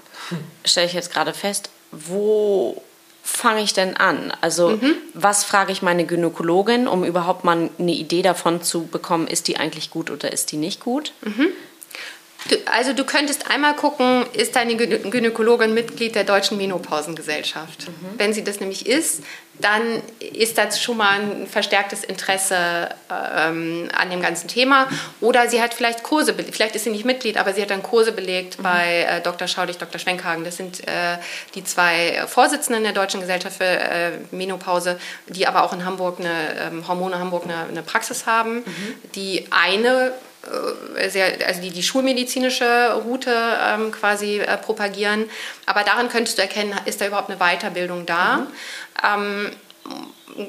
[0.65, 2.81] stelle ich jetzt gerade fest, wo
[3.23, 4.33] fange ich denn an?
[4.41, 4.95] Also mhm.
[5.13, 9.57] was frage ich meine Gynäkologin, um überhaupt mal eine Idee davon zu bekommen, ist die
[9.57, 11.13] eigentlich gut oder ist die nicht gut?
[11.21, 11.47] Mhm.
[12.49, 17.87] Du, also du könntest einmal gucken, ist deine Gynäkologin Mitglied der Deutschen Menopausengesellschaft?
[17.87, 18.17] Mhm.
[18.17, 19.23] Wenn sie das nämlich ist,
[19.59, 22.89] dann ist das schon mal ein verstärktes Interesse
[23.37, 24.87] ähm, an dem ganzen Thema.
[25.21, 28.11] Oder sie hat vielleicht Kurse, vielleicht ist sie nicht Mitglied, aber sie hat dann Kurse
[28.11, 28.63] belegt mhm.
[28.63, 29.47] bei äh, Dr.
[29.47, 29.99] Schaudig, Dr.
[29.99, 30.43] Schwenkhagen.
[30.43, 31.17] Das sind äh,
[31.53, 36.59] die zwei Vorsitzenden der Deutschen Gesellschaft für äh, Menopause, die aber auch in Hamburg eine
[36.59, 38.55] ähm, Hormone Hamburg eine, eine Praxis haben.
[38.57, 38.95] Mhm.
[39.15, 40.13] Die eine
[41.09, 45.29] sehr, also die, die schulmedizinische Route ähm, quasi äh, propagieren.
[45.65, 48.37] Aber daran könntest du erkennen, ist da überhaupt eine Weiterbildung da.
[48.37, 48.47] Mhm.
[49.03, 49.51] Ähm,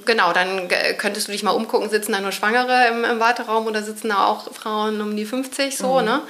[0.04, 0.68] genau, dann
[0.98, 4.26] könntest du dich mal umgucken, sitzen da nur Schwangere im, im Warteraum oder sitzen da
[4.26, 6.04] auch Frauen um die 50 so, mhm.
[6.04, 6.22] ne?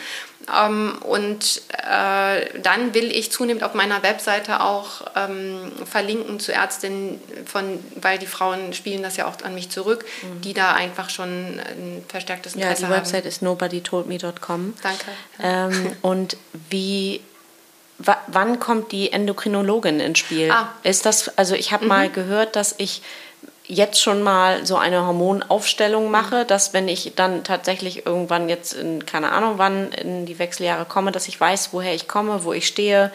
[0.53, 7.21] Ähm, und äh, dann will ich zunehmend auf meiner Webseite auch ähm, verlinken zu Ärztinnen,
[7.47, 10.41] von, weil die Frauen spielen das ja auch an mich zurück, mhm.
[10.43, 12.93] die da einfach schon ein verstärktes Interesse haben.
[12.93, 14.75] Ja, die Website ist nobodytoldme.com.
[14.83, 15.05] Danke.
[15.43, 16.37] Ähm, und
[16.71, 17.21] wie
[18.27, 20.51] wann kommt die Endokrinologin ins Spiel?
[20.51, 20.73] Ah.
[20.83, 21.89] Ist das, also ich habe mhm.
[21.89, 23.03] mal gehört, dass ich
[23.67, 29.07] jetzt schon mal so eine Hormonaufstellung mache, dass wenn ich dann tatsächlich irgendwann jetzt in,
[29.07, 32.67] keine Ahnung wann, in die Wechseljahre komme, dass ich weiß, woher ich komme, wo ich
[32.67, 33.11] stehe,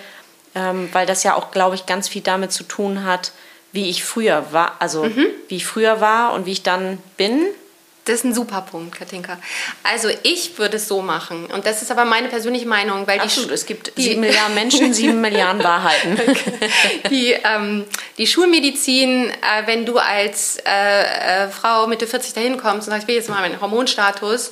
[0.56, 3.32] ähm, weil das ja auch, glaube ich, ganz viel damit zu tun hat,
[3.72, 5.28] wie ich früher war, also mhm.
[5.48, 7.46] wie ich früher war und wie ich dann bin
[8.10, 9.38] das ist ein super Punkt, Katinka.
[9.84, 11.46] Also ich würde es so machen.
[11.46, 13.06] Und das ist aber meine persönliche Meinung.
[13.06, 16.20] Weil Absolut, es gibt die, sieben Milliarden Menschen, sieben Milliarden Wahrheiten.
[17.12, 17.86] die, ähm,
[18.18, 23.04] die Schulmedizin, äh, wenn du als äh, äh, Frau Mitte 40 dahin kommst und sagst,
[23.04, 24.52] ich will jetzt mal meinen Hormonstatus,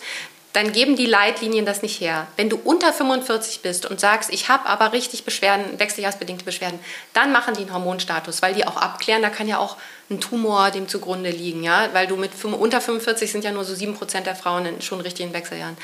[0.53, 2.27] dann geben die Leitlinien das nicht her.
[2.35, 6.79] Wenn du unter 45 bist und sagst, ich habe aber richtig Beschwerden, wechseljahrsbedingte Beschwerden,
[7.13, 9.77] dann machen die einen Hormonstatus, weil die auch abklären, da kann ja auch
[10.09, 13.73] ein Tumor dem zugrunde liegen, ja, weil du mit unter 45 sind ja nur so
[13.73, 15.77] 7% der Frauen in schon richtigen Wechseljahren.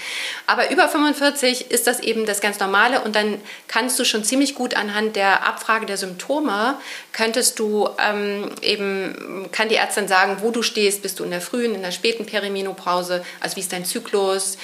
[0.47, 4.55] Aber über 45 ist das eben das ganz normale und dann kannst du schon ziemlich
[4.55, 6.77] gut anhand der Abfrage der Symptome
[7.11, 11.41] könntest du ähm, eben kann die Ärztin sagen, wo du stehst, bist du in der
[11.41, 14.57] frühen, in der späten Perimenopause, also wie ist dein Zyklus?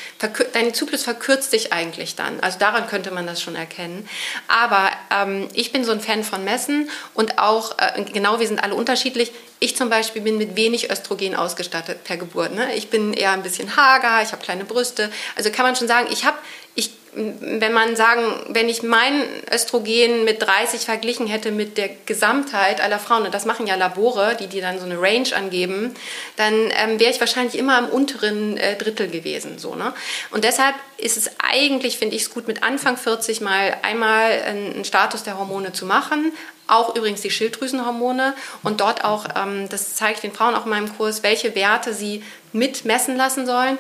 [0.54, 4.08] Dein Zyklus verkürzt sich eigentlich dann, also daran könnte man das schon erkennen.
[4.48, 8.64] Aber ähm, ich bin so ein Fan von Messen und auch äh, genau, wir sind
[8.64, 12.56] alle unterschiedlich ich zum Beispiel bin mit wenig Östrogen ausgestattet per Geburt.
[12.56, 12.76] Ne?
[12.76, 15.12] Ich bin eher ein bisschen hager, ich habe kleine Brüste.
[15.36, 16.38] Also kann man schon sagen, ich habe,
[16.76, 22.80] ich, wenn man sagen, wenn ich mein Östrogen mit 30 verglichen hätte mit der Gesamtheit
[22.80, 25.94] aller Frauen, und das machen ja Labore, die dir dann so eine Range angeben,
[26.38, 29.60] dann ähm, wäre ich wahrscheinlich immer im unteren äh, Drittel gewesen.
[29.60, 29.94] So, ne?
[30.32, 34.86] Und deshalb ist es eigentlich, finde ich es gut, mit Anfang 40 mal einmal einen
[34.86, 36.32] Status der Hormone zu machen,
[36.70, 40.70] auch übrigens die Schilddrüsenhormone und dort auch, ähm, das zeige ich den Frauen auch in
[40.70, 43.78] meinem Kurs, welche Werte sie mitmessen lassen sollen.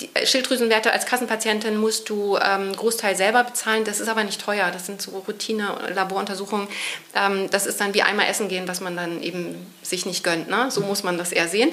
[0.00, 3.84] Die äh, Schilddrüsenwerte als Kassenpatientin musst du ähm, Großteil selber bezahlen.
[3.84, 4.70] Das ist aber nicht teuer.
[4.70, 6.68] Das sind so Routine-Laboruntersuchungen.
[7.14, 10.48] Ähm, das ist dann wie einmal essen gehen, was man dann eben sich nicht gönnt.
[10.48, 10.70] Ne?
[10.70, 11.72] So muss man das eher sehen.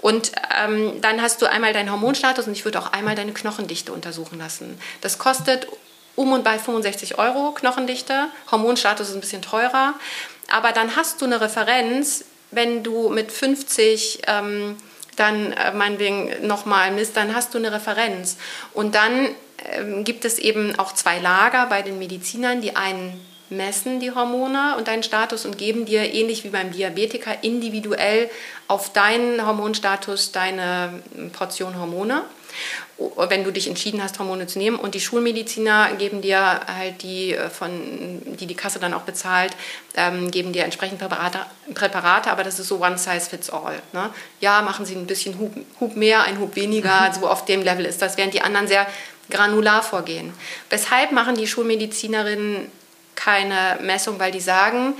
[0.00, 0.32] Und
[0.62, 4.38] ähm, dann hast du einmal deinen Hormonstatus und ich würde auch einmal deine Knochendichte untersuchen
[4.38, 4.78] lassen.
[5.00, 5.68] Das kostet
[6.16, 8.28] um und bei 65 Euro Knochendichte.
[8.50, 9.94] Hormonstatus ist ein bisschen teurer.
[10.50, 14.76] Aber dann hast du eine Referenz, wenn du mit 50 ähm,
[15.16, 18.36] dann äh, meinetwegen nochmal misst, dann hast du eine Referenz.
[18.72, 19.28] Und dann
[19.72, 22.60] ähm, gibt es eben auch zwei Lager bei den Medizinern.
[22.60, 27.42] Die einen messen die Hormone und deinen Status und geben dir, ähnlich wie beim Diabetiker,
[27.42, 28.30] individuell
[28.66, 31.02] auf deinen Hormonstatus deine
[31.32, 32.22] Portion Hormone
[32.98, 34.76] wenn du dich entschieden hast, Hormone zu nehmen.
[34.76, 37.70] Und die Schulmediziner geben dir halt die, äh, von,
[38.38, 39.52] die die Kasse dann auch bezahlt,
[39.94, 41.40] ähm, geben dir entsprechend Präparate,
[41.74, 43.80] Präparate, aber das ist so one size fits all.
[43.92, 44.10] Ne?
[44.40, 47.14] Ja, machen sie ein bisschen Hub, Hub mehr, ein Hub weniger, mhm.
[47.14, 48.86] so auf dem Level ist das, während die anderen sehr
[49.30, 50.32] granular vorgehen.
[50.70, 52.70] Weshalb machen die Schulmedizinerinnen
[53.14, 54.18] keine Messung?
[54.18, 54.94] Weil die sagen,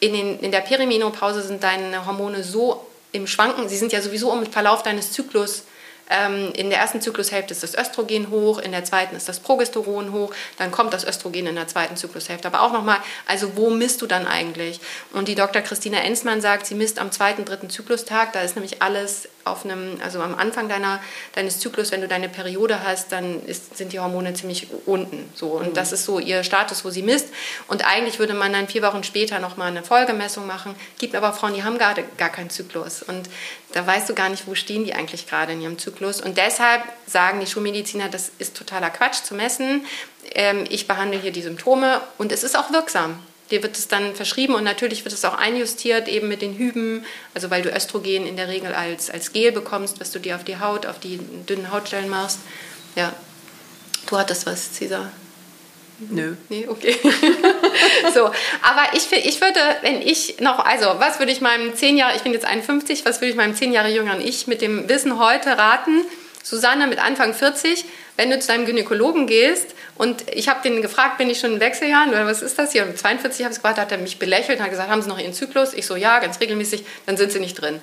[0.00, 4.32] in, den, in der Perimenopause sind deine Hormone so im Schwanken, sie sind ja sowieso
[4.32, 5.64] im Verlauf deines Zyklus
[6.08, 10.32] in der ersten Zyklushälfte ist das Östrogen hoch, in der zweiten ist das Progesteron hoch,
[10.56, 12.46] dann kommt das Östrogen in der zweiten Zyklushälfte.
[12.46, 14.80] Aber auch nochmal, also wo misst du dann eigentlich?
[15.12, 15.62] Und die Dr.
[15.62, 19.98] Christina Enzmann sagt, sie misst am zweiten, dritten Zyklustag, da ist nämlich alles auf einem,
[20.02, 21.00] also am Anfang deiner,
[21.34, 25.30] deines Zyklus, wenn du deine Periode hast, dann ist, sind die Hormone ziemlich unten.
[25.34, 25.48] So.
[25.48, 25.74] Und mhm.
[25.74, 27.28] das ist so ihr Status, wo sie misst.
[27.68, 30.74] Und eigentlich würde man dann vier Wochen später nochmal eine Folgemessung machen.
[30.98, 33.02] Gibt aber Frauen, die haben gerade gar keinen Zyklus.
[33.02, 33.28] Und
[33.72, 36.20] da weißt du gar nicht, wo stehen die eigentlich gerade in ihrem Zyklus.
[36.20, 39.84] Und deshalb sagen die Schulmediziner, das ist totaler Quatsch zu messen.
[40.34, 43.18] Ähm, ich behandle hier die Symptome und es ist auch wirksam.
[43.50, 47.04] Dir wird es dann verschrieben und natürlich wird es auch einjustiert, eben mit den Hüben,
[47.32, 50.44] also weil du Östrogen in der Regel als, als Gel bekommst, was du dir auf
[50.44, 51.18] die Haut, auf die
[51.48, 52.40] dünnen Hautstellen machst.
[52.96, 53.14] Ja.
[54.08, 55.12] Du hattest was, Cesar?
[55.98, 56.34] Nö.
[56.48, 56.96] Nee, okay.
[58.14, 62.16] so, aber ich, ich würde, wenn ich noch, also was würde ich meinem zehn Jahre,
[62.16, 65.18] ich bin jetzt 51, was würde ich meinem zehn Jahre jüngeren Ich mit dem Wissen
[65.18, 66.02] heute raten?
[66.42, 67.84] Susanne mit Anfang 40,
[68.16, 71.60] wenn du zu deinem Gynäkologen gehst und ich habe den gefragt, bin ich schon in
[71.60, 72.82] Wechseljahren oder was ist das hier?
[72.82, 75.08] Und mit 42 habe ich gefragt, hat er mich belächelt und hat gesagt, haben Sie
[75.08, 75.74] noch Ihren Zyklus?
[75.74, 77.80] Ich so, ja, ganz regelmäßig, dann sind Sie nicht drin.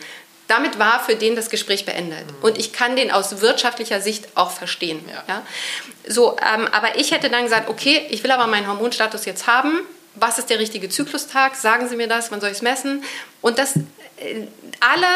[0.47, 2.25] Damit war für den das Gespräch beendet.
[2.27, 2.43] Mhm.
[2.43, 4.99] Und ich kann den aus wirtschaftlicher Sicht auch verstehen.
[5.07, 5.23] Ja.
[5.27, 5.41] ja?
[6.07, 9.79] So, ähm, aber ich hätte dann gesagt, okay, ich will aber meinen Hormonstatus jetzt haben.
[10.15, 11.55] Was ist der richtige Zyklustag?
[11.55, 13.03] Sagen Sie mir das, wann soll ich es messen?
[13.41, 13.75] Und das,
[14.17, 14.47] äh,
[14.79, 15.07] alle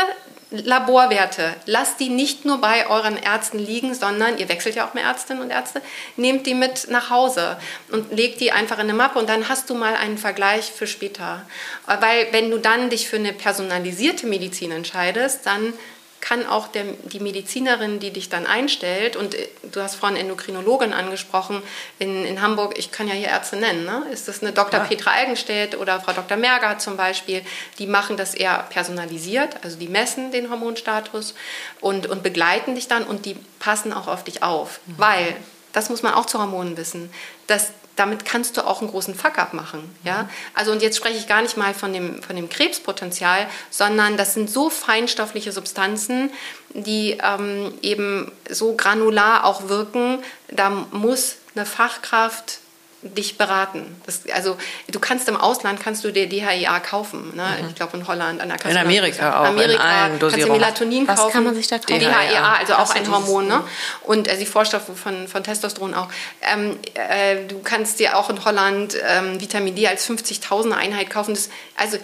[0.49, 5.03] Laborwerte, lasst die nicht nur bei euren Ärzten liegen, sondern ihr wechselt ja auch mehr
[5.03, 5.82] Ärztinnen und Ärzte,
[6.15, 7.57] nehmt die mit nach Hause
[7.91, 10.88] und legt die einfach in eine Mappe und dann hast du mal einen Vergleich für
[10.88, 11.45] später.
[11.86, 15.74] Weil wenn du dann dich für eine personalisierte Medizin entscheidest, dann
[16.22, 20.94] kann auch der, die Medizinerin, die dich dann einstellt, und äh, du hast vorhin Endokrinologin
[20.94, 21.61] angesprochen,
[21.99, 24.06] in, in Hamburg, ich kann ja hier Ärzte nennen, ne?
[24.11, 24.80] ist das eine Dr.
[24.80, 24.85] Ja.
[24.85, 26.38] Petra Eigenstedt oder Frau Dr.
[26.38, 27.44] Merger zum Beispiel,
[27.80, 31.35] die machen das eher personalisiert, also die messen den Hormonstatus
[31.81, 34.94] und, und begleiten dich dann und die passen auch auf dich auf, mhm.
[34.98, 35.35] weil,
[35.78, 37.12] das muss man auch zu Hormonen wissen,
[37.45, 39.95] dass damit kannst du auch einen großen Fuck-up machen.
[40.04, 40.28] Ja?
[40.56, 44.34] Also und jetzt spreche ich gar nicht mal von dem, von dem Krebspotenzial, sondern das
[44.34, 46.32] sind so feinstoffliche Substanzen,
[46.70, 50.20] die ähm, eben so granular auch wirken.
[50.49, 52.60] Da muss eine Fachkraft
[53.02, 53.95] dich beraten.
[54.06, 54.57] Das, also
[54.88, 57.36] du kannst im Ausland kannst du dir DHEA kaufen.
[57.36, 57.45] Ne?
[57.61, 57.69] Mhm.
[57.69, 58.72] Ich glaube in Holland an der Kasse.
[58.72, 59.45] In Amerika auch.
[59.45, 61.34] Amerika in kannst du Melatonin Was kaufen.
[61.34, 61.99] kann man sich da kaufen?
[61.99, 63.48] DHEA, also auch ein Hormon.
[63.48, 63.64] Ne?
[64.03, 66.10] Und äh, die Vorstoffe von, von Testosteron auch.
[66.41, 71.36] Ähm, äh, du kannst dir auch in Holland ähm, Vitamin D als 50.000 Einheit kaufen.
[71.36, 71.98] Das, also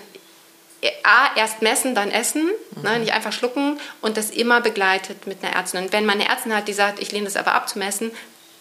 [1.03, 2.51] A, erst messen, dann essen, ne?
[2.75, 2.83] mhm.
[2.83, 5.85] ne, nicht einfach schlucken und das immer begleitet mit einer Ärztin.
[5.85, 8.11] Und wenn man eine Ärztin hat, die sagt, ich lehne das aber ab zu messen,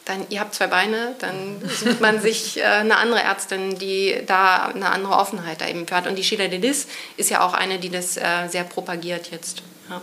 [0.04, 4.66] dann ihr habt zwei Beine, dann sucht man sich äh, eine andere Ärztin, die da
[4.66, 6.06] eine andere Offenheit da eben für hat.
[6.06, 9.62] Und die Sheila Delis ist ja auch eine, die das äh, sehr propagiert jetzt.
[9.88, 10.00] Ja.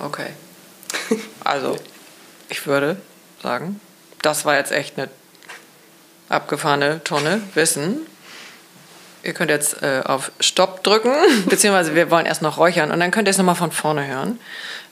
[0.00, 0.30] Okay.
[1.44, 1.76] Also,
[2.48, 2.96] ich würde
[3.42, 3.80] sagen,
[4.22, 5.08] das war jetzt echt eine
[6.28, 8.06] abgefahrene Tonne Wissen.
[9.22, 11.14] Ihr könnt jetzt äh, auf Stopp drücken,
[11.46, 14.40] beziehungsweise wir wollen erst noch räuchern und dann könnt ihr es nochmal von vorne hören,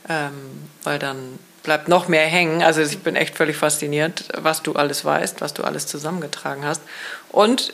[0.09, 2.63] ähm, weil dann bleibt noch mehr hängen.
[2.63, 6.83] Also ich bin echt völlig fasziniert, was du alles weißt, was du alles zusammengetragen hast.
[7.31, 7.73] Und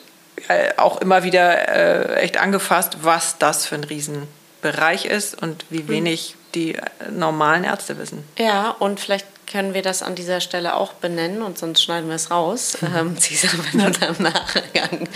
[0.49, 5.79] äh, auch immer wieder äh, echt angefasst, was das für ein Riesenbereich ist und wie
[5.79, 5.89] hm.
[5.89, 8.25] wenig die äh, normalen Ärzte wissen.
[8.39, 12.17] Ja, und vielleicht können wir das an dieser Stelle auch benennen und sonst schneiden wir
[12.17, 12.79] es raus.
[12.81, 12.97] Mhm.
[12.97, 15.09] Ähm, Cesar, wenn du im Nachgang.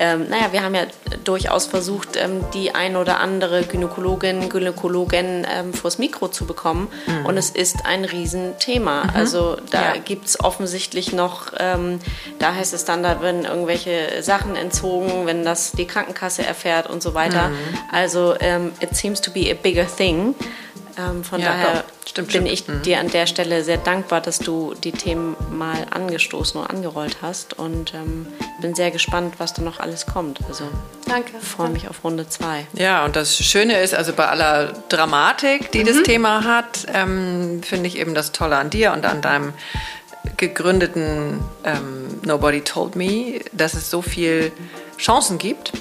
[0.00, 0.86] Ähm, naja, wir haben ja
[1.24, 6.88] durchaus versucht, ähm, die ein oder andere Gynäkologin, Gynäkologin ähm, vors Mikro zu bekommen.
[7.06, 7.26] Mhm.
[7.26, 9.04] Und es ist ein Riesenthema.
[9.04, 9.10] Mhm.
[9.14, 10.00] Also da ja.
[10.00, 12.00] gibt es offensichtlich noch, ähm,
[12.38, 17.02] da heißt es dann, da werden irgendwelche Sachen entzogen, wenn das die Krankenkasse erfährt und
[17.02, 17.48] so weiter.
[17.48, 17.54] Mhm.
[17.92, 20.34] Also ähm, it seems to be a bigger thing.
[20.98, 22.48] Ähm, von ja, daher stimmt, bin stimmt.
[22.48, 22.82] ich mhm.
[22.82, 27.56] dir an der Stelle sehr dankbar, dass du die Themen mal angestoßen und angerollt hast
[27.58, 28.26] und ähm,
[28.60, 30.40] bin sehr gespannt, was da noch alles kommt.
[30.48, 30.64] Also
[31.06, 31.38] danke.
[31.40, 32.66] Freue mich auf Runde zwei.
[32.72, 35.86] Ja, und das Schöne ist, also bei aller Dramatik, die mhm.
[35.86, 39.52] das Thema hat, ähm, finde ich eben das Tolle an dir und an deinem
[40.36, 44.52] gegründeten ähm, Nobody Told Me, dass es so viel
[44.98, 45.72] Chancen gibt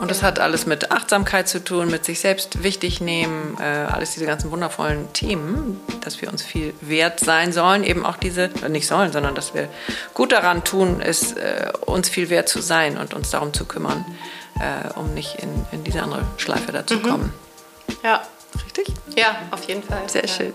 [0.00, 4.12] und das hat alles mit Achtsamkeit zu tun, mit sich selbst wichtig nehmen, äh, alles
[4.12, 8.68] diese ganzen wundervollen Themen, dass wir uns viel wert sein sollen, eben auch diese, äh,
[8.68, 9.68] nicht sollen, sondern dass wir
[10.14, 14.04] gut daran tun, ist, äh, uns viel wert zu sein und uns darum zu kümmern,
[14.60, 17.02] äh, um nicht in, in diese andere Schleife da zu mhm.
[17.02, 17.32] kommen.
[18.02, 18.22] Ja.
[18.64, 18.94] Richtig?
[19.16, 20.08] Ja, auf jeden Fall.
[20.08, 20.28] Sehr ja.
[20.28, 20.52] schön.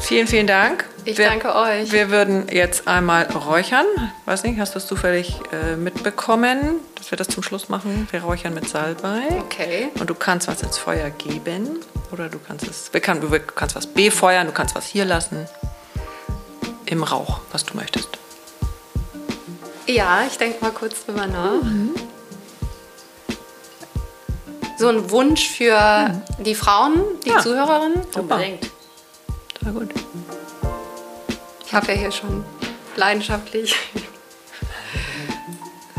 [0.00, 0.86] Vielen, vielen Dank.
[1.04, 1.92] Ich wir, danke euch.
[1.92, 3.86] Wir würden jetzt einmal räuchern.
[4.24, 8.08] Weiß nicht, hast du es zufällig äh, mitbekommen, dass wir das zum Schluss machen?
[8.10, 9.22] Wir räuchern mit Salbei.
[9.40, 9.88] Okay.
[9.98, 11.80] Und du kannst was ins Feuer geben
[12.12, 15.46] oder du kannst es, wir kann, du kannst was befeuern, du kannst was hier lassen.
[16.86, 18.08] Im Rauch, was du möchtest.
[19.86, 21.62] Ja, ich denke mal kurz drüber nach.
[21.62, 21.94] Mhm.
[24.80, 27.38] So ein Wunsch für die Frauen, die Ja.
[27.38, 28.00] Zuhörerinnen?
[28.16, 28.70] Unbedingt.
[29.62, 29.90] Sehr gut.
[31.66, 32.44] Ich habe ja hier schon
[32.96, 33.76] leidenschaftlich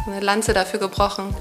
[0.07, 1.33] eine Lanze dafür gebrochen.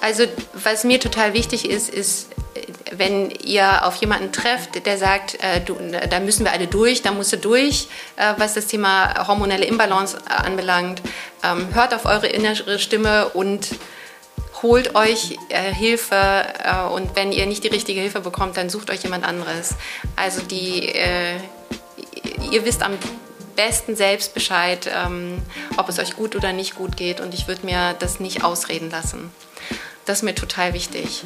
[0.00, 0.24] Also
[0.54, 2.26] was mir total wichtig ist, ist,
[2.90, 5.76] wenn ihr auf jemanden trefft, der sagt, äh, du,
[6.10, 10.18] da müssen wir alle durch, da musst du durch, äh, was das Thema hormonelle Imbalance
[10.26, 11.02] anbelangt,
[11.42, 13.68] ähm, hört auf eure innere Stimme und
[14.62, 18.90] holt euch äh, Hilfe äh, und wenn ihr nicht die richtige Hilfe bekommt, dann sucht
[18.90, 19.74] euch jemand anderes.
[20.16, 21.36] Also die, äh,
[22.50, 22.96] ihr wisst am
[23.56, 25.42] besten selbst Bescheid, ähm,
[25.76, 28.90] ob es euch gut oder nicht gut geht und ich würde mir das nicht ausreden
[28.90, 29.30] lassen.
[30.04, 31.22] Das ist mir total wichtig.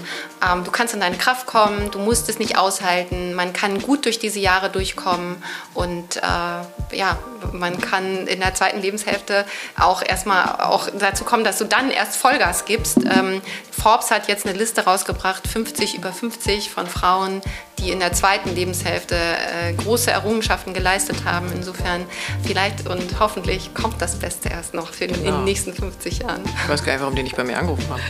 [0.47, 3.35] Ähm, du kannst in deine Kraft kommen, du musst es nicht aushalten.
[3.35, 5.43] Man kann gut durch diese Jahre durchkommen
[5.75, 7.19] und äh, ja,
[7.53, 9.47] man kann in der zweiten Lebenshälfte
[9.79, 12.99] auch erstmal auch dazu kommen, dass du dann erst Vollgas gibst.
[12.99, 13.41] Ähm,
[13.71, 17.41] Forbes hat jetzt eine Liste rausgebracht, 50 über 50 von Frauen,
[17.79, 21.51] die in der zweiten Lebenshälfte äh, große Errungenschaften geleistet haben.
[21.55, 22.05] Insofern
[22.43, 26.43] vielleicht und hoffentlich kommt das Beste erst noch für in den nächsten 50 Jahren.
[26.45, 28.03] Ich weiß gar nicht, warum die nicht bei mir angerufen haben.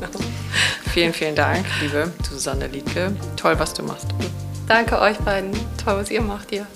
[0.92, 3.16] vielen, vielen Dank, liebe Susanne Liedke.
[3.36, 4.06] Toll, was du machst.
[4.68, 5.52] Danke euch beiden.
[5.82, 6.66] Toll, was ihr macht hier.